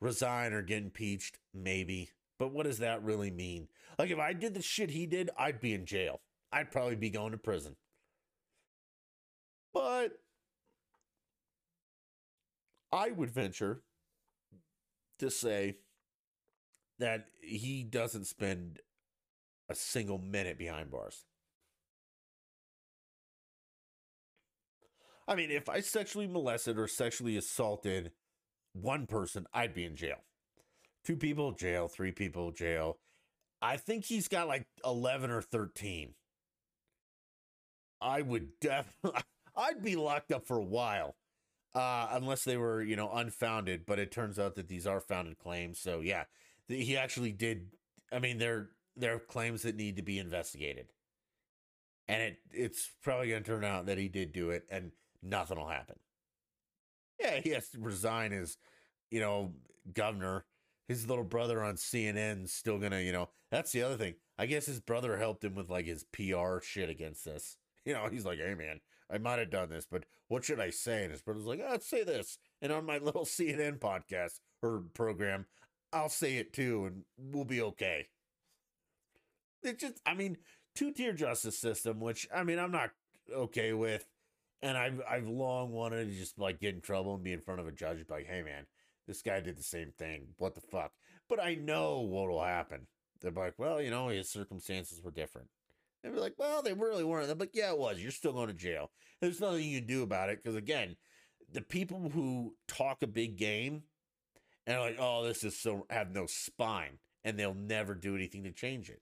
resign 0.00 0.52
or 0.52 0.62
get 0.62 0.84
impeached? 0.84 1.40
Maybe. 1.52 2.10
But 2.38 2.52
what 2.52 2.66
does 2.66 2.78
that 2.78 3.02
really 3.02 3.30
mean? 3.30 3.68
Like, 3.98 4.10
if 4.10 4.18
I 4.18 4.32
did 4.32 4.54
the 4.54 4.62
shit 4.62 4.90
he 4.90 5.06
did, 5.06 5.30
I'd 5.38 5.60
be 5.60 5.72
in 5.72 5.86
jail. 5.86 6.20
I'd 6.52 6.70
probably 6.70 6.96
be 6.96 7.10
going 7.10 7.32
to 7.32 7.38
prison. 7.38 7.76
But 9.72 10.12
I 12.92 13.10
would 13.10 13.30
venture 13.30 13.82
to 15.18 15.30
say 15.30 15.76
that 16.98 17.26
he 17.40 17.82
doesn't 17.82 18.26
spend 18.26 18.80
a 19.68 19.74
single 19.74 20.18
minute 20.18 20.58
behind 20.58 20.90
bars. 20.90 21.24
I 25.26 25.34
mean, 25.34 25.50
if 25.50 25.68
I 25.68 25.80
sexually 25.80 26.26
molested 26.26 26.78
or 26.78 26.86
sexually 26.86 27.36
assaulted 27.36 28.12
one 28.74 29.06
person, 29.06 29.46
I'd 29.52 29.74
be 29.74 29.84
in 29.84 29.96
jail 29.96 30.18
two 31.04 31.16
people 31.16 31.52
jail, 31.52 31.88
three 31.88 32.12
people 32.12 32.50
jail. 32.50 32.98
I 33.62 33.76
think 33.76 34.04
he's 34.04 34.28
got 34.28 34.48
like 34.48 34.66
11 34.84 35.30
or 35.30 35.42
13. 35.42 36.14
I 38.00 38.22
would 38.22 38.60
definitely, 38.60 39.22
I'd 39.56 39.82
be 39.82 39.96
locked 39.96 40.32
up 40.32 40.46
for 40.46 40.58
a 40.58 40.64
while, 40.64 41.16
uh, 41.74 42.08
unless 42.10 42.44
they 42.44 42.56
were, 42.56 42.82
you 42.82 42.96
know, 42.96 43.10
unfounded. 43.12 43.86
But 43.86 43.98
it 43.98 44.10
turns 44.12 44.38
out 44.38 44.56
that 44.56 44.68
these 44.68 44.86
are 44.86 45.00
founded 45.00 45.38
claims. 45.38 45.78
So 45.78 46.00
yeah, 46.00 46.24
he 46.68 46.96
actually 46.96 47.32
did. 47.32 47.68
I 48.12 48.18
mean, 48.18 48.38
they're 48.38 48.68
they're 48.96 49.18
claims 49.18 49.62
that 49.62 49.76
need 49.76 49.96
to 49.96 50.02
be 50.02 50.18
investigated, 50.18 50.88
and 52.08 52.22
it 52.22 52.38
it's 52.52 52.90
probably 53.02 53.30
going 53.30 53.42
to 53.42 53.50
turn 53.50 53.64
out 53.64 53.86
that 53.86 53.98
he 53.98 54.08
did 54.08 54.32
do 54.32 54.50
it, 54.50 54.64
and 54.70 54.92
nothing 55.22 55.58
will 55.58 55.68
happen. 55.68 55.96
Yeah, 57.18 57.40
he 57.40 57.50
has 57.50 57.68
to 57.70 57.78
resign 57.80 58.32
as, 58.32 58.56
you 59.10 59.20
know, 59.20 59.52
governor 59.92 60.44
his 60.88 61.08
little 61.08 61.24
brother 61.24 61.62
on 61.62 61.76
CNN 61.76 62.48
still 62.48 62.78
gonna, 62.78 63.00
you 63.00 63.12
know, 63.12 63.30
that's 63.50 63.72
the 63.72 63.82
other 63.82 63.96
thing. 63.96 64.14
I 64.38 64.46
guess 64.46 64.66
his 64.66 64.80
brother 64.80 65.16
helped 65.16 65.44
him 65.44 65.54
with 65.54 65.70
like 65.70 65.86
his 65.86 66.04
PR 66.04 66.60
shit 66.62 66.90
against 66.90 67.24
this. 67.24 67.56
You 67.86 67.92
know, 67.92 68.08
he's 68.10 68.24
like, 68.24 68.38
hey 68.38 68.54
man, 68.54 68.80
I 69.12 69.18
might 69.18 69.38
have 69.38 69.50
done 69.50 69.68
this, 69.68 69.86
but 69.90 70.04
what 70.28 70.42
should 70.42 70.58
I 70.58 70.70
say? 70.70 71.02
And 71.02 71.12
his 71.12 71.20
brother's 71.20 71.44
like, 71.44 71.60
oh, 71.62 71.76
say 71.80 72.02
this. 72.02 72.38
And 72.62 72.72
on 72.72 72.86
my 72.86 72.96
little 73.02 73.26
CNN 73.26 73.78
podcast 73.78 74.40
or 74.62 74.84
program, 74.94 75.44
I'll 75.92 76.08
say 76.08 76.36
it 76.38 76.54
too, 76.54 76.86
and 76.86 77.02
we'll 77.18 77.44
be 77.44 77.60
okay. 77.60 78.08
It 79.62 79.78
just, 79.78 80.00
I 80.06 80.14
mean, 80.14 80.38
two 80.74 80.92
tier 80.92 81.12
justice 81.12 81.58
system, 81.58 82.00
which 82.00 82.26
I 82.34 82.42
mean, 82.42 82.58
I'm 82.58 82.72
not 82.72 82.90
okay 83.32 83.72
with. 83.72 84.06
And 84.62 84.78
I've 84.78 85.00
I've 85.08 85.28
long 85.28 85.72
wanted 85.72 86.08
to 86.08 86.14
just 86.14 86.38
like 86.38 86.58
get 86.58 86.74
in 86.74 86.80
trouble 86.80 87.14
and 87.14 87.22
be 87.22 87.32
in 87.34 87.40
front 87.40 87.60
of 87.60 87.68
a 87.68 87.72
judge, 87.72 87.98
like, 88.08 88.26
hey 88.26 88.42
man, 88.42 88.64
this 89.06 89.22
guy 89.22 89.40
did 89.40 89.56
the 89.58 89.62
same 89.62 89.92
thing. 89.98 90.28
What 90.38 90.54
the 90.54 90.60
fuck? 90.60 90.92
But 91.28 91.42
I 91.42 91.54
know 91.54 92.00
what 92.00 92.28
will 92.28 92.42
happen. 92.42 92.86
They're 93.20 93.30
like, 93.30 93.54
well, 93.58 93.80
you 93.80 93.90
know, 93.90 94.08
his 94.08 94.30
circumstances 94.30 95.00
were 95.02 95.10
different. 95.10 95.48
And 96.02 96.12
we're 96.12 96.20
like, 96.20 96.34
well, 96.38 96.62
they 96.62 96.74
really 96.74 97.04
weren't. 97.04 97.26
They're 97.26 97.36
like, 97.36 97.54
yeah, 97.54 97.70
it 97.70 97.78
was. 97.78 98.00
You're 98.00 98.10
still 98.10 98.32
going 98.32 98.48
to 98.48 98.54
jail. 98.54 98.90
There's 99.20 99.40
nothing 99.40 99.64
you 99.64 99.78
can 99.80 99.88
do 99.88 100.02
about 100.02 100.28
it. 100.28 100.42
Because 100.42 100.56
again, 100.56 100.96
the 101.50 101.62
people 101.62 102.10
who 102.10 102.54
talk 102.68 103.02
a 103.02 103.06
big 103.06 103.38
game 103.38 103.84
and 104.66 104.76
are 104.76 104.82
like, 104.82 104.98
oh, 104.98 105.24
this 105.24 105.44
is 105.44 105.58
so, 105.58 105.86
have 105.88 106.10
no 106.10 106.26
spine. 106.26 106.98
And 107.24 107.38
they'll 107.38 107.54
never 107.54 107.94
do 107.94 108.14
anything 108.14 108.44
to 108.44 108.52
change 108.52 108.90
it. 108.90 109.00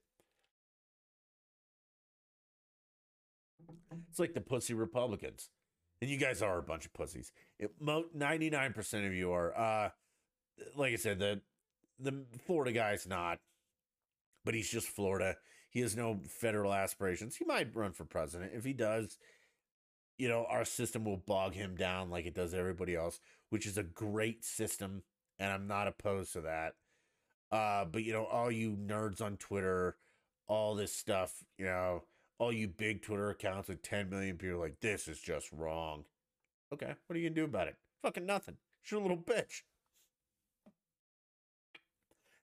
It's 4.09 4.19
like 4.19 4.33
the 4.33 4.41
pussy 4.41 4.73
Republicans 4.73 5.49
and 6.03 6.11
you 6.11 6.17
guys 6.17 6.41
are 6.41 6.57
a 6.57 6.61
bunch 6.61 6.85
of 6.85 6.91
pussies. 6.91 7.31
Ninety 8.13 8.49
nine 8.49 8.73
percent 8.73 9.05
of 9.05 9.13
you 9.13 9.31
are. 9.31 9.57
Uh, 9.57 9.89
like 10.75 10.91
I 10.91 10.97
said, 10.97 11.17
the 11.17 11.39
the 11.97 12.25
Florida 12.45 12.73
guy's 12.73 13.07
not, 13.07 13.39
but 14.43 14.53
he's 14.53 14.69
just 14.69 14.87
Florida. 14.87 15.37
He 15.69 15.79
has 15.79 15.95
no 15.95 16.19
federal 16.27 16.73
aspirations. 16.73 17.37
He 17.37 17.45
might 17.45 17.73
run 17.73 17.93
for 17.93 18.03
president. 18.03 18.51
If 18.53 18.65
he 18.65 18.73
does, 18.73 19.17
you 20.17 20.27
know, 20.27 20.45
our 20.49 20.65
system 20.65 21.05
will 21.05 21.23
bog 21.25 21.53
him 21.53 21.77
down 21.77 22.09
like 22.09 22.25
it 22.25 22.35
does 22.35 22.53
everybody 22.53 22.97
else, 22.97 23.21
which 23.49 23.65
is 23.65 23.77
a 23.77 23.83
great 23.83 24.43
system, 24.43 25.03
and 25.39 25.53
I'm 25.53 25.67
not 25.67 25.87
opposed 25.87 26.33
to 26.33 26.41
that. 26.41 26.73
Uh, 27.49 27.85
but 27.85 28.03
you 28.03 28.11
know, 28.11 28.25
all 28.25 28.51
you 28.51 28.71
nerds 28.71 29.21
on 29.21 29.37
Twitter, 29.37 29.95
all 30.49 30.75
this 30.75 30.93
stuff, 30.93 31.45
you 31.57 31.63
know, 31.63 32.03
all 32.39 32.51
you 32.51 32.67
big 32.67 33.01
Twitter 33.01 33.29
accounts 33.29 33.69
with 33.69 33.81
10 33.81 34.09
million 34.09 34.37
people 34.37 34.59
like, 34.59 34.79
this 34.81 35.07
is 35.07 35.19
just 35.19 35.51
wrong. 35.51 36.05
Okay, 36.73 36.93
what 37.05 37.15
are 37.15 37.19
you 37.19 37.29
gonna 37.29 37.35
do 37.35 37.45
about 37.45 37.67
it? 37.67 37.75
Fucking 38.01 38.25
nothing. 38.25 38.57
You're 38.85 38.99
a 38.99 39.03
little 39.03 39.17
bitch. 39.17 39.61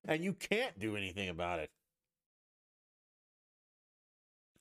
And 0.07 0.24
you 0.24 0.32
can't 0.32 0.78
do 0.78 0.97
anything 0.97 1.28
about 1.28 1.59
it. 1.59 1.70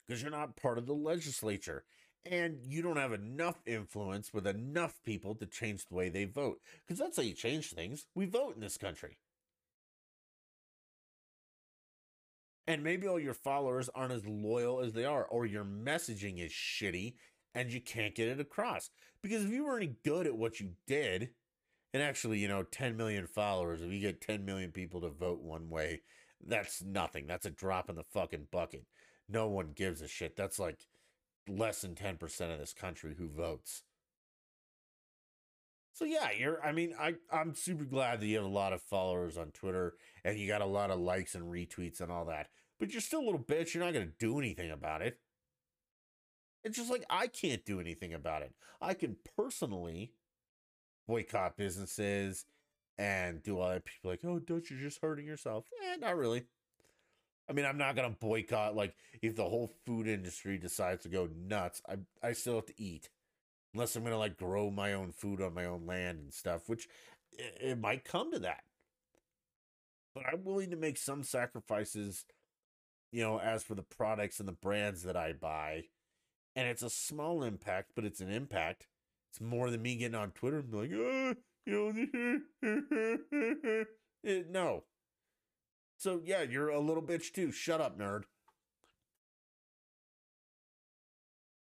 Because 0.06 0.22
you're 0.22 0.32
not 0.32 0.56
part 0.56 0.78
of 0.78 0.86
the 0.86 0.94
legislature. 0.94 1.86
And 2.26 2.60
you 2.66 2.82
don't 2.82 2.98
have 2.98 3.14
enough 3.14 3.62
influence 3.66 4.34
with 4.34 4.46
enough 4.46 5.00
people 5.06 5.36
to 5.36 5.46
change 5.46 5.86
the 5.86 5.96
way 5.96 6.10
they 6.10 6.26
vote. 6.26 6.60
Because 6.86 7.00
that's 7.00 7.16
how 7.16 7.24
you 7.24 7.34
change 7.34 7.72
things. 7.72 8.08
We 8.14 8.26
vote 8.26 8.56
in 8.56 8.62
this 8.62 8.78
country. 8.78 9.18
And 12.70 12.84
maybe 12.84 13.08
all 13.08 13.20
your 13.20 13.34
followers 13.34 13.90
aren't 13.96 14.14
as 14.14 14.28
loyal 14.28 14.80
as 14.80 14.94
they 14.94 15.04
are, 15.04 15.26
or 15.26 15.48
your 15.48 15.66
messaging 15.66 16.38
is 16.40 16.52
shitty 16.52 17.16
and 17.56 17.72
you 17.72 17.82
can't 17.82 18.14
get 18.14 18.28
it 18.28 18.40
across. 18.40 18.92
Because 19.24 19.44
if 19.44 19.50
you 19.50 19.66
were 19.66 19.78
any 19.78 19.96
good 20.06 20.28
at 20.28 20.38
what 20.38 20.60
you 20.60 20.74
did, 20.86 21.32
and 21.96 22.04
actually, 22.04 22.38
you 22.38 22.48
know, 22.48 22.62
10 22.62 22.96
million 22.96 23.26
followers, 23.26 23.82
if 23.82 23.92
you 23.92 24.00
get 24.00 24.22
10 24.22 24.46
million 24.46 24.72
people 24.72 25.02
to 25.02 25.10
vote 25.10 25.42
one 25.42 25.68
way, 25.68 26.02
that's 26.46 26.84
nothing. 26.84 27.26
That's 27.26 27.48
a 27.48 27.50
drop 27.50 27.90
in 27.90 27.96
the 27.96 28.04
fucking 28.04 28.50
bucket. 28.52 28.86
No 29.28 29.48
one 29.48 29.72
gives 29.76 30.04
a 30.04 30.08
shit. 30.08 30.36
That's 30.36 30.60
like 30.60 30.86
less 31.48 31.82
than 31.82 31.96
10% 31.96 32.54
of 32.54 32.60
this 32.60 32.74
country 32.74 33.16
who 33.18 33.30
votes. 33.30 33.82
So 35.94 36.06
yeah, 36.06 36.30
you're 36.32 36.64
I 36.64 36.72
mean, 36.72 36.94
I 36.98 37.16
I'm 37.30 37.54
super 37.56 37.84
glad 37.84 38.22
that 38.22 38.28
you 38.28 38.38
have 38.38 38.46
a 38.46 38.48
lot 38.48 38.72
of 38.72 38.82
followers 38.82 39.38
on 39.38 39.52
Twitter 39.52 39.96
and 40.24 40.38
you 40.38 40.48
got 40.48 40.62
a 40.62 40.66
lot 40.66 40.92
of 40.92 41.00
likes 41.00 41.36
and 41.36 41.52
retweets 41.52 42.00
and 42.00 42.12
all 42.12 42.26
that. 42.26 42.48
But 42.80 42.92
you're 42.92 43.02
still 43.02 43.22
a 43.22 43.26
little 43.26 43.40
bitch. 43.40 43.74
You're 43.74 43.84
not 43.84 43.94
going 43.94 44.08
to 44.08 44.14
do 44.18 44.40
anything 44.40 44.72
about 44.72 45.02
it. 45.02 45.20
It's 46.64 46.78
just 46.78 46.92
like 46.92 47.06
I 47.10 47.28
can't 47.28 47.66
do 47.66 47.80
anything 47.80 48.14
about 48.14 48.42
it. 48.42 48.54
I 48.82 48.94
can 48.94 49.18
personally 49.38 50.14
boycott 51.08 51.58
businesses 51.58 52.46
and 52.98 53.42
do 53.42 53.60
all 53.60 53.70
that. 53.70 53.86
People 53.86 54.12
like, 54.12 54.26
oh, 54.26 54.40
don't 54.40 54.70
you 54.70 54.78
just 54.78 55.02
hurting 55.02 55.26
yourself? 55.26 55.66
Eh, 55.84 55.96
not 55.98 56.18
really. 56.18 56.46
I 57.50 57.54
mean, 57.54 57.66
I'm 57.66 57.78
not 57.78 57.96
gonna 57.96 58.12
boycott 58.12 58.76
like 58.76 58.96
if 59.22 59.36
the 59.36 59.44
whole 59.44 59.72
food 59.86 60.08
industry 60.08 60.58
decides 60.60 61.04
to 61.04 61.10
go 61.10 61.28
nuts. 61.36 61.82
I 61.90 61.96
I 62.22 62.34
still 62.34 62.56
have 62.56 62.68
to 62.68 62.80
eat, 62.82 63.10
unless 63.74 63.96
I'm 63.96 64.04
gonna 64.04 64.20
like 64.20 64.38
grow 64.38 64.70
my 64.70 64.94
own 64.94 65.12
food 65.12 65.42
on 65.42 65.56
my 65.56 65.66
own 65.66 65.88
land 65.88 66.20
and 66.20 66.34
stuff, 66.34 66.70
which 66.70 66.88
it, 67.32 67.58
it 67.60 67.80
might 67.80 68.06
come 68.06 68.32
to 68.34 68.40
that. 68.40 68.64
But 70.14 70.26
I'm 70.32 70.44
willing 70.44 70.70
to 70.70 70.76
make 70.76 70.98
some 70.98 71.24
sacrifices, 71.24 72.26
you 73.12 73.24
know, 73.24 73.40
as 73.40 73.64
for 73.64 73.76
the 73.76 73.84
products 73.84 74.40
and 74.40 74.48
the 74.48 74.54
brands 74.54 75.04
that 75.04 75.16
I 75.16 75.34
buy. 75.34 75.86
And 76.56 76.68
it's 76.68 76.84
a 76.84 76.90
small 76.90 77.44
impact, 77.44 77.92
but 77.96 78.06
it's 78.06 78.22
an 78.22 78.32
impact. 78.32 78.88
It's 79.32 79.42
more 79.42 79.70
than 79.70 79.82
me 79.82 79.96
getting 79.96 80.16
on 80.16 80.32
Twitter 80.32 80.60
and 80.60 80.72
be 80.72 80.78
like, 80.78 80.92
oh, 80.94 81.36
you 81.66 81.74
know, 81.74 81.94
it, 82.62 83.88
eh, 84.26 84.44
no. 84.50 84.84
So 85.98 86.22
yeah, 86.24 86.42
you're 86.42 86.70
a 86.70 86.80
little 86.80 87.04
bitch 87.04 87.34
too. 87.34 87.52
Shut 87.52 87.82
up, 87.82 88.00
nerd. 88.00 88.24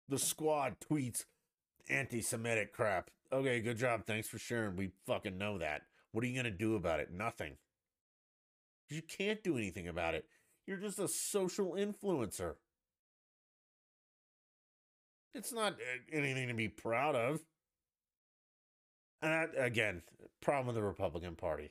The 0.08 0.18
squad 0.18 0.76
tweets 0.80 1.24
anti-Semitic 1.88 2.72
crap. 2.72 3.10
Okay, 3.32 3.60
good 3.60 3.78
job. 3.78 4.04
Thanks 4.06 4.28
for 4.28 4.38
sharing. 4.38 4.76
We 4.76 4.90
fucking 5.06 5.38
know 5.38 5.58
that. 5.58 5.82
What 6.12 6.24
are 6.24 6.26
you 6.26 6.36
gonna 6.36 6.50
do 6.50 6.74
about 6.74 7.00
it? 7.00 7.10
Nothing. 7.12 7.56
You 8.90 9.02
can't 9.02 9.42
do 9.42 9.56
anything 9.56 9.88
about 9.88 10.14
it. 10.14 10.26
You're 10.66 10.78
just 10.78 10.98
a 10.98 11.08
social 11.08 11.72
influencer. 11.72 12.54
It's 15.34 15.52
not 15.52 15.74
uh, 15.74 15.76
anything 16.12 16.48
to 16.48 16.54
be 16.54 16.68
proud 16.68 17.16
of. 17.16 17.40
And 19.22 19.32
that, 19.32 19.50
again, 19.56 20.02
problem 20.40 20.66
with 20.66 20.76
the 20.76 20.82
Republican 20.82 21.36
Party. 21.36 21.70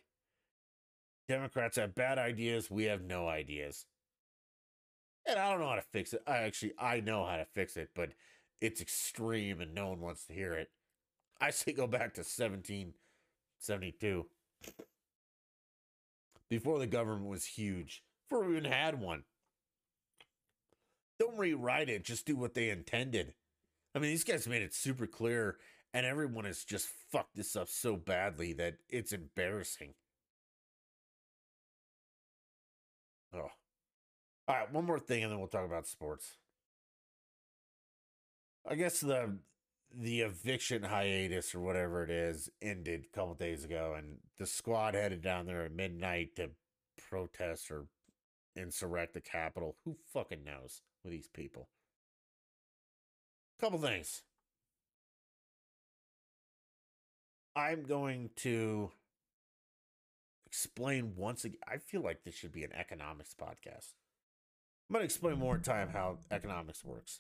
Democrats 1.28 1.78
have 1.78 1.96
bad 1.96 2.18
ideas. 2.18 2.72
We 2.72 2.86
have 2.86 3.02
no 3.02 3.28
ideas. 3.28 3.86
And 5.26 5.38
I 5.38 5.52
don't 5.52 5.60
know 5.60 5.70
how 5.70 5.76
to 5.76 5.82
fix 5.82 6.14
it. 6.14 6.24
I 6.26 6.38
actually, 6.38 6.74
I 6.80 7.00
know 7.00 7.26
how 7.26 7.38
to 7.38 7.46
fix 7.46 7.78
it, 7.78 7.90
but 7.94 8.14
it's 8.60 8.82
extreme 8.82 9.62
and 9.62 9.74
no 9.74 9.90
one 9.90 10.02
wants 10.02 10.26
to 10.26 10.34
hear 10.34 10.54
it. 10.54 10.72
I 11.40 11.52
say 11.52 11.74
go 11.74 11.88
back 11.88 12.14
to 12.16 12.22
1772 12.22 14.26
before 16.50 16.80
the 16.80 16.88
government 16.88 17.30
was 17.30 17.46
huge, 17.46 18.04
before 18.32 18.46
we 18.46 18.58
even 18.58 18.72
had 18.72 19.00
one. 19.00 19.24
Don't 21.20 21.38
rewrite 21.38 21.90
it, 21.90 22.06
just 22.06 22.26
do 22.26 22.36
what 22.36 22.54
they 22.54 22.70
intended. 22.70 23.34
I 23.94 24.00
mean, 24.00 24.10
these 24.10 24.24
guys 24.24 24.48
made 24.48 24.62
it 24.62 24.74
super 24.74 25.06
clear, 25.06 25.58
and 25.94 26.06
everyone 26.06 26.46
has 26.46 26.64
just 26.64 26.88
fucked 27.12 27.36
this 27.36 27.58
up 27.58 27.68
so 27.68 27.98
badly 27.98 28.54
that 28.54 28.76
it's 28.90 29.12
embarrassing. 29.12 29.94
Oh. 33.34 33.50
All 34.48 34.56
right, 34.56 34.72
one 34.72 34.86
more 34.86 35.00
thing, 35.00 35.24
and 35.24 35.32
then 35.32 35.40
we'll 35.40 35.50
talk 35.50 35.66
about 35.66 35.88
sports. 35.88 36.38
I 38.68 38.76
guess 38.76 39.02
the 39.02 39.38
the 39.94 40.22
eviction 40.22 40.84
hiatus 40.84 41.54
or 41.54 41.60
whatever 41.60 42.02
it 42.02 42.10
is 42.10 42.50
ended 42.62 43.06
a 43.06 43.16
couple 43.16 43.34
days 43.34 43.66
ago, 43.66 43.94
and 43.98 44.20
the 44.38 44.46
squad 44.46 44.94
headed 44.94 45.22
down 45.22 45.46
there 45.46 45.66
at 45.66 45.74
midnight 45.74 46.38
to 46.38 46.52
protest 47.10 47.70
or 47.70 47.88
insurrect 48.56 49.14
the 49.14 49.22
Capitol. 49.22 49.78
Who 49.86 49.98
fucking 50.14 50.44
knows 50.44 50.82
with 51.04 51.14
these 51.14 51.28
people? 51.28 51.70
Couple 53.60 53.80
things. 53.80 54.24
I'm 57.56 57.84
going 57.84 58.32
to 58.38 58.92
explain 60.46 61.14
once 61.16 61.46
again. 61.46 61.60
I 61.68 61.78
feel 61.78 62.02
like 62.02 62.24
this 62.24 62.34
should 62.34 62.54
be 62.54 62.64
an 62.64 62.74
economics 62.74 63.36
podcast. 63.40 63.94
I'm 64.90 64.94
going 64.94 65.02
to 65.02 65.06
explain 65.06 65.38
more 65.38 65.56
in 65.56 65.62
time 65.62 65.90
how 65.90 66.18
economics 66.32 66.84
works. 66.84 67.20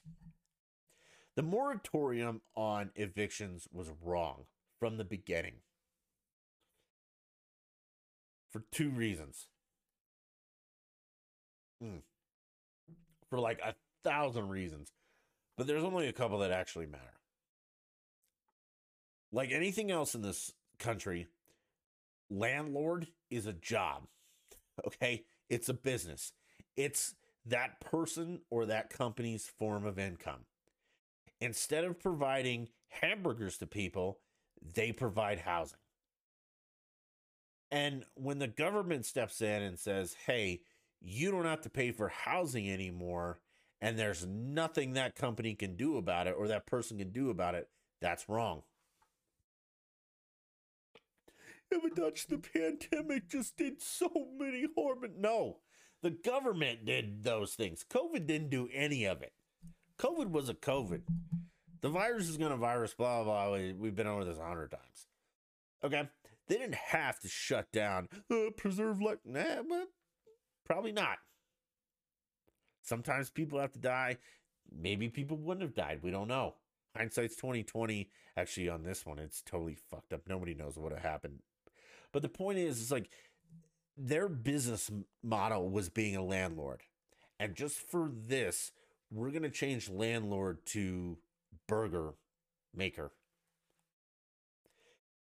The 1.36 1.44
moratorium 1.44 2.42
on 2.56 2.92
evictions 2.96 3.68
was 3.72 3.90
wrong 4.02 4.46
from 4.80 4.98
the 4.98 5.06
beginning 5.06 5.56
for 8.52 8.64
two 8.72 8.90
reasons. 8.90 9.48
Mm. 11.84 12.02
For 13.30 13.40
like 13.40 13.60
a 13.64 13.76
thousand 14.04 14.50
reasons, 14.50 14.92
but 15.58 15.68
there's 15.68 15.84
only 15.84 16.08
a 16.08 16.14
couple 16.14 16.40
that 16.40 16.52
actually 16.52 16.88
matter. 16.88 17.04
Like 19.32 19.52
anything 19.52 19.92
else 19.92 20.14
in 20.14 20.22
this 20.22 20.52
country, 20.80 21.28
landlord 22.30 23.08
is 23.30 23.46
a 23.46 23.54
job. 23.54 24.04
Okay? 24.88 25.26
It's 25.50 25.70
a 25.70 25.76
business. 25.76 26.32
It's 26.76 27.14
that 27.46 27.82
person 27.82 28.40
or 28.50 28.66
that 28.66 28.90
company's 28.90 29.46
form 29.46 29.86
of 29.86 30.00
income 30.00 30.46
instead 31.42 31.84
of 31.84 32.00
providing 32.00 32.70
hamburgers 32.88 33.58
to 33.58 33.68
people, 33.68 34.20
they 34.76 34.92
provide 34.92 35.40
housing. 35.40 35.80
And 37.72 38.06
when 38.16 38.40
the 38.40 38.48
government 38.48 39.06
steps 39.06 39.42
in 39.42 39.64
and 39.64 39.80
says, 39.80 40.16
hey, 40.26 40.62
you 41.02 41.32
don't 41.32 41.45
have 41.45 41.62
to 41.62 41.70
pay 41.70 41.91
for 41.91 42.10
housing 42.10 42.70
anymore, 42.70 43.39
and 43.82 43.97
there's 43.97 44.26
nothing 44.26 44.93
that 44.93 45.16
company 45.16 45.56
can 45.56 45.76
do 45.76 45.97
about 45.97 46.28
it 46.28 46.36
or 46.38 46.47
that 46.47 46.68
person 46.68 46.97
can 46.97 47.12
do 47.12 47.30
about 47.30 47.56
it, 47.56 47.70
that's 47.99 48.30
wrong. 48.30 48.64
But 51.70 51.95
Dutch, 51.95 52.28
the 52.28 52.38
pandemic 52.38 53.30
just 53.30 53.56
did 53.56 53.82
so 53.82 54.10
many 54.38 54.68
horrible. 54.76 55.08
No, 55.18 55.58
the 56.02 56.10
government 56.12 56.86
did 56.86 57.24
those 57.24 57.54
things. 57.54 57.86
COVID 57.89 58.28
didn't 58.28 58.49
do 58.49 58.68
any 58.74 59.06
of 59.06 59.22
it. 59.22 59.32
COVID 59.97 60.32
was 60.32 60.49
a 60.49 60.54
COVID. 60.54 61.02
The 61.82 61.89
virus 61.89 62.28
is 62.28 62.38
going 62.38 62.52
to 62.52 62.58
virus, 62.58 62.93
blah, 62.93 63.24
blah, 63.24 63.49
blah. 63.49 63.58
We've 63.78 63.95
been 63.95 64.08
over 64.08 64.26
this 64.26 64.38
a 64.38 64.45
hundred 64.45 64.72
times. 64.72 65.08
Okay. 65.84 66.10
They 66.47 66.58
didn't 66.58 66.76
have 66.76 67.20
to 67.22 67.30
shut 67.30 67.72
down, 67.72 68.10
uh, 68.30 68.49
preserve 68.58 69.02
life. 69.02 69.20
Nah, 69.24 69.64
but 69.68 69.88
probably 70.72 70.93
not. 70.93 71.17
Sometimes 72.82 73.30
people 73.30 73.59
have 73.59 73.74
to 73.74 73.80
die. 73.80 74.17
Maybe 74.74 75.09
people 75.09 75.36
wouldn't 75.36 75.63
have 75.63 75.76
died. 75.76 75.99
We 76.01 76.11
don't 76.11 76.30
know. 76.30 76.55
Hindsight's 76.95 77.36
2020. 77.36 78.09
Actually, 78.38 78.69
on 78.69 78.84
this 78.84 79.05
one, 79.05 79.19
it's 79.19 79.41
totally 79.41 79.76
fucked 79.76 80.13
up. 80.13 80.22
Nobody 80.28 80.53
knows 80.53 80.78
what 80.78 80.97
happened. 80.97 81.39
But 82.13 82.22
the 82.22 82.30
point 82.30 82.57
is, 82.57 82.82
it's 82.82 82.91
like 82.91 83.09
their 83.97 84.30
business 84.30 84.89
model 85.22 85.69
was 85.69 85.89
being 85.89 86.15
a 86.15 86.24
landlord. 86.24 86.84
And 87.38 87.53
just 87.53 87.78
for 87.78 88.09
this, 88.09 88.72
we're 89.11 89.32
going 89.32 89.43
to 89.43 89.49
change 89.49 89.89
landlord 89.89 90.65
to 90.67 91.17
burger 91.67 92.13
maker. 92.74 93.11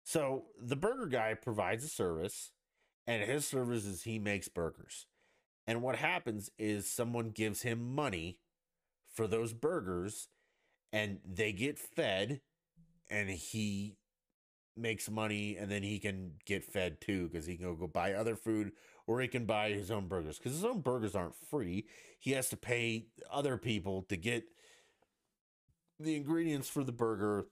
So 0.03 0.47
the 0.61 0.77
burger 0.77 1.07
guy 1.07 1.35
provides 1.35 1.85
a 1.85 1.89
service, 1.89 2.51
and 3.07 3.23
his 3.23 3.47
service 3.47 3.85
is 3.85 4.03
he 4.03 4.19
makes 4.19 4.49
burgers. 4.49 5.07
And 5.67 5.83
what 5.83 5.97
happens 5.97 6.51
is 6.59 6.91
someone 6.91 7.31
gives 7.31 7.63
him 7.63 7.95
money 7.95 8.39
for 9.13 9.27
those 9.27 9.53
burgers, 9.53 10.29
and 10.93 11.19
they 11.25 11.53
get 11.53 11.79
fed, 11.79 12.41
and 13.11 13.29
he 13.29 13.97
makes 14.77 15.11
money, 15.11 15.57
and 15.57 15.71
then 15.71 15.83
he 15.83 15.99
can 15.99 16.33
get 16.45 16.65
fed 16.65 17.01
too 17.01 17.29
because 17.29 17.47
he 17.47 17.57
can 17.57 17.75
go 17.77 17.87
buy 17.87 18.13
other 18.13 18.37
food 18.37 18.73
or 19.07 19.21
he 19.21 19.29
can 19.29 19.47
buy 19.47 19.71
his 19.71 19.91
own 19.91 20.09
burgers 20.09 20.39
because 20.39 20.53
his 20.53 20.65
own 20.65 20.81
burgers 20.81 21.15
aren't 21.15 21.35
free. 21.35 21.87
He 22.19 22.33
has 22.33 22.49
to 22.51 22.57
pay 22.57 23.07
other 23.31 23.57
people 23.57 24.03
to 24.09 24.17
get 24.17 24.45
the 25.99 26.17
ingredients 26.17 26.69
for 26.69 26.85
the 26.85 26.93
burger, 26.93 27.47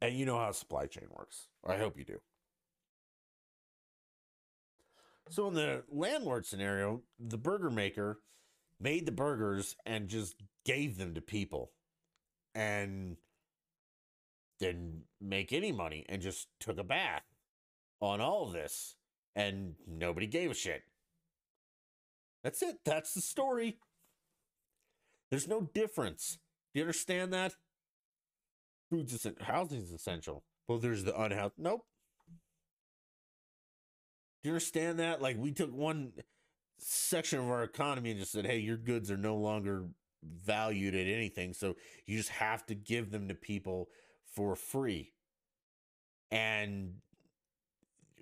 and 0.00 0.14
you 0.14 0.24
know 0.24 0.38
how 0.38 0.52
supply 0.52 0.86
chain 0.86 1.08
works. 1.10 1.48
I 1.66 1.76
hope 1.76 1.98
you 1.98 2.04
do. 2.04 2.20
So 5.30 5.48
in 5.48 5.54
the 5.54 5.84
landlord 5.90 6.46
scenario, 6.46 7.02
the 7.18 7.38
burger 7.38 7.70
maker 7.70 8.20
made 8.80 9.06
the 9.06 9.12
burgers 9.12 9.76
and 9.86 10.08
just 10.08 10.36
gave 10.64 10.98
them 10.98 11.14
to 11.14 11.20
people 11.20 11.72
and 12.54 13.16
didn't 14.58 15.04
make 15.20 15.52
any 15.52 15.72
money 15.72 16.04
and 16.08 16.22
just 16.22 16.48
took 16.60 16.78
a 16.78 16.84
bath 16.84 17.24
on 18.00 18.20
all 18.20 18.46
this 18.46 18.96
and 19.34 19.74
nobody 19.86 20.26
gave 20.26 20.50
a 20.50 20.54
shit. 20.54 20.82
That's 22.42 22.62
it. 22.62 22.76
That's 22.84 23.14
the 23.14 23.20
story. 23.20 23.78
There's 25.30 25.48
no 25.48 25.62
difference. 25.72 26.38
Do 26.72 26.80
you 26.80 26.84
understand 26.84 27.32
that? 27.32 27.54
Food's 28.90 29.14
essential. 29.14 29.44
Housing's 29.44 29.92
essential. 29.92 30.44
Well, 30.68 30.78
there's 30.78 31.04
the 31.04 31.18
unhealthy. 31.18 31.54
Nope. 31.58 31.86
Do 34.44 34.50
you 34.50 34.54
understand 34.54 34.98
that? 34.98 35.22
Like 35.22 35.38
we 35.38 35.52
took 35.52 35.72
one 35.72 36.12
section 36.76 37.38
of 37.38 37.46
our 37.46 37.62
economy 37.64 38.10
and 38.10 38.20
just 38.20 38.30
said, 38.30 38.44
"Hey, 38.44 38.58
your 38.58 38.76
goods 38.76 39.10
are 39.10 39.16
no 39.16 39.36
longer 39.36 39.86
valued 40.22 40.94
at 40.94 41.06
anything. 41.06 41.54
So 41.54 41.76
you 42.04 42.18
just 42.18 42.28
have 42.28 42.66
to 42.66 42.74
give 42.74 43.10
them 43.10 43.28
to 43.28 43.34
people 43.34 43.88
for 44.34 44.54
free. 44.54 45.12
And 46.30 46.96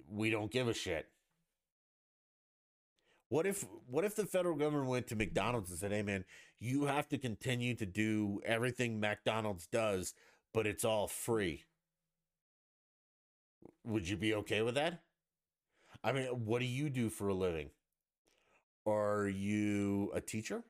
we 0.08 0.30
don't 0.30 0.50
give 0.50 0.68
a 0.68 0.74
shit. 0.74 1.08
What 3.28 3.44
if 3.44 3.64
what 3.88 4.04
if 4.04 4.14
the 4.14 4.26
federal 4.26 4.54
government 4.54 4.90
went 4.90 5.08
to 5.08 5.16
McDonald's 5.16 5.70
and 5.70 5.78
said, 5.80 5.90
"Hey 5.90 6.02
man, 6.02 6.24
you 6.60 6.84
have 6.84 7.08
to 7.08 7.18
continue 7.18 7.74
to 7.74 7.86
do 7.86 8.40
everything 8.44 9.00
McDonald's 9.00 9.66
does, 9.66 10.14
but 10.54 10.68
it's 10.68 10.84
all 10.84 11.08
free." 11.08 11.64
Would 13.84 14.08
you 14.08 14.16
be 14.16 14.34
okay 14.34 14.62
with 14.62 14.76
that? 14.76 15.02
I 16.04 16.12
mean, 16.12 16.26
what 16.26 16.60
do 16.60 16.66
you 16.66 16.90
do 16.90 17.08
for 17.08 17.28
a 17.28 17.34
living? 17.34 17.70
Are 18.86 19.28
you 19.28 20.10
a 20.14 20.20
teacher? 20.20 20.64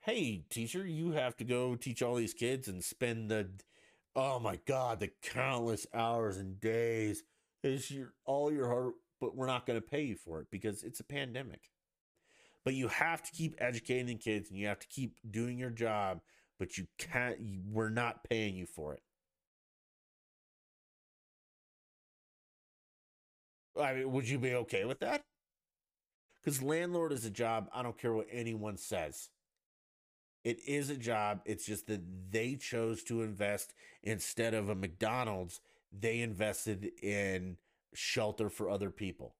Hey, 0.00 0.44
teacher, 0.48 0.86
you 0.86 1.12
have 1.12 1.36
to 1.38 1.44
go 1.44 1.74
teach 1.74 2.02
all 2.02 2.14
these 2.14 2.34
kids 2.34 2.68
and 2.68 2.82
spend 2.82 3.30
the 3.30 3.48
oh 4.14 4.38
my 4.38 4.58
god, 4.66 5.00
the 5.00 5.10
countless 5.22 5.86
hours 5.92 6.38
and 6.38 6.60
days 6.60 7.24
is 7.62 7.90
your 7.90 8.12
all 8.24 8.52
your 8.52 8.68
hard 8.68 8.92
but 9.20 9.36
we're 9.36 9.46
not 9.46 9.66
going 9.66 9.80
to 9.80 9.86
pay 9.86 10.02
you 10.02 10.14
for 10.16 10.40
it 10.40 10.46
because 10.50 10.82
it's 10.82 11.00
a 11.00 11.04
pandemic. 11.04 11.70
But 12.64 12.74
you 12.74 12.88
have 12.88 13.22
to 13.22 13.32
keep 13.32 13.56
educating 13.58 14.06
the 14.06 14.14
kids 14.14 14.50
and 14.50 14.58
you 14.58 14.66
have 14.66 14.78
to 14.80 14.88
keep 14.88 15.16
doing 15.28 15.58
your 15.58 15.70
job, 15.70 16.20
but 16.58 16.76
you 16.76 16.86
can't, 16.98 17.38
we're 17.70 17.88
not 17.88 18.24
paying 18.28 18.54
you 18.56 18.66
for 18.66 18.94
it. 18.94 19.02
I 23.78 23.94
mean, 23.94 24.12
would 24.12 24.28
you 24.28 24.38
be 24.38 24.54
okay 24.54 24.84
with 24.84 25.00
that? 25.00 25.24
Because 26.36 26.62
landlord 26.62 27.12
is 27.12 27.24
a 27.24 27.30
job, 27.30 27.68
I 27.74 27.82
don't 27.82 27.98
care 27.98 28.12
what 28.12 28.26
anyone 28.30 28.76
says. 28.76 29.30
It 30.44 30.60
is 30.66 30.88
a 30.88 30.96
job. 30.96 31.42
It's 31.44 31.66
just 31.66 31.88
that 31.88 32.00
they 32.30 32.54
chose 32.56 33.02
to 33.04 33.22
invest 33.22 33.74
instead 34.02 34.54
of 34.54 34.68
a 34.68 34.74
McDonald's, 34.74 35.60
they 35.92 36.20
invested 36.20 36.92
in 37.02 37.58
shelter 37.92 38.48
for 38.48 38.70
other 38.70 38.90
people. 38.90 39.34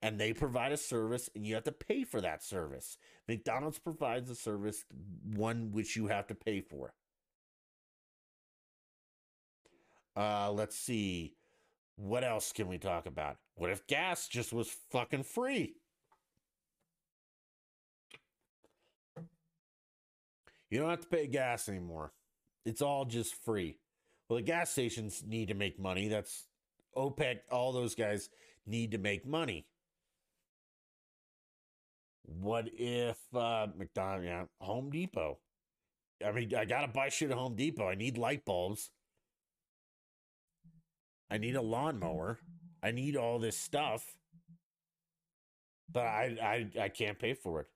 And 0.00 0.20
they 0.20 0.32
provide 0.32 0.72
a 0.72 0.76
service 0.76 1.30
and 1.34 1.46
you 1.46 1.54
have 1.54 1.64
to 1.64 1.72
pay 1.72 2.04
for 2.04 2.20
that 2.20 2.42
service. 2.42 2.98
McDonald's 3.26 3.78
provides 3.78 4.30
a 4.30 4.34
service, 4.34 4.84
one 5.24 5.72
which 5.72 5.96
you 5.96 6.08
have 6.08 6.26
to 6.28 6.34
pay 6.34 6.60
for. 6.60 6.94
Uh, 10.16 10.50
let's 10.52 10.76
see. 10.76 11.34
What 11.96 12.24
else 12.24 12.52
can 12.52 12.68
we 12.68 12.78
talk 12.78 13.06
about? 13.06 13.36
What 13.54 13.70
if 13.70 13.86
gas 13.86 14.26
just 14.28 14.52
was 14.52 14.68
fucking 14.90 15.22
free? 15.22 15.76
You 20.70 20.80
don't 20.80 20.90
have 20.90 21.02
to 21.02 21.06
pay 21.06 21.28
gas 21.28 21.68
anymore. 21.68 22.12
It's 22.64 22.82
all 22.82 23.04
just 23.04 23.34
free. 23.44 23.78
Well, 24.28 24.38
the 24.38 24.42
gas 24.42 24.70
stations 24.70 25.22
need 25.24 25.48
to 25.48 25.54
make 25.54 25.78
money. 25.78 26.08
That's 26.08 26.46
OPEC, 26.96 27.40
all 27.50 27.72
those 27.72 27.94
guys 27.94 28.28
need 28.66 28.90
to 28.92 28.98
make 28.98 29.26
money. 29.26 29.66
What 32.24 32.70
if 32.72 33.18
uh, 33.34 33.66
McDonald, 33.76 34.24
yeah, 34.24 34.44
Home 34.60 34.90
Depot? 34.90 35.38
I 36.24 36.32
mean, 36.32 36.54
I 36.56 36.64
gotta 36.64 36.88
buy 36.88 37.08
shit 37.10 37.30
at 37.30 37.36
Home 37.36 37.54
Depot. 37.54 37.88
I 37.88 37.94
need 37.94 38.16
light 38.16 38.44
bulbs. 38.44 38.90
I 41.30 41.38
need 41.38 41.56
a 41.56 41.62
lawnmower. 41.62 42.38
I 42.82 42.90
need 42.90 43.16
all 43.16 43.38
this 43.38 43.56
stuff, 43.56 44.14
but 45.90 46.06
I 46.06 46.68
I 46.76 46.82
I 46.84 46.88
can't 46.88 47.18
pay 47.18 47.34
for 47.34 47.60
it. 47.60 47.66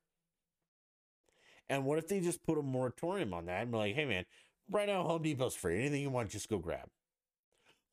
And 1.70 1.84
what 1.84 1.98
if 1.98 2.08
they 2.08 2.20
just 2.20 2.44
put 2.44 2.58
a 2.58 2.62
moratorium 2.62 3.34
on 3.34 3.46
that 3.46 3.62
and 3.62 3.70
be 3.70 3.78
like, 3.78 3.94
hey 3.94 4.04
man, 4.04 4.24
right 4.70 4.86
now 4.86 5.02
Home 5.02 5.22
Depot's 5.22 5.54
free. 5.54 5.78
Anything 5.80 6.02
you 6.02 6.10
want, 6.10 6.30
just 6.30 6.48
go 6.48 6.58
grab. 6.58 6.88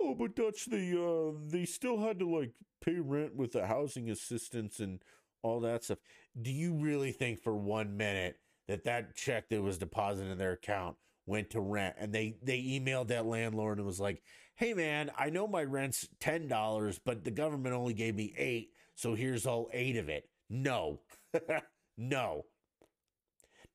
Oh, 0.01 0.14
but 0.14 0.36
Dutch, 0.36 0.66
the 0.66 1.01
uh, 1.01 1.39
they 1.47 1.66
still 1.66 1.99
had 1.99 2.20
to 2.20 2.30
like 2.30 2.51
pay 2.84 2.99
rent 2.99 3.36
with 3.36 3.53
the 3.53 3.66
housing 3.66 4.10
assistance 4.10 4.80
and 4.80 5.01
all 5.41 5.60
that 5.62 5.84
stuff. 5.84 5.99
Do 6.41 6.51
you 6.51 6.74
really 6.74 7.12
think 7.12 7.41
for 7.41 7.56
one 7.56 7.95
minute 7.95 8.38
that 8.68 8.84
that 8.84 9.16
check 9.16 9.49
that 9.49 9.62
was 9.62 9.78
deposited 9.78 10.32
in 10.32 10.38
their 10.38 10.53
account 10.53 10.97
went 11.26 11.49
to 11.51 11.61
rent 11.61 11.95
and 11.99 12.13
they 12.13 12.38
they 12.43 12.61
emailed 12.61 13.07
that 13.07 13.26
landlord 13.26 13.78
and 13.78 13.88
was 13.88 13.99
like, 13.99 14.23
"Hey 14.55 14.73
man, 14.73 15.11
I 15.17 15.30
know 15.30 15.47
my 15.47 15.63
rent's 15.63 16.07
ten 16.19 16.47
dollars, 16.47 16.99
but 17.03 17.23
the 17.23 17.32
government 17.32 17.76
only 17.76 17.93
gave 17.93 18.15
me 18.15 18.34
eight, 18.38 18.71
so 18.95 19.15
here's 19.15 19.45
all 19.45 19.69
eight 19.73 19.97
of 19.97 20.09
it." 20.09 20.30
No, 20.49 21.01
no. 21.97 22.45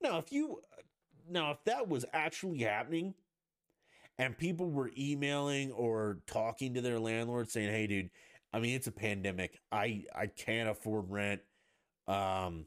Now, 0.03 0.18
if 0.18 0.32
you 0.32 0.61
now 1.28 1.53
if 1.53 1.64
that 1.64 1.88
was 1.88 2.05
actually 2.12 2.59
happening, 2.59 3.14
and 4.18 4.36
people 4.36 4.70
were 4.70 4.90
emailing 4.98 5.72
or 5.72 6.18
talking 6.26 6.74
to 6.74 6.80
their 6.80 6.98
landlord 7.01 7.51
saying, 7.51 7.70
"Hey, 7.70 7.86
dude, 7.86 8.11
I 8.53 8.61
mean, 8.61 8.74
it's 8.74 8.86
a 8.86 8.92
pandemic. 8.92 9.59
I 9.72 10.05
I 10.14 10.26
can't 10.26 10.68
afford 10.68 11.11
rent. 11.11 11.40
Um, 12.07 12.66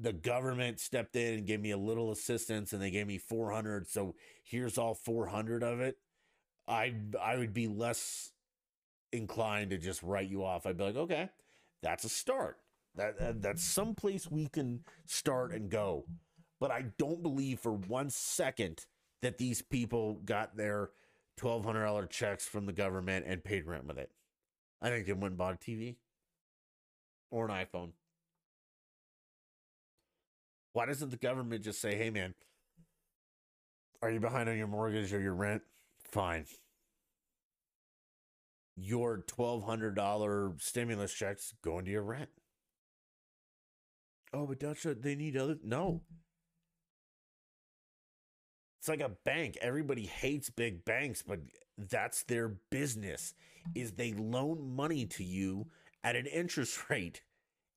the 0.00 0.12
government 0.12 0.80
stepped 0.80 1.16
in 1.16 1.34
and 1.34 1.46
gave 1.46 1.60
me 1.60 1.70
a 1.72 1.78
little 1.78 2.10
assistance, 2.10 2.72
and 2.72 2.80
they 2.80 2.90
gave 2.90 3.06
me 3.06 3.18
four 3.18 3.50
hundred. 3.52 3.88
So 3.88 4.14
here's 4.42 4.78
all 4.78 4.94
four 4.94 5.26
hundred 5.26 5.62
of 5.62 5.80
it. 5.80 5.96
I 6.66 6.94
I 7.20 7.36
would 7.36 7.52
be 7.52 7.68
less 7.68 8.32
inclined 9.12 9.70
to 9.70 9.78
just 9.78 10.02
write 10.02 10.28
you 10.28 10.44
off. 10.44 10.66
I'd 10.66 10.76
be 10.76 10.84
like, 10.84 10.96
okay, 10.96 11.30
that's 11.82 12.04
a 12.04 12.08
start. 12.08 12.58
That, 12.96 13.18
that 13.18 13.42
that's 13.42 13.62
some 13.62 13.94
place 13.94 14.30
we 14.30 14.48
can 14.48 14.84
start 15.06 15.52
and 15.52 15.70
go. 15.70 16.06
But 16.58 16.70
I 16.70 16.86
don't 16.98 17.22
believe 17.22 17.60
for 17.60 17.72
one 17.72 18.10
second 18.10 18.84
that 19.22 19.38
these 19.38 19.62
people 19.62 20.20
got 20.24 20.56
their 20.56 20.90
$1,200 21.40 22.10
checks 22.10 22.46
from 22.46 22.66
the 22.66 22.72
government 22.72 23.24
and 23.26 23.42
paid 23.42 23.66
rent 23.66 23.86
with 23.86 23.98
it. 23.98 24.10
I 24.82 24.88
think 24.90 25.06
they 25.06 25.12
went 25.12 25.32
and 25.32 25.38
bought 25.38 25.54
a 25.54 25.56
TV 25.58 25.96
or 27.30 27.48
an 27.48 27.50
iPhone. 27.50 27.92
Why 30.72 30.86
doesn't 30.86 31.10
the 31.10 31.16
government 31.16 31.64
just 31.64 31.80
say, 31.80 31.96
hey, 31.96 32.10
man, 32.10 32.34
are 34.02 34.10
you 34.10 34.20
behind 34.20 34.48
on 34.48 34.56
your 34.56 34.68
mortgage 34.68 35.12
or 35.12 35.20
your 35.20 35.34
rent? 35.34 35.62
Fine. 36.04 36.46
Your 38.76 39.18
$1,200 39.18 40.62
stimulus 40.62 41.12
checks 41.12 41.54
go 41.62 41.78
into 41.78 41.90
your 41.90 42.02
rent. 42.02 42.30
Oh, 44.32 44.46
but 44.46 44.60
Dutch, 44.60 44.84
they 44.84 45.16
need 45.16 45.36
other. 45.36 45.58
No, 45.62 46.02
it's 48.80 48.88
like 48.88 49.02
a 49.02 49.10
bank. 49.26 49.58
Everybody 49.60 50.06
hates 50.06 50.48
big 50.48 50.86
banks, 50.86 51.22
but 51.22 51.40
that's 51.76 52.22
their 52.22 52.48
business 52.70 53.34
is 53.74 53.92
they 53.92 54.12
loan 54.14 54.74
money 54.74 55.04
to 55.04 55.22
you 55.22 55.66
at 56.02 56.16
an 56.16 56.24
interest 56.24 56.78
rate 56.88 57.20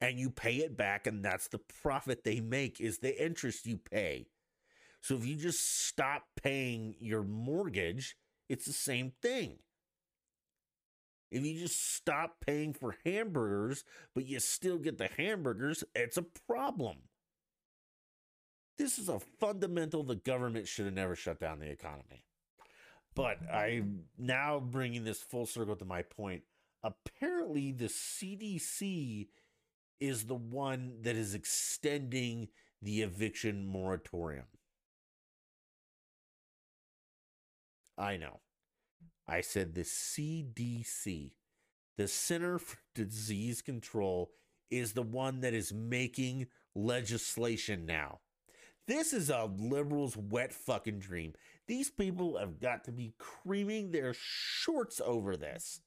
and 0.04 0.20
you 0.20 0.30
pay 0.30 0.58
it 0.58 0.76
back 0.76 1.08
and 1.08 1.24
that's 1.24 1.48
the 1.48 1.62
profit 1.82 2.26
they 2.26 2.42
make 2.42 2.82
is 2.82 2.98
the 2.98 3.26
interest 3.26 3.66
you 3.66 3.78
pay. 3.78 4.28
So 5.00 5.16
if 5.16 5.26
you 5.26 5.38
just 5.38 5.88
stop 5.88 6.24
paying 6.44 6.96
your 7.00 7.24
mortgage, 7.24 8.18
it's 8.50 8.66
the 8.66 8.74
same 8.74 9.14
thing. 9.22 9.60
If 11.32 11.46
you 11.46 11.58
just 11.58 11.96
stop 11.96 12.36
paying 12.46 12.74
for 12.74 12.98
hamburgers, 13.06 13.86
but 14.14 14.26
you 14.26 14.42
still 14.42 14.78
get 14.78 14.98
the 14.98 15.08
hamburgers, 15.18 15.86
it's 15.96 16.18
a 16.18 16.26
problem. 16.48 16.98
This 18.78 19.00
is 19.00 19.08
a 19.08 19.22
fundamental 19.40 20.04
the 20.04 20.16
government 20.16 20.68
should 20.68 20.86
have 20.86 20.94
never 20.94 21.16
shut 21.16 21.40
down 21.40 21.60
the 21.60 21.72
economy. 21.72 22.26
But 23.16 23.38
I'm 23.50 24.04
now 24.18 24.60
bringing 24.60 25.06
this 25.06 25.22
full 25.22 25.46
circle 25.46 25.78
to 25.78 25.86
my 25.86 26.02
point. 26.02 26.44
Apparently, 26.84 27.72
the 27.72 27.86
CDC 27.86 29.28
is 30.04 30.26
the 30.26 30.36
one 30.36 30.98
that 31.04 31.16
is 31.16 31.34
extending 31.34 32.50
the 32.82 33.04
eviction 33.04 33.66
moratorium. 33.66 34.44
I 37.98 38.18
know. 38.18 38.42
I 39.26 39.40
said 39.40 39.74
the 39.74 39.86
CDC, 39.86 41.32
the 41.98 42.08
Center 42.10 42.60
for 42.60 42.80
Disease 42.94 43.62
Control, 43.62 44.32
is 44.70 44.92
the 44.92 45.04
one 45.04 45.40
that 45.40 45.54
is 45.54 45.72
making 45.72 46.48
legislation 46.76 47.86
now. 47.86 48.20
This 48.90 49.14
is 49.14 49.30
a 49.30 49.50
liberal's 49.58 50.18
wet 50.18 50.52
fucking 50.52 51.00
dream. 51.00 51.32
These 51.66 51.92
people 51.92 52.38
have 52.38 52.60
got 52.60 52.84
to 52.84 52.92
be 52.92 53.14
creaming 53.18 53.92
their 53.92 54.14
shorts 54.14 55.00
over 55.00 55.38
this. 55.38 55.80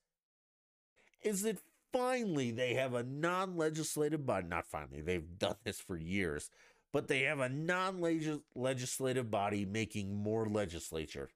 Is 1.23 1.45
it 1.45 1.59
finally 1.97 2.51
they 2.51 2.75
have 2.75 2.95
a 2.95 3.03
non 3.03 3.57
legislative 3.57 4.27
body? 4.27 4.47
Not 4.49 4.67
finally, 4.67 5.01
they've 5.01 5.39
done 5.39 5.57
this 5.65 5.81
for 5.81 5.97
years, 5.97 6.51
but 6.93 7.09
they 7.09 7.23
have 7.23 7.41
a 7.41 7.49
non 7.49 8.01
legislative 8.55 9.31
body 9.31 9.65
making 9.65 10.15
more 10.15 10.47
legislature. 10.47 11.31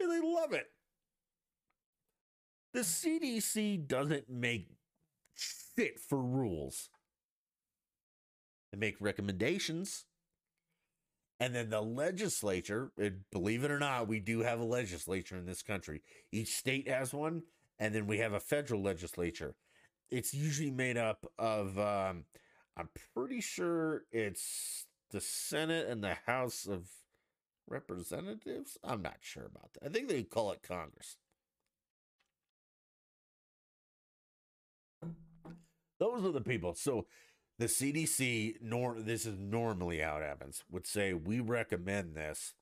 And 0.00 0.10
they 0.10 0.20
love 0.20 0.52
it. 0.52 0.66
The 2.72 2.80
CDC 2.80 3.88
doesn't 3.88 4.28
make 4.28 4.68
shit 5.34 5.98
for 5.98 6.18
rules. 6.18 6.90
They 8.72 8.78
make 8.78 8.96
recommendations. 9.00 10.04
And 11.40 11.54
then 11.54 11.70
the 11.70 11.80
legislature, 11.80 12.90
believe 13.30 13.64
it 13.64 13.70
or 13.70 13.78
not, 13.78 14.08
we 14.08 14.18
do 14.18 14.40
have 14.40 14.60
a 14.60 14.64
legislature 14.64 15.36
in 15.36 15.46
this 15.46 15.62
country. 15.62 16.02
Each 16.32 16.56
state 16.56 16.88
has 16.88 17.12
one, 17.12 17.42
and 17.78 17.94
then 17.94 18.06
we 18.06 18.18
have 18.18 18.32
a 18.32 18.40
federal 18.40 18.82
legislature. 18.82 19.54
It's 20.10 20.34
usually 20.34 20.70
made 20.70 20.96
up 20.96 21.26
of, 21.38 21.78
um, 21.78 22.24
I'm 22.76 22.88
pretty 23.14 23.40
sure 23.40 24.04
it's 24.10 24.86
the 25.10 25.20
Senate 25.20 25.88
and 25.88 26.02
the 26.02 26.16
House 26.26 26.66
of 26.66 26.88
Representatives. 27.68 28.78
I'm 28.82 29.02
not 29.02 29.18
sure 29.20 29.44
about 29.44 29.74
that. 29.74 29.86
I 29.86 29.92
think 29.92 30.08
they 30.08 30.22
call 30.22 30.52
it 30.52 30.62
Congress. 30.62 31.16
Those 35.98 36.24
are 36.24 36.32
the 36.32 36.40
people. 36.40 36.74
So 36.74 37.06
the 37.58 37.66
CDC, 37.66 38.56
nor 38.62 38.94
this 39.00 39.26
is 39.26 39.38
normally 39.38 39.98
how 39.98 40.18
it 40.18 40.22
happens, 40.22 40.64
would 40.70 40.86
say 40.86 41.12
we 41.12 41.40
recommend 41.40 42.14
this, 42.14 42.54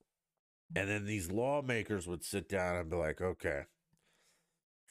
and 0.75 0.89
then 0.89 1.05
these 1.05 1.31
lawmakers 1.31 2.07
would 2.07 2.25
sit 2.25 2.49
down 2.49 2.77
and 2.77 2.91
be 2.91 2.97
like, 2.97 3.21
okay, 3.21 3.65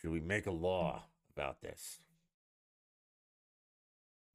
should 0.06 0.14
we 0.14 0.20
make 0.20 0.45
a 0.45 0.51
law 0.51 1.06
about 1.36 1.62
this? 1.62 1.99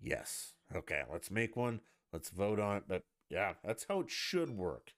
Yes. 0.02 0.54
Okay, 0.74 1.02
let's 1.12 1.30
make 1.30 1.56
one. 1.56 1.80
Let's 2.12 2.30
vote 2.30 2.58
on 2.58 2.78
it. 2.78 2.82
But 2.88 3.04
yeah, 3.28 3.52
that's 3.62 3.86
how 3.88 4.00
it 4.00 4.10
should 4.10 4.50
work. 4.50 4.94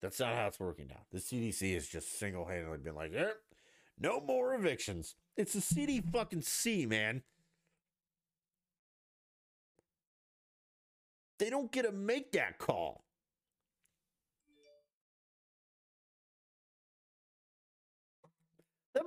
That's 0.00 0.20
not 0.20 0.36
how 0.36 0.46
it's 0.46 0.60
working 0.60 0.86
now. 0.86 1.00
The 1.10 1.18
CDC 1.18 1.74
has 1.74 1.88
just 1.88 2.16
single 2.16 2.44
handedly 2.44 2.78
been 2.78 2.94
like, 2.94 3.14
eh, 3.16 3.32
no 3.98 4.20
more 4.20 4.54
evictions. 4.54 5.16
It's 5.36 5.54
the 5.54 5.60
CD 5.60 6.00
fucking 6.00 6.42
C, 6.42 6.86
man. 6.86 7.22
They 11.40 11.50
don't 11.50 11.72
get 11.72 11.82
to 11.82 11.90
make 11.90 12.30
that 12.32 12.58
call. 12.58 13.06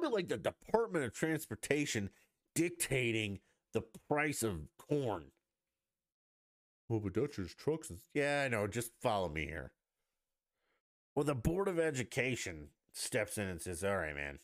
Like 0.02 0.30
the 0.30 0.38
Department 0.38 1.06
of 1.06 1.14
Transportation 1.14 2.10
dictating 2.56 3.40
the 3.74 3.84
price 4.08 4.42
of 4.42 4.62
corn. 4.78 5.26
Well, 6.90 7.00
but 7.00 7.14
that's 7.14 7.36
just 7.36 7.58
trucks. 7.58 7.92
Yeah, 8.14 8.44
I 8.46 8.48
know. 8.48 8.68
Just 8.68 8.92
follow 9.02 9.30
me 9.30 9.46
here. 9.46 9.72
Well, 11.14 11.26
the 11.26 11.36
Board 11.36 11.68
of 11.68 11.80
Education 11.80 12.70
steps 12.94 13.38
in 13.38 13.48
and 13.48 13.62
says, 13.62 13.84
all 13.84 13.98
right, 13.98 14.16
man, 14.16 14.40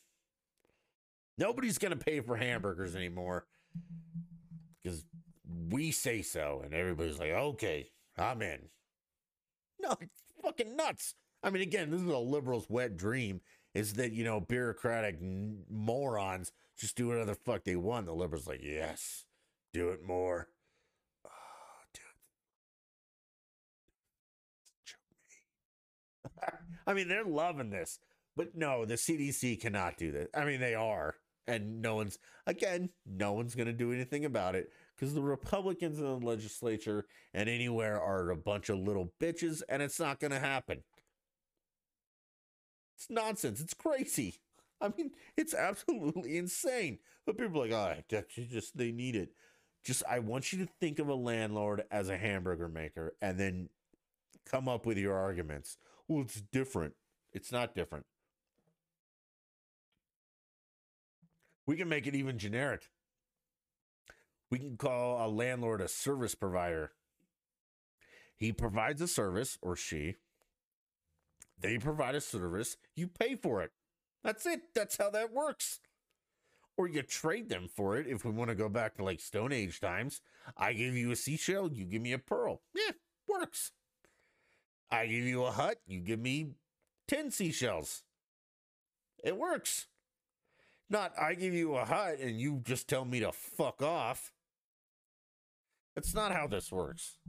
nobody's 1.37 1.77
going 1.77 1.97
to 1.97 2.05
pay 2.05 2.19
for 2.19 2.35
hamburgers 2.35 2.95
anymore 2.95 3.45
because 4.81 5.05
we 5.69 5.91
say 5.91 6.21
so. 6.21 6.61
And 6.63 6.73
everybody's 6.73 7.19
like, 7.19 7.31
okay, 7.31 7.89
I'm 8.17 8.41
in. 8.41 8.59
No, 9.81 9.97
it's 9.99 10.23
fucking 10.41 10.77
nuts. 10.77 11.13
I 11.43 11.49
mean, 11.49 11.61
again, 11.61 11.91
this 11.91 11.99
is 11.99 12.07
a 12.07 12.17
liberal's 12.17 12.69
wet 12.69 12.95
dream 12.95 13.41
is 13.73 13.93
that, 13.93 14.11
you 14.11 14.23
know, 14.23 14.39
bureaucratic 14.39 15.17
morons 15.21 16.51
just 16.77 16.95
do 16.95 17.07
whatever 17.07 17.25
the 17.25 17.35
fuck 17.35 17.63
they 17.63 17.75
want. 17.75 18.05
The 18.05 18.13
liberals 18.13 18.47
like, 18.47 18.61
yes, 18.63 19.25
do 19.73 19.89
it 19.89 20.03
more. 20.05 20.47
Oh, 21.25 21.29
dude. 26.43 26.53
I 26.87 26.93
mean, 26.93 27.07
they're 27.07 27.25
loving 27.25 27.69
this. 27.69 27.99
But 28.35 28.55
no, 28.55 28.85
the 28.85 28.95
CDC 28.95 29.61
cannot 29.61 29.97
do 29.97 30.11
this. 30.11 30.27
I 30.35 30.45
mean, 30.45 30.59
they 30.59 30.75
are. 30.75 31.15
And 31.45 31.81
no 31.81 31.95
one's, 31.95 32.17
again, 32.47 32.89
no 33.05 33.33
one's 33.33 33.53
going 33.53 33.67
to 33.67 33.73
do 33.73 33.91
anything 33.91 34.23
about 34.25 34.55
it 34.55 34.71
because 34.95 35.13
the 35.13 35.21
Republicans 35.21 35.99
in 35.99 36.05
the 36.05 36.25
legislature 36.25 37.05
and 37.33 37.49
anywhere 37.49 38.01
are 38.01 38.29
a 38.29 38.37
bunch 38.37 38.69
of 38.69 38.79
little 38.79 39.11
bitches, 39.19 39.61
and 39.67 39.81
it's 39.81 39.99
not 39.99 40.19
going 40.21 40.31
to 40.31 40.39
happen. 40.39 40.83
It's 43.03 43.09
nonsense. 43.09 43.59
It's 43.59 43.73
crazy. 43.73 44.39
I 44.79 44.89
mean, 44.97 45.11
it's 45.35 45.53
absolutely 45.53 46.37
insane. 46.37 46.99
But 47.25 47.37
people 47.37 47.61
are 47.61 47.67
like, 47.67 47.73
oh, 47.73 48.01
that's 48.09 48.33
just, 48.33 48.77
they 48.77 48.91
need 48.91 49.15
it. 49.17 49.29
Just, 49.83 50.03
I 50.09 50.19
want 50.19 50.53
you 50.53 50.59
to 50.59 50.71
think 50.79 50.99
of 50.99 51.09
a 51.09 51.13
landlord 51.13 51.83
as 51.91 52.07
a 52.07 52.17
hamburger 52.17 52.69
maker 52.69 53.15
and 53.21 53.37
then 53.37 53.69
come 54.49 54.69
up 54.69 54.85
with 54.85 54.97
your 54.97 55.15
arguments. 55.15 55.77
Well, 56.07 56.21
it's 56.21 56.41
different. 56.41 56.93
It's 57.33 57.51
not 57.51 57.75
different. 57.75 58.05
We 61.65 61.75
can 61.75 61.89
make 61.89 62.07
it 62.07 62.15
even 62.15 62.37
generic. 62.37 62.89
We 64.49 64.59
can 64.59 64.77
call 64.77 65.25
a 65.25 65.27
landlord 65.27 65.81
a 65.81 65.89
service 65.89 66.35
provider. 66.35 66.91
He 68.37 68.53
provides 68.53 69.01
a 69.01 69.07
service, 69.07 69.57
or 69.61 69.75
she. 69.75 70.15
They 71.63 71.77
provide 71.77 72.13
a 72.13 72.21
service. 72.21 72.75
You 72.95 73.07
pay 73.07 73.35
for 73.35 73.61
it. 73.61 73.71
That's 74.23 74.45
it. 74.45 74.61
That's 74.75 74.97
how 74.97 75.09
that 75.11 75.33
works. 75.33 75.79
Or 76.77 76.87
you 76.87 77.01
trade 77.03 77.49
them 77.49 77.69
for 77.73 77.97
it 77.97 78.05
if 78.05 78.25
we 78.25 78.31
want 78.31 78.49
to 78.49 78.55
go 78.55 78.67
back 78.67 78.95
to 78.95 79.03
like 79.03 79.21
Stone 79.21 79.53
Age 79.53 79.79
times. 79.79 80.21
I 80.57 80.73
give 80.73 80.95
you 80.95 81.11
a 81.11 81.15
seashell, 81.15 81.71
you 81.71 81.85
give 81.85 82.01
me 82.01 82.11
a 82.11 82.19
pearl. 82.19 82.61
Yeah, 82.75 82.91
works. 83.27 83.71
I 84.91 85.05
give 85.05 85.23
you 85.23 85.43
a 85.45 85.51
hut, 85.51 85.77
you 85.87 86.01
give 86.01 86.19
me 86.19 86.51
10 87.07 87.31
seashells. 87.31 88.03
It 89.23 89.37
works. 89.37 89.87
Not 90.89 91.13
I 91.19 91.35
give 91.35 91.53
you 91.53 91.75
a 91.75 91.85
hut 91.85 92.19
and 92.19 92.39
you 92.39 92.61
just 92.63 92.89
tell 92.89 93.05
me 93.05 93.21
to 93.21 93.31
fuck 93.31 93.81
off. 93.81 94.31
That's 95.95 96.13
not 96.13 96.33
how 96.33 96.47
this 96.47 96.71
works. 96.71 97.19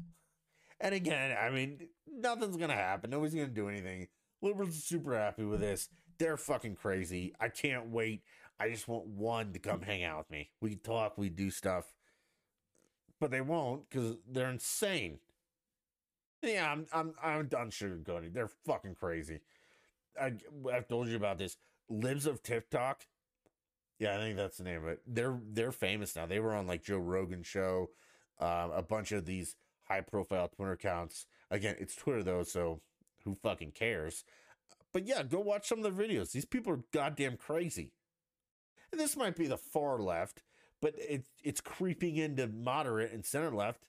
And 0.80 0.94
again, 0.94 1.36
I 1.38 1.50
mean, 1.50 1.88
nothing's 2.06 2.56
gonna 2.56 2.74
happen. 2.74 3.10
Nobody's 3.10 3.34
gonna 3.34 3.46
do 3.48 3.68
anything. 3.68 4.08
Liberals 4.44 4.76
are 4.76 4.80
super 4.82 5.18
happy 5.18 5.44
with 5.44 5.60
this. 5.60 5.88
They're 6.18 6.36
fucking 6.36 6.76
crazy. 6.76 7.34
I 7.40 7.48
can't 7.48 7.88
wait. 7.88 8.22
I 8.60 8.68
just 8.68 8.86
want 8.86 9.06
one 9.06 9.52
to 9.54 9.58
come 9.58 9.80
hang 9.80 10.04
out 10.04 10.18
with 10.18 10.30
me. 10.30 10.50
We 10.60 10.76
talk, 10.76 11.16
we 11.16 11.30
do 11.30 11.50
stuff, 11.50 11.94
but 13.18 13.30
they 13.30 13.40
won't 13.40 13.88
because 13.88 14.16
they're 14.30 14.50
insane. 14.50 15.18
Yeah, 16.42 16.70
I'm 16.70 16.86
I'm 16.92 17.14
I'm 17.22 17.46
done 17.46 17.70
sugarcoating. 17.70 18.34
They're 18.34 18.50
fucking 18.66 18.96
crazy. 18.96 19.40
I 20.20 20.34
I've 20.70 20.88
told 20.88 21.08
you 21.08 21.16
about 21.16 21.38
this. 21.38 21.56
Libs 21.88 22.26
of 22.26 22.42
TikTok. 22.42 23.06
Yeah, 23.98 24.14
I 24.14 24.18
think 24.18 24.36
that's 24.36 24.58
the 24.58 24.64
name 24.64 24.82
of 24.82 24.88
it. 24.88 25.00
They're 25.06 25.38
they're 25.52 25.72
famous 25.72 26.14
now. 26.14 26.26
They 26.26 26.38
were 26.38 26.54
on 26.54 26.66
like 26.66 26.84
Joe 26.84 26.98
Rogan 26.98 27.42
show, 27.42 27.90
um, 28.38 28.72
a 28.72 28.82
bunch 28.82 29.10
of 29.10 29.24
these 29.24 29.56
high 29.88 30.02
profile 30.02 30.48
Twitter 30.48 30.72
accounts. 30.72 31.26
Again, 31.50 31.76
it's 31.78 31.96
Twitter 31.96 32.22
though, 32.22 32.42
so 32.42 32.82
who 33.24 33.34
fucking 33.34 33.72
cares? 33.72 34.24
But 34.92 35.06
yeah, 35.06 35.22
go 35.22 35.40
watch 35.40 35.66
some 35.66 35.84
of 35.84 35.96
the 35.96 36.02
videos. 36.02 36.32
These 36.32 36.44
people 36.44 36.72
are 36.72 36.84
goddamn 36.92 37.36
crazy. 37.36 37.92
And 38.92 39.00
this 39.00 39.16
might 39.16 39.36
be 39.36 39.48
the 39.48 39.58
far 39.58 39.98
left, 39.98 40.42
but 40.80 40.94
it's 40.96 41.28
it's 41.42 41.60
creeping 41.60 42.16
into 42.16 42.46
moderate 42.46 43.12
and 43.12 43.24
center 43.24 43.50
left. 43.50 43.86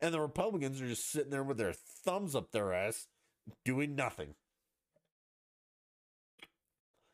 And 0.00 0.14
the 0.14 0.20
Republicans 0.20 0.80
are 0.80 0.86
just 0.86 1.10
sitting 1.10 1.30
there 1.30 1.42
with 1.42 1.58
their 1.58 1.72
thumbs 1.74 2.34
up 2.34 2.50
their 2.50 2.72
ass, 2.72 3.08
doing 3.64 3.94
nothing. 3.94 4.34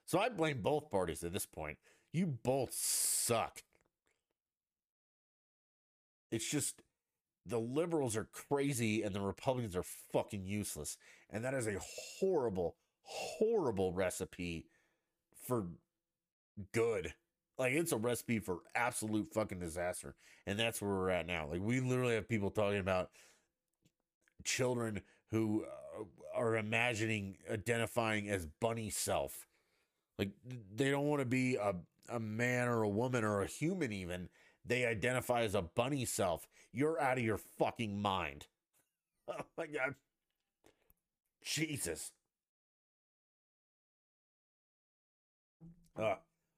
So 0.07 0.18
I 0.18 0.28
blame 0.28 0.61
both 0.61 0.91
parties 0.91 1.24
at 1.24 1.32
this 1.32 1.47
point. 1.47 1.78
You 2.12 2.26
both 2.26 2.72
suck. 2.72 3.62
It's 6.30 6.49
just 6.49 6.82
the 7.47 7.59
liberals 7.59 8.16
are 8.16 8.28
crazy 8.32 9.03
and 9.03 9.14
the 9.14 9.20
Republicans 9.20 9.76
are 9.76 9.84
fucking 10.12 10.47
useless. 10.47 10.97
And 11.30 11.45
that 11.45 11.55
is 11.55 11.66
a 11.66 11.78
horrible, 12.18 12.76
horrible 13.03 13.92
recipe 13.92 14.66
for 15.47 15.66
good. 16.72 17.14
Like 17.59 17.72
it's 17.72 17.92
a 17.92 17.97
recipe 17.97 18.38
for 18.38 18.59
absolute 18.74 19.32
fucking 19.32 19.61
disaster. 19.61 20.14
And 20.47 20.59
that's 20.59 20.80
where 20.82 20.90
we're 20.90 21.11
at 21.11 21.26
now. 21.26 21.49
Like 21.51 21.61
we 21.62 21.80
literally 21.80 22.14
have 22.14 22.28
people 22.28 22.51
talking 22.51 22.80
about 22.80 23.11
children 24.45 25.01
who 25.30 25.64
uh, 25.64 26.05
are 26.34 26.57
imagining 26.57 27.36
identifying 27.51 28.28
as 28.28 28.47
bunny 28.61 28.90
self. 28.90 29.47
Like 30.18 30.30
they 30.74 30.90
don't 30.90 31.07
want 31.07 31.20
to 31.20 31.26
be 31.26 31.57
a 31.57 31.74
a 32.09 32.20
man 32.20 32.68
or 32.68 32.82
a 32.82 32.88
woman 32.88 33.24
or 33.24 33.42
a 33.42 33.47
human 33.47 33.92
even. 33.92 34.28
They 34.64 34.86
identify 34.86 35.42
as 35.42 35.54
a 35.54 35.62
bunny 35.62 36.04
self. 36.04 36.48
You're 36.72 37.00
out 37.00 37.18
of 37.18 37.24
your 37.24 37.38
fucking 37.58 38.00
mind. 38.00 38.46
Oh 39.26 39.40
my 39.56 39.66
god. 39.66 39.94
Jesus. 41.42 42.12
Uh, 45.98 46.02
all 46.02 46.16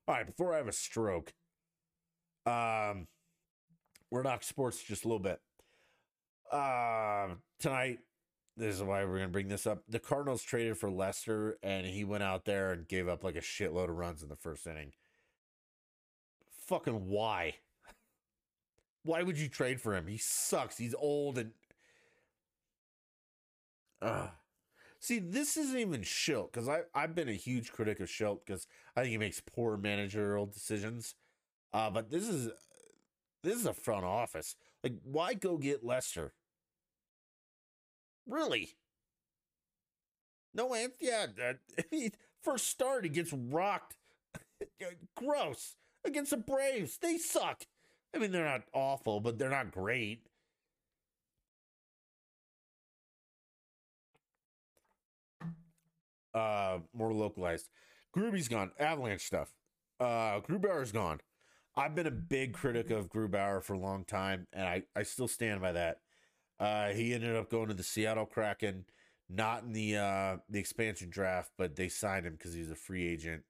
right, 0.09 0.27
before 0.27 0.55
I 0.55 0.57
have 0.57 0.69
a 0.69 0.73
stroke, 0.73 1.33
um, 2.45 3.07
we're 4.11 4.23
not 4.23 4.45
sports 4.45 4.83
just 4.83 5.05
a 5.05 5.09
little 5.09 5.23
bit. 5.23 5.41
Uh, 6.51 7.29
tonight, 7.59 7.99
this 8.57 8.75
is 8.77 8.83
why 8.83 9.05
we're 9.05 9.19
gonna 9.19 9.29
bring 9.29 9.49
this 9.49 9.67
up. 9.67 9.83
The 9.89 9.99
Cardinals 9.99 10.43
traded 10.43 10.79
for 10.79 10.91
Lester, 10.91 11.59
and 11.63 11.87
he 11.87 12.05
went 12.05 12.23
out 12.23 12.45
there 12.45 12.73
and 12.73 12.89
gave 12.89 13.09
up 13.09 13.25
like 13.25 13.37
a 13.37 13.41
shitload 13.41 13.91
of 13.91 13.97
runs 13.97 14.23
in 14.23 14.29
the 14.29 14.37
first 14.37 14.67
inning. 14.67 14.93
Fucking 16.67 17.07
why? 17.09 17.57
Why 19.07 19.23
would 19.23 19.39
you 19.39 19.49
trade 19.49 19.81
for 19.81 19.95
him? 19.95 20.07
He 20.07 20.19
sucks. 20.19 20.79
He's 20.79 20.95
old 20.95 21.39
and. 21.39 21.53
Uh. 24.01 24.29
See, 25.01 25.19
this 25.21 25.57
isn't 25.57 25.79
even 25.79 26.03
Shildt 26.03 26.53
because 26.53 26.69
I 26.69 26.81
I've 26.95 27.15
been 27.15 27.29
a 27.29 27.35
huge 27.35 27.73
critic 27.73 28.01
of 28.01 28.09
Shildt 28.09 28.41
because 28.45 28.67
I 28.97 29.03
think 29.03 29.13
he 29.13 29.19
makes 29.19 29.41
poor 29.41 29.77
managerial 29.77 30.47
decisions. 30.47 31.15
Uh, 31.73 31.91
but 31.91 32.11
this 32.11 32.29
is 32.29 32.51
this 33.43 33.57
is 33.57 33.67
a 33.67 33.75
front 33.75 34.05
office. 34.05 34.57
Like, 34.83 34.95
why 35.05 35.35
go 35.35 35.59
get 35.59 35.85
Lester? 35.85 36.33
Really? 38.27 38.77
No, 40.55 40.75
Ant. 40.75 40.95
Yeah, 41.01 41.27
first 42.43 42.67
start 42.69 43.05
he 43.05 43.11
gets 43.11 43.33
rocked. 43.33 43.97
Gross 45.15 45.77
against 46.05 46.31
the 46.31 46.37
Braves. 46.37 46.99
They 46.99 47.19
suck. 47.19 47.65
I 48.17 48.19
mean, 48.19 48.33
they're 48.33 48.47
not 48.47 48.63
awful, 48.73 49.21
but 49.21 49.39
they're 49.39 49.51
not 49.51 49.71
great. 49.71 50.23
Uh, 56.35 56.79
more 56.95 57.13
localized. 57.13 57.69
Gruby's 58.13 58.49
gone. 58.49 58.71
Avalanche 58.79 59.27
stuff. 59.27 59.53
Uh, 60.01 60.41
Grubauer's 60.41 60.93
gone. 60.93 61.21
I've 61.77 61.95
been 61.95 62.07
a 62.07 62.11
big 62.11 62.55
critic 62.55 62.91
of 62.91 63.11
Grubauer 63.11 63.63
for 63.63 63.75
a 63.75 63.79
long 63.79 64.05
time, 64.07 64.47
and 64.51 64.67
I, 64.67 64.85
I 64.95 65.03
still 65.03 65.29
stand 65.29 65.61
by 65.61 65.73
that. 65.73 65.99
Uh, 66.59 66.89
he 66.89 67.13
ended 67.13 67.37
up 67.37 67.51
going 67.51 67.69
to 67.69 67.75
the 67.75 67.83
Seattle 67.83 68.25
Kraken, 68.25 68.87
not 69.29 69.65
in 69.65 69.75
the 69.75 69.97
uh, 69.97 70.37
the 70.49 70.59
expansion 70.59 71.11
draft, 71.11 71.51
but 71.59 71.77
they 71.77 71.91
signed 71.91 72.25
him 72.25 72.33
because 72.33 72.55
he's 72.55 72.71
a 72.71 72.77
free 72.77 73.07
agent. 73.07 73.43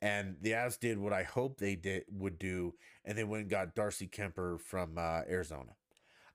And 0.00 0.36
the 0.40 0.52
Avs 0.52 0.78
did 0.78 0.98
what 0.98 1.12
I 1.12 1.24
hope 1.24 1.58
they 1.58 1.74
did 1.74 2.04
would 2.10 2.38
do, 2.38 2.74
and 3.04 3.18
they 3.18 3.24
went 3.24 3.42
and 3.42 3.50
got 3.50 3.74
Darcy 3.74 4.06
Kuemper 4.06 4.60
from 4.60 4.96
uh, 4.96 5.22
Arizona. 5.28 5.72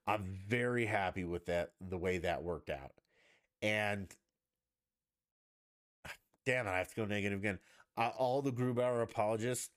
I'm 0.05 0.25
very 0.47 0.85
happy 0.85 1.23
with 1.23 1.45
that, 1.45 1.71
the 1.79 1.97
way 1.97 2.17
that 2.17 2.43
worked 2.43 2.69
out. 2.69 2.91
And 3.61 4.13
damn 6.45 6.67
it, 6.67 6.71
I 6.71 6.77
have 6.79 6.89
to 6.89 6.95
go 6.95 7.05
negative 7.05 7.39
again. 7.39 7.59
Uh, 7.95 8.09
all 8.17 8.41
the 8.41 8.51
Grubauer 8.51 9.01
apologists 9.01 9.69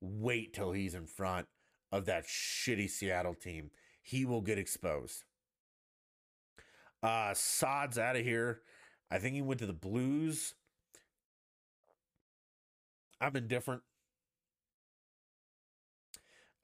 wait 0.00 0.52
till 0.52 0.72
he's 0.72 0.94
in 0.94 1.06
front 1.06 1.46
of 1.90 2.04
that 2.06 2.26
shitty 2.26 2.90
Seattle 2.90 3.34
team. 3.34 3.70
He 4.02 4.24
will 4.24 4.40
get 4.42 4.58
exposed. 4.58 5.24
Uh 7.02 7.34
Saad's 7.34 7.98
out 7.98 8.16
of 8.16 8.24
here. 8.24 8.62
I 9.10 9.18
think 9.18 9.34
he 9.34 9.42
went 9.42 9.60
to 9.60 9.66
the 9.66 9.72
Blues. 9.72 10.54
I'm 13.22 13.36
indifferent. 13.36 13.82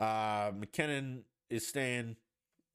Uh 0.00 0.52
MacKinnon 0.56 1.24
is 1.50 1.66
staying, 1.66 2.16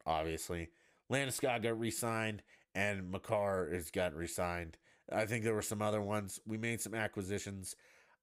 obviously. 0.05 0.69
Landeskog 1.11 1.63
got 1.63 1.79
re-signed, 1.79 2.43
and 2.75 3.11
Makar 3.11 3.69
has 3.73 3.91
got 3.91 4.15
re-signed. 4.15 4.77
I 5.11 5.25
think 5.25 5.43
there 5.43 5.55
were 5.55 5.61
some 5.61 5.81
other 5.81 6.01
ones. 6.01 6.39
We 6.47 6.57
made 6.57 6.81
some 6.81 6.95
acquisitions. 6.95 7.75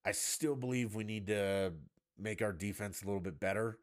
I 0.04 0.12
still 0.12 0.56
believe 0.56 0.94
we 0.94 1.04
need 1.04 1.26
to 1.28 1.74
make 2.18 2.42
our 2.42 2.52
defense 2.52 3.02
a 3.02 3.06
little 3.06 3.20
bit 3.20 3.40
better. 3.40 3.78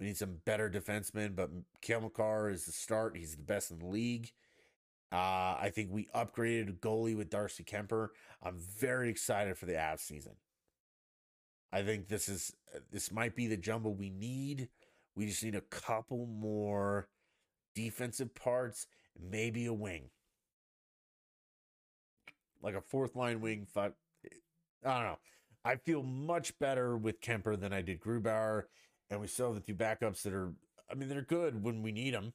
We 0.00 0.06
need 0.06 0.18
some 0.18 0.38
better 0.44 0.70
defensemen, 0.70 1.36
but 1.36 1.50
Cale 1.82 2.02
Makar 2.02 2.50
is 2.50 2.66
the 2.66 2.72
start. 2.72 3.16
He's 3.16 3.36
the 3.36 3.42
best 3.42 3.70
in 3.70 3.80
the 3.80 3.86
league. 3.86 4.32
Uh, 5.12 5.56
I 5.60 5.72
think 5.74 5.90
we 5.92 6.06
upgraded 6.14 6.80
goalie 6.80 7.16
with 7.16 7.30
Darcy 7.30 7.64
Kuemper. 7.64 8.08
I'm 8.42 8.58
very 8.58 9.10
excited 9.10 9.58
for 9.58 9.66
the 9.66 9.74
Avs 9.74 10.00
season. 10.00 10.34
I 11.72 11.82
think 11.82 12.08
this 12.08 12.28
is 12.28 12.54
uh, 12.74 12.80
this 12.90 13.12
might 13.12 13.36
be 13.36 13.46
the 13.46 13.56
jumbo 13.56 13.90
we 13.90 14.10
need. 14.10 14.68
We 15.14 15.26
just 15.26 15.44
need 15.44 15.54
a 15.54 15.60
couple 15.60 16.26
more 16.26 17.08
defensive 17.74 18.34
parts, 18.34 18.86
maybe 19.20 19.66
a 19.66 19.72
wing, 19.72 20.10
like 22.62 22.74
a 22.74 22.80
fourth 22.80 23.16
line 23.16 23.40
wing. 23.40 23.66
Five. 23.72 23.92
I 24.84 24.94
don't 24.94 25.04
know. 25.04 25.18
I 25.64 25.76
feel 25.76 26.02
much 26.02 26.58
better 26.58 26.96
with 26.96 27.20
Kuemper 27.20 27.60
than 27.60 27.72
I 27.72 27.82
did 27.82 28.00
Grubauer, 28.00 28.64
and 29.10 29.20
we 29.20 29.26
still 29.26 29.52
have 29.52 29.56
the 29.56 29.60
two 29.60 29.74
backups 29.74 30.22
that 30.22 30.32
are. 30.32 30.52
I 30.90 30.94
mean, 30.94 31.08
they're 31.08 31.22
good 31.22 31.62
when 31.62 31.82
we 31.82 31.92
need 31.92 32.14
them. 32.14 32.32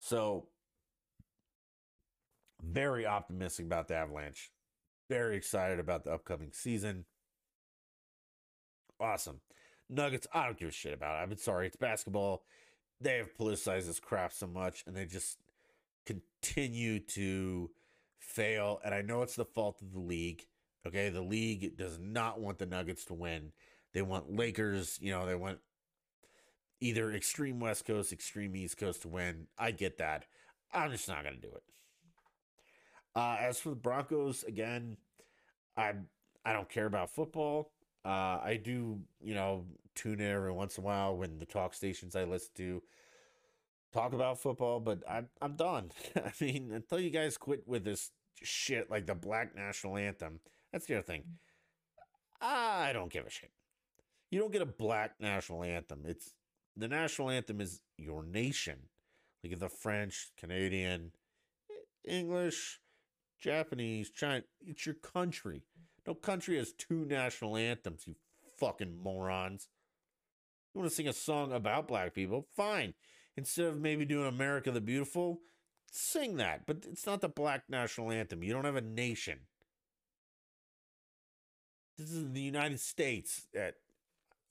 So, 0.00 0.46
very 2.62 3.06
optimistic 3.06 3.66
about 3.66 3.88
the 3.88 3.96
Avalanche. 3.96 4.50
Very 5.10 5.36
excited 5.36 5.78
about 5.78 6.04
the 6.04 6.12
upcoming 6.12 6.52
season. 6.52 7.04
Awesome. 9.00 9.40
Nuggets, 9.88 10.26
I 10.32 10.46
don't 10.46 10.58
give 10.58 10.68
a 10.68 10.72
shit 10.72 10.94
about 10.94 11.16
it. 11.16 11.22
I'm 11.22 11.36
sorry, 11.36 11.66
it's 11.66 11.76
basketball. 11.76 12.42
They 13.00 13.18
have 13.18 13.36
politicized 13.36 13.86
this 13.86 14.00
crap 14.00 14.32
so 14.32 14.46
much, 14.46 14.84
and 14.86 14.96
they 14.96 15.04
just 15.04 15.38
continue 16.06 16.98
to 17.00 17.70
fail. 18.18 18.80
And 18.84 18.94
I 18.94 19.02
know 19.02 19.22
it's 19.22 19.36
the 19.36 19.44
fault 19.44 19.82
of 19.82 19.92
the 19.92 20.00
league. 20.00 20.46
Okay, 20.86 21.08
the 21.08 21.22
league 21.22 21.76
does 21.76 21.98
not 21.98 22.40
want 22.40 22.58
the 22.58 22.66
Nuggets 22.66 23.04
to 23.06 23.14
win. 23.14 23.52
They 23.92 24.02
want 24.02 24.34
Lakers, 24.34 24.98
you 25.00 25.10
know, 25.10 25.26
they 25.26 25.34
want 25.34 25.58
either 26.80 27.12
extreme 27.12 27.60
West 27.60 27.86
Coast, 27.86 28.12
extreme 28.12 28.54
East 28.56 28.76
Coast 28.76 29.02
to 29.02 29.08
win. 29.08 29.46
I 29.58 29.70
get 29.70 29.98
that. 29.98 30.26
I'm 30.72 30.90
just 30.90 31.08
not 31.08 31.22
going 31.22 31.34
to 31.34 31.40
do 31.40 31.54
it. 31.54 31.62
Uh, 33.14 33.36
as 33.40 33.58
for 33.58 33.70
the 33.70 33.76
Broncos, 33.76 34.44
again, 34.44 34.96
I 35.76 35.94
I 36.44 36.52
don't 36.52 36.68
care 36.68 36.86
about 36.86 37.10
football. 37.14 37.72
Uh, 38.06 38.40
I 38.42 38.60
do, 38.62 39.00
you 39.20 39.34
know, 39.34 39.64
tune 39.94 40.20
in 40.20 40.30
every 40.30 40.52
once 40.52 40.78
in 40.78 40.84
a 40.84 40.86
while 40.86 41.16
when 41.16 41.38
the 41.38 41.46
talk 41.46 41.74
stations 41.74 42.14
I 42.14 42.24
listen 42.24 42.50
to 42.56 42.82
talk 43.92 44.12
about 44.12 44.38
football, 44.40 44.78
but 44.78 45.02
I'm 45.10 45.28
I'm 45.42 45.56
done. 45.56 45.90
I 46.16 46.32
mean, 46.40 46.70
until 46.72 47.00
you 47.00 47.10
guys 47.10 47.36
quit 47.36 47.66
with 47.66 47.84
this 47.84 48.12
shit 48.42 48.90
like 48.90 49.06
the 49.06 49.14
Black 49.14 49.56
National 49.56 49.96
Anthem, 49.96 50.40
that's 50.72 50.86
the 50.86 50.94
other 50.94 51.02
thing. 51.02 51.24
I 52.40 52.92
don't 52.92 53.10
give 53.10 53.26
a 53.26 53.30
shit. 53.30 53.50
You 54.30 54.40
don't 54.40 54.52
get 54.52 54.62
a 54.62 54.66
black 54.66 55.14
national 55.20 55.62
anthem. 55.62 56.02
It's 56.04 56.34
the 56.76 56.88
national 56.88 57.30
anthem 57.30 57.60
is 57.60 57.80
your 57.96 58.22
nation. 58.24 58.76
Like 59.42 59.58
the 59.58 59.68
French, 59.68 60.32
Canadian, 60.36 61.12
English, 62.04 62.80
Japanese, 63.40 64.10
China. 64.10 64.42
It's 64.60 64.84
your 64.84 64.96
country. 64.96 65.62
No 66.06 66.14
country 66.14 66.56
has 66.56 66.72
two 66.72 67.04
national 67.04 67.56
anthems, 67.56 68.06
you 68.06 68.14
fucking 68.58 68.98
morons. 69.02 69.68
You 70.74 70.80
want 70.80 70.90
to 70.90 70.96
sing 70.96 71.08
a 71.08 71.12
song 71.12 71.52
about 71.52 71.88
black 71.88 72.14
people? 72.14 72.46
Fine. 72.54 72.94
Instead 73.36 73.66
of 73.66 73.80
maybe 73.80 74.04
doing 74.04 74.26
America 74.26 74.70
the 74.70 74.80
Beautiful, 74.80 75.40
sing 75.90 76.36
that. 76.36 76.66
But 76.66 76.84
it's 76.90 77.06
not 77.06 77.20
the 77.20 77.28
black 77.28 77.64
national 77.68 78.12
anthem. 78.12 78.42
You 78.42 78.52
don't 78.52 78.64
have 78.64 78.76
a 78.76 78.82
nation. 78.82 79.40
This 81.98 82.12
is 82.12 82.32
the 82.32 82.40
United 82.40 82.80
States. 82.80 83.46
That, 83.54 83.74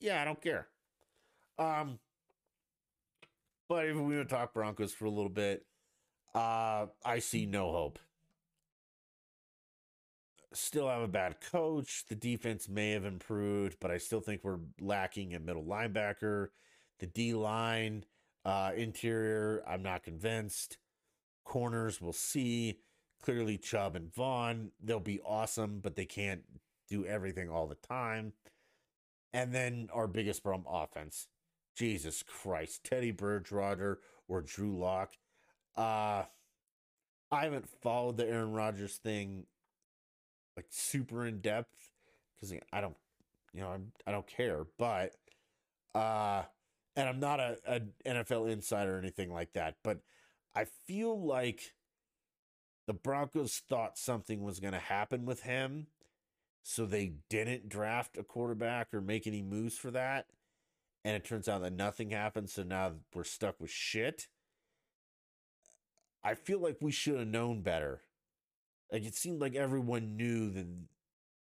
yeah, 0.00 0.20
I 0.20 0.24
don't 0.24 0.42
care. 0.42 0.68
Um, 1.58 2.00
but 3.68 3.86
if 3.86 3.96
we 3.96 4.16
want 4.16 4.28
to 4.28 4.34
talk 4.34 4.52
Broncos 4.52 4.92
for 4.92 5.06
a 5.06 5.10
little 5.10 5.30
bit, 5.30 5.64
uh, 6.34 6.86
I 7.04 7.20
see 7.20 7.46
no 7.46 7.72
hope. 7.72 7.98
Still 10.56 10.88
have 10.88 11.02
a 11.02 11.08
bad 11.08 11.40
coach. 11.40 12.04
The 12.08 12.14
defense 12.14 12.66
may 12.66 12.92
have 12.92 13.04
improved, 13.04 13.76
but 13.78 13.90
I 13.90 13.98
still 13.98 14.20
think 14.20 14.42
we're 14.42 14.58
lacking 14.80 15.34
a 15.34 15.38
middle 15.38 15.64
linebacker. 15.64 16.48
The 16.98 17.06
D 17.06 17.34
line, 17.34 18.04
uh, 18.44 18.72
interior, 18.74 19.62
I'm 19.68 19.82
not 19.82 20.02
convinced. 20.02 20.78
Corners, 21.44 22.00
we'll 22.00 22.14
see. 22.14 22.80
Clearly, 23.22 23.58
Chubb 23.58 23.96
and 23.96 24.14
Von, 24.14 24.70
they'll 24.82 24.98
be 24.98 25.20
awesome, 25.20 25.80
but 25.80 25.94
they 25.94 26.06
can't 26.06 26.42
do 26.88 27.04
everything 27.04 27.50
all 27.50 27.66
the 27.66 27.74
time. 27.74 28.32
And 29.34 29.52
then 29.54 29.88
our 29.92 30.06
biggest 30.06 30.42
problem 30.42 30.66
offense. 30.72 31.26
Jesus 31.76 32.22
Christ. 32.22 32.82
Teddy 32.82 33.10
Bridgewater 33.10 34.00
or 34.26 34.40
Drew 34.40 34.78
Lock. 34.78 35.12
Uh 35.76 36.24
I 37.30 37.42
haven't 37.44 37.68
followed 37.82 38.16
the 38.16 38.26
Aaron 38.26 38.52
Rodgers 38.52 38.96
thing 38.96 39.46
like 40.56 40.66
super 40.70 41.26
in 41.26 41.40
depth 41.40 41.90
because 42.34 42.54
I 42.72 42.80
don't 42.80 42.96
you 43.52 43.62
know, 43.62 43.68
I'm, 43.68 43.92
I 44.06 44.12
don't 44.12 44.26
care, 44.26 44.66
but 44.78 45.14
uh 45.94 46.42
and 46.96 47.08
I'm 47.08 47.20
not 47.20 47.40
a, 47.40 47.58
a 47.66 47.80
NFL 48.06 48.50
insider 48.50 48.96
or 48.96 48.98
anything 48.98 49.32
like 49.32 49.52
that, 49.52 49.76
but 49.84 49.98
I 50.54 50.66
feel 50.86 51.20
like 51.20 51.74
the 52.86 52.94
Broncos 52.94 53.62
thought 53.68 53.98
something 53.98 54.42
was 54.42 54.60
going 54.60 54.72
to 54.72 54.78
happen 54.78 55.26
with 55.26 55.42
him 55.42 55.88
so 56.62 56.86
they 56.86 57.12
didn't 57.28 57.68
draft 57.68 58.16
a 58.16 58.22
quarterback 58.22 58.94
or 58.94 59.00
make 59.00 59.26
any 59.26 59.42
moves 59.42 59.76
for 59.76 59.90
that. 59.90 60.26
And 61.04 61.14
it 61.14 61.24
turns 61.24 61.48
out 61.48 61.62
that 61.62 61.72
nothing 61.72 62.10
happened. 62.10 62.50
So 62.50 62.62
now 62.62 62.92
we're 63.14 63.24
stuck 63.24 63.60
with 63.60 63.70
shit. 63.70 64.28
I 66.24 66.34
feel 66.34 66.58
like 66.60 66.78
we 66.80 66.90
should 66.90 67.18
have 67.18 67.28
known 67.28 67.60
better. 67.62 68.00
Like 68.92 69.04
it 69.04 69.14
seemed 69.14 69.40
like 69.40 69.54
everyone 69.54 70.16
knew 70.16 70.50
that 70.50 70.66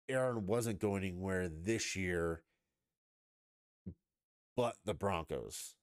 Aaron 0.09 0.45
wasn't 0.45 0.79
going 0.79 1.03
anywhere 1.03 1.49
this 1.49 1.95
year, 1.95 2.43
but 4.55 4.75
the 4.85 4.93
Broncos. 4.93 5.75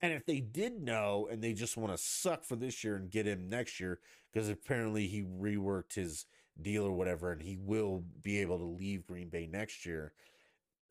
And 0.00 0.12
if 0.12 0.26
they 0.26 0.40
did 0.40 0.82
know 0.82 1.28
and 1.30 1.42
they 1.42 1.52
just 1.52 1.76
want 1.76 1.92
to 1.92 2.02
suck 2.02 2.44
for 2.44 2.56
this 2.56 2.82
year 2.82 2.96
and 2.96 3.10
get 3.10 3.26
him 3.26 3.48
next 3.48 3.78
year, 3.78 4.00
because 4.32 4.48
apparently 4.48 5.06
he 5.06 5.22
reworked 5.22 5.94
his 5.94 6.26
deal 6.60 6.84
or 6.84 6.92
whatever, 6.92 7.32
and 7.32 7.42
he 7.42 7.56
will 7.56 8.02
be 8.22 8.40
able 8.40 8.58
to 8.58 8.64
leave 8.64 9.06
Green 9.06 9.28
Bay 9.28 9.46
next 9.46 9.86
year. 9.86 10.12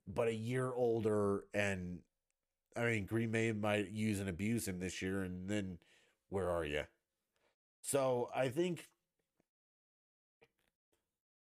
But 0.08 0.28
a 0.28 0.34
year 0.34 0.72
older, 0.74 1.46
and 1.54 2.00
I 2.76 2.86
mean, 2.86 3.06
Green 3.06 3.32
Bay 3.32 3.52
might 3.52 3.92
use 3.92 4.20
and 4.20 4.30
abuse 4.30 4.68
him 4.68 4.80
this 4.80 5.02
year, 5.02 5.22
and 5.24 5.50
then 5.50 5.78
where 6.30 6.50
are 6.50 6.66
you? 6.66 6.84
So 7.82 8.30
I 8.34 8.48
think 8.48 8.88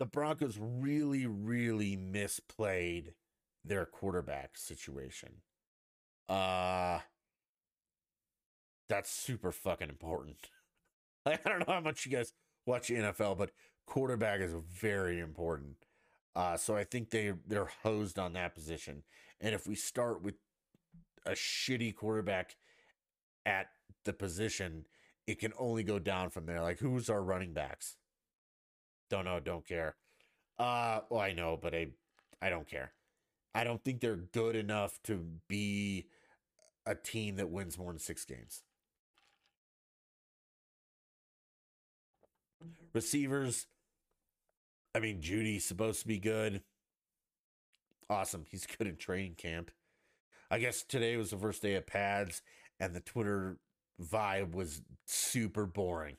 the 0.01 0.07
Broncos 0.07 0.59
really, 0.61 1.27
really 1.27 1.97
misplayed 1.97 3.15
their 3.65 3.87
quarterback 3.87 4.59
situation. 4.59 5.43
Uh 6.29 7.01
that's 8.91 9.11
super 9.11 9.53
fucking 9.53 9.89
important. 9.89 10.51
I 11.27 11.39
don't 11.47 11.61
know 11.67 11.75
how 11.75 11.81
much 11.81 12.05
you 12.07 12.13
guys 12.13 12.33
watch 12.67 12.89
NFL, 12.89 13.39
but 13.39 13.53
quarterback 13.87 14.41
is 14.41 14.53
very 14.53 15.21
important. 15.21 15.77
Uh, 16.35 16.57
so 16.57 16.77
I 16.77 16.85
think 16.85 17.11
they 17.11 17.33
they're 17.47 17.71
hosed 17.83 18.19
on 18.19 18.33
that 18.35 18.55
position. 18.55 19.05
And 19.41 19.55
if 19.55 19.67
we 19.67 19.75
start 19.75 20.23
with 20.23 20.35
a 21.27 21.33
shitty 21.33 21.95
quarterback 21.95 22.57
at 23.47 23.69
the 24.05 24.13
position, 24.13 24.87
it 25.27 25.39
can 25.41 25.53
only 25.59 25.85
go 25.85 25.99
down 25.99 26.31
from 26.31 26.47
there. 26.47 26.63
Like 26.63 26.81
who's 26.81 27.11
our 27.11 27.23
running 27.23 27.55
backs? 27.55 27.97
Don't 29.11 29.25
know, 29.27 29.41
don't 29.41 29.67
care. 29.67 29.97
Uh 30.59 31.01
well 31.11 31.21
I 31.21 31.33
know, 31.33 31.59
but 31.61 31.75
I 31.75 31.89
I 32.43 32.51
don't 32.51 32.69
care. 32.69 32.93
I 33.55 33.65
don't 33.65 33.85
think 33.85 34.01
they're 34.01 34.17
good 34.17 34.57
enough 34.57 35.01
to 35.05 35.27
be 35.49 36.09
a 36.87 36.95
team 36.97 37.37
that 37.37 37.51
wins 37.51 37.79
more 37.79 37.93
than 37.93 38.01
6 38.01 38.25
games. 38.27 38.63
Receivers, 42.93 43.67
I 44.95 45.01
mean 45.01 45.21
Jeudy's 45.21 45.65
supposed 45.65 46.01
to 46.03 46.07
be 46.09 46.19
good. 46.19 46.63
Awesome. 48.09 48.45
He's 48.51 48.67
good 48.79 48.87
in 48.87 48.97
training 48.97 49.35
camp. 49.37 49.71
I 50.51 50.59
guess 50.59 50.83
today 50.83 51.17
was 51.17 51.31
the 51.31 51.39
first 51.39 51.63
day 51.63 51.77
of 51.77 51.87
pads 51.87 52.43
and 52.81 52.95
the 52.95 53.01
Twitter 53.01 53.59
vibe 54.03 54.55
was 54.55 54.83
super 55.07 55.67
boring. 55.67 56.17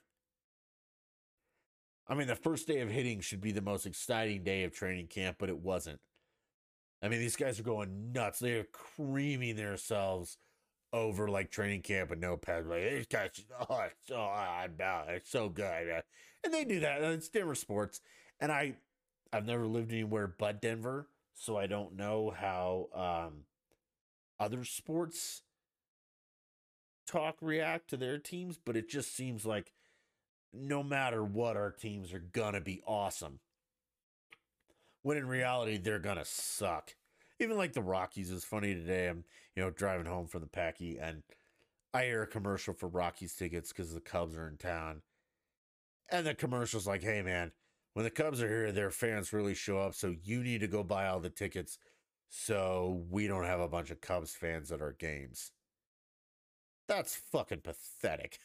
I 2.11 2.13
mean, 2.13 2.27
the 2.27 2.35
first 2.35 2.67
day 2.67 2.81
of 2.81 2.89
hitting 2.89 3.21
should 3.21 3.39
be 3.39 3.53
the 3.53 3.61
most 3.61 3.85
exciting 3.85 4.43
day 4.43 4.65
of 4.65 4.73
training 4.73 5.07
camp, 5.07 5.37
but 5.39 5.47
it 5.47 5.59
wasn't. 5.59 6.01
I 7.01 7.07
mean, 7.07 7.21
these 7.21 7.37
guys 7.37 7.57
are 7.57 7.63
going 7.63 8.11
nuts. 8.11 8.39
They 8.39 8.51
are 8.55 8.65
creaming 8.65 9.55
themselves 9.55 10.37
over 10.91 11.29
like 11.29 11.51
training 11.51 11.83
camp 11.83 12.11
and 12.11 12.19
no 12.19 12.35
pads. 12.35 12.67
Like 12.67 12.81
these 12.81 13.07
guys, 13.07 13.29
oh, 13.57 13.83
it's 13.85 14.07
so 14.09 14.17
odd, 14.17 14.71
it's 15.07 15.31
so 15.31 15.47
good, 15.47 16.03
and 16.43 16.53
they 16.53 16.65
do 16.65 16.81
that. 16.81 17.01
It's 17.01 17.29
Denver 17.29 17.55
sports, 17.55 18.01
and 18.41 18.51
I, 18.51 18.75
I've 19.31 19.45
never 19.45 19.65
lived 19.65 19.93
anywhere 19.93 20.27
but 20.27 20.61
Denver, 20.61 21.07
so 21.33 21.55
I 21.55 21.65
don't 21.65 21.95
know 21.95 22.33
how 22.37 22.89
um, 22.93 23.43
other 24.37 24.65
sports 24.65 25.43
talk 27.07 27.37
react 27.39 27.89
to 27.91 27.97
their 27.97 28.17
teams, 28.17 28.59
but 28.63 28.75
it 28.75 28.89
just 28.89 29.15
seems 29.15 29.45
like 29.45 29.71
no 30.53 30.83
matter 30.83 31.23
what, 31.23 31.57
our 31.57 31.71
teams 31.71 32.13
are 32.13 32.19
gonna 32.19 32.61
be 32.61 32.81
awesome. 32.85 33.39
When 35.03 35.17
in 35.17 35.27
reality, 35.27 35.77
they're 35.77 35.99
gonna 35.99 36.25
suck. 36.25 36.95
Even 37.39 37.57
like 37.57 37.73
the 37.73 37.81
Rockies 37.81 38.29
is 38.31 38.43
funny 38.43 38.75
today. 38.75 39.07
I'm, 39.07 39.23
you 39.55 39.63
know, 39.63 39.71
driving 39.71 40.05
home 40.05 40.27
from 40.27 40.41
the 40.41 40.47
Packy 40.47 40.99
and 40.99 41.23
I 41.93 42.05
hear 42.05 42.23
a 42.23 42.27
commercial 42.27 42.73
for 42.73 42.87
Rockies 42.87 43.35
tickets 43.35 43.69
because 43.69 43.93
the 43.93 43.99
Cubs 43.99 44.35
are 44.35 44.47
in 44.47 44.57
town. 44.57 45.01
And 46.09 46.25
the 46.25 46.33
commercial's 46.35 46.87
like, 46.87 47.01
hey 47.01 47.21
man, 47.21 47.51
when 47.93 48.03
the 48.03 48.11
Cubs 48.11 48.41
are 48.41 48.47
here, 48.47 48.71
their 48.71 48.91
fans 48.91 49.33
really 49.33 49.55
show 49.55 49.79
up. 49.79 49.95
So 49.95 50.15
you 50.23 50.43
need 50.43 50.61
to 50.61 50.67
go 50.67 50.83
buy 50.83 51.07
all 51.07 51.19
the 51.19 51.29
tickets 51.29 51.77
so 52.29 53.03
we 53.09 53.27
don't 53.27 53.45
have 53.45 53.59
a 53.59 53.67
bunch 53.67 53.91
of 53.91 54.01
Cubs 54.01 54.33
fans 54.33 54.71
at 54.71 54.81
our 54.81 54.93
games. 54.93 55.51
That's 56.87 57.15
fucking 57.15 57.61
pathetic. 57.61 58.39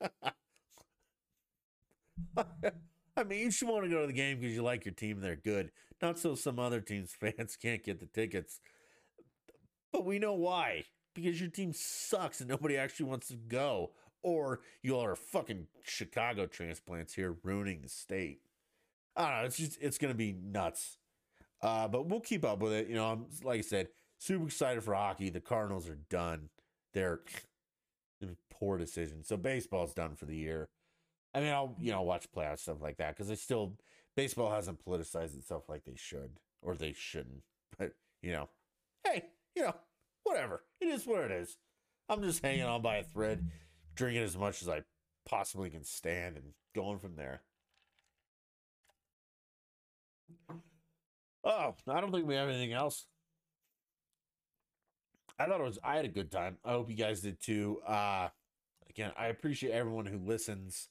I 3.16 3.24
mean, 3.24 3.40
you 3.40 3.50
should 3.50 3.68
want 3.68 3.84
to 3.84 3.90
go 3.90 4.00
to 4.02 4.06
the 4.06 4.12
game 4.12 4.40
because 4.40 4.54
you 4.54 4.62
like 4.62 4.84
your 4.84 4.94
team, 4.94 5.20
they're 5.20 5.36
good. 5.36 5.70
Not 6.00 6.18
so 6.18 6.34
some 6.34 6.58
other 6.58 6.80
teams' 6.80 7.12
fans 7.20 7.56
can't 7.60 7.84
get 7.84 8.00
the 8.00 8.06
tickets. 8.06 8.60
But 9.92 10.04
we 10.04 10.18
know 10.18 10.34
why. 10.34 10.84
Because 11.14 11.40
your 11.40 11.50
team 11.50 11.72
sucks 11.74 12.40
and 12.40 12.48
nobody 12.48 12.76
actually 12.76 13.06
wants 13.06 13.28
to 13.28 13.36
go. 13.36 13.90
Or 14.22 14.60
you 14.82 14.94
all 14.94 15.04
are 15.04 15.16
fucking 15.16 15.66
Chicago 15.82 16.46
transplants 16.46 17.14
here 17.14 17.36
ruining 17.42 17.80
the 17.82 17.88
state. 17.88 18.40
I 19.16 19.22
don't 19.22 19.40
know. 19.40 19.46
It's 19.46 19.56
just, 19.56 19.78
it's 19.80 19.98
going 19.98 20.12
to 20.12 20.18
be 20.18 20.32
nuts. 20.32 20.98
Uh, 21.62 21.88
but 21.88 22.06
we'll 22.06 22.20
keep 22.20 22.44
up 22.44 22.60
with 22.60 22.72
it. 22.72 22.88
You 22.88 22.94
know, 22.94 23.06
I'm, 23.06 23.26
like 23.42 23.58
I 23.58 23.62
said, 23.62 23.88
super 24.18 24.46
excited 24.46 24.82
for 24.82 24.94
hockey. 24.94 25.30
The 25.30 25.40
Cardinals 25.40 25.88
are 25.88 25.98
done. 26.08 26.50
They're 26.94 27.20
poor 28.50 28.78
decision. 28.78 29.24
So 29.24 29.36
baseball's 29.36 29.94
done 29.94 30.14
for 30.14 30.26
the 30.26 30.36
year. 30.36 30.68
I 31.34 31.40
mean, 31.40 31.50
I'll 31.50 31.76
you 31.78 31.92
know 31.92 32.02
watch 32.02 32.26
playoff 32.32 32.58
stuff 32.58 32.80
like 32.80 32.96
that 32.98 33.16
because 33.16 33.30
I 33.30 33.34
still 33.34 33.76
baseball 34.16 34.50
hasn't 34.50 34.84
politicized 34.84 35.36
itself 35.36 35.68
like 35.68 35.84
they 35.84 35.96
should 35.96 36.38
or 36.62 36.74
they 36.74 36.92
shouldn't. 36.92 37.42
But 37.78 37.92
you 38.20 38.32
know, 38.32 38.48
hey, 39.04 39.26
you 39.54 39.62
know, 39.62 39.74
whatever. 40.24 40.64
It 40.80 40.88
is 40.88 41.06
what 41.06 41.22
it 41.22 41.30
is. 41.30 41.56
I'm 42.08 42.22
just 42.22 42.44
hanging 42.44 42.64
on 42.64 42.82
by 42.82 42.96
a 42.96 43.04
thread, 43.04 43.48
drinking 43.94 44.24
as 44.24 44.36
much 44.36 44.60
as 44.60 44.68
I 44.68 44.82
possibly 45.24 45.70
can 45.70 45.84
stand, 45.84 46.36
and 46.36 46.52
going 46.74 46.98
from 46.98 47.14
there. 47.14 47.42
Oh, 51.44 51.74
I 51.88 52.00
don't 52.00 52.12
think 52.12 52.26
we 52.26 52.34
have 52.34 52.48
anything 52.48 52.72
else. 52.72 53.06
I 55.38 55.46
thought 55.46 55.60
it 55.60 55.64
was 55.64 55.78
I 55.82 55.96
had 55.96 56.04
a 56.04 56.08
good 56.08 56.30
time. 56.30 56.58
I 56.64 56.72
hope 56.72 56.90
you 56.90 56.96
guys 56.96 57.20
did 57.22 57.40
too. 57.40 57.80
Uh 57.86 58.28
again, 58.90 59.12
I 59.16 59.28
appreciate 59.28 59.72
everyone 59.72 60.06
who 60.06 60.18
listens. 60.18 60.88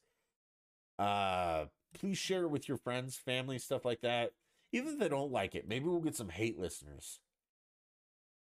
Uh, 0.99 1.65
please 1.97 2.17
share 2.17 2.43
it 2.43 2.49
with 2.51 2.67
your 2.67 2.77
friends, 2.77 3.15
family, 3.15 3.57
stuff 3.57 3.85
like 3.85 4.01
that. 4.01 4.33
Even 4.73 4.93
if 4.93 4.99
they 4.99 5.09
don't 5.09 5.31
like 5.31 5.55
it, 5.55 5.67
maybe 5.67 5.85
we'll 5.85 6.01
get 6.01 6.15
some 6.15 6.29
hate 6.29 6.59
listeners. 6.59 7.19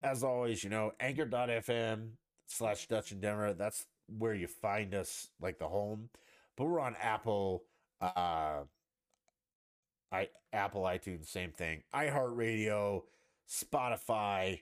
As 0.04 0.24
always, 0.24 0.64
you 0.64 0.70
know, 0.70 0.92
anchor.fm 1.00 2.14
slash 2.48 2.88
Dutch 2.88 3.12
in 3.12 3.22
Denver. 3.22 3.54
That's 3.54 3.86
where 4.08 4.34
you 4.34 4.48
find 4.48 4.96
us, 4.96 5.30
like 5.40 5.60
the 5.60 5.68
home. 5.68 6.10
But 6.58 6.66
we're 6.66 6.80
on 6.80 6.96
Apple, 7.00 7.64
uh, 8.02 8.64
I 10.12 10.30
Apple 10.52 10.82
iTunes, 10.82 11.28
same 11.28 11.52
thing. 11.52 11.84
iHeartRadio, 11.94 13.04
Spotify. 13.50 14.62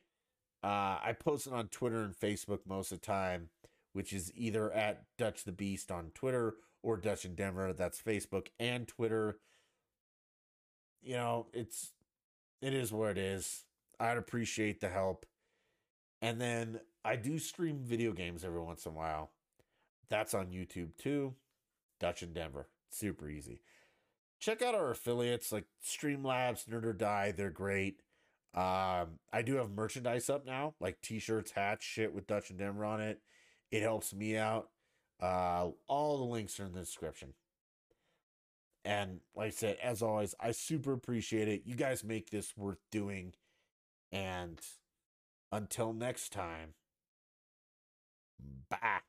Uh, 0.62 1.00
I 1.02 1.16
post 1.18 1.48
it 1.48 1.54
on 1.54 1.70
Twitter 1.70 2.02
and 2.04 2.14
Facebook 2.14 2.60
most 2.68 2.92
of 2.92 3.00
the 3.00 3.06
time, 3.06 3.50
which 3.94 4.12
is 4.12 4.32
either 4.36 4.72
at 4.72 5.06
Dutch 5.18 5.46
the 5.46 5.54
Beast 5.54 5.90
on 5.90 6.12
Twitter 6.14 6.56
or 6.82 6.98
Dutch 6.98 7.26
in 7.26 7.36
Denver. 7.36 7.74
That's 7.74 8.02
Facebook 8.02 8.48
and 8.60 8.88
Twitter. 8.88 9.38
You 11.02 11.16
know, 11.16 11.48
it's 11.54 11.94
it 12.62 12.74
is 12.74 12.92
what 12.92 13.12
it 13.12 13.18
is. 13.18 13.66
I'd 14.00 14.18
appreciate 14.18 14.82
the 14.82 14.90
help. 14.90 15.26
And 16.22 16.40
then 16.40 16.82
I 17.04 17.16
do 17.16 17.40
stream 17.40 17.80
video 17.82 18.12
games 18.12 18.44
every 18.44 18.62
once 18.62 18.86
in 18.86 18.92
a 18.92 18.96
while. 18.96 19.32
That's 20.10 20.34
on 20.34 20.48
YouTube 20.48 20.98
too. 20.98 21.36
Dutch 22.00 22.24
in 22.24 22.34
Denver. 22.34 22.68
Super 22.90 23.30
easy. 23.30 23.62
Check 24.40 24.62
out 24.62 24.76
our 24.76 24.92
affiliates 24.92 25.52
like 25.52 25.66
Streamlabs, 25.86 26.68
Nerd 26.68 26.86
or 26.86 26.94
Die. 26.94 27.32
They're 27.32 27.50
great. 27.50 28.02
Um, 28.54 29.20
I 29.32 29.42
do 29.44 29.56
have 29.56 29.70
merchandise 29.70 30.30
up 30.30 30.46
now, 30.46 30.74
like 30.80 31.02
t-shirts, 31.02 31.52
hats, 31.52 31.86
shit 31.86 32.14
with 32.14 32.26
Dutch 32.26 32.50
in 32.50 32.58
Denver 32.58 32.86
on 32.86 33.00
it. 33.02 33.22
It 33.70 33.82
helps 33.82 34.14
me 34.14 34.38
out. 34.38 34.70
Uh, 35.22 35.70
all 35.88 36.18
the 36.18 36.24
links 36.24 36.60
are 36.60 36.66
in 36.66 36.74
the 36.74 36.80
description. 36.80 37.34
And 38.86 39.20
like 39.36 39.48
I 39.48 39.52
said, 39.52 39.78
as 39.84 40.02
always, 40.02 40.34
I 40.40 40.52
super 40.52 40.94
appreciate 40.94 41.48
it. 41.48 41.64
You 41.66 41.76
guys 41.76 42.04
make 42.04 42.30
this 42.30 42.56
worth 42.56 42.80
doing. 42.92 43.34
And 44.12 44.60
until 45.52 45.94
next 45.94 46.32
time, 46.32 46.74
bye. 48.70 49.09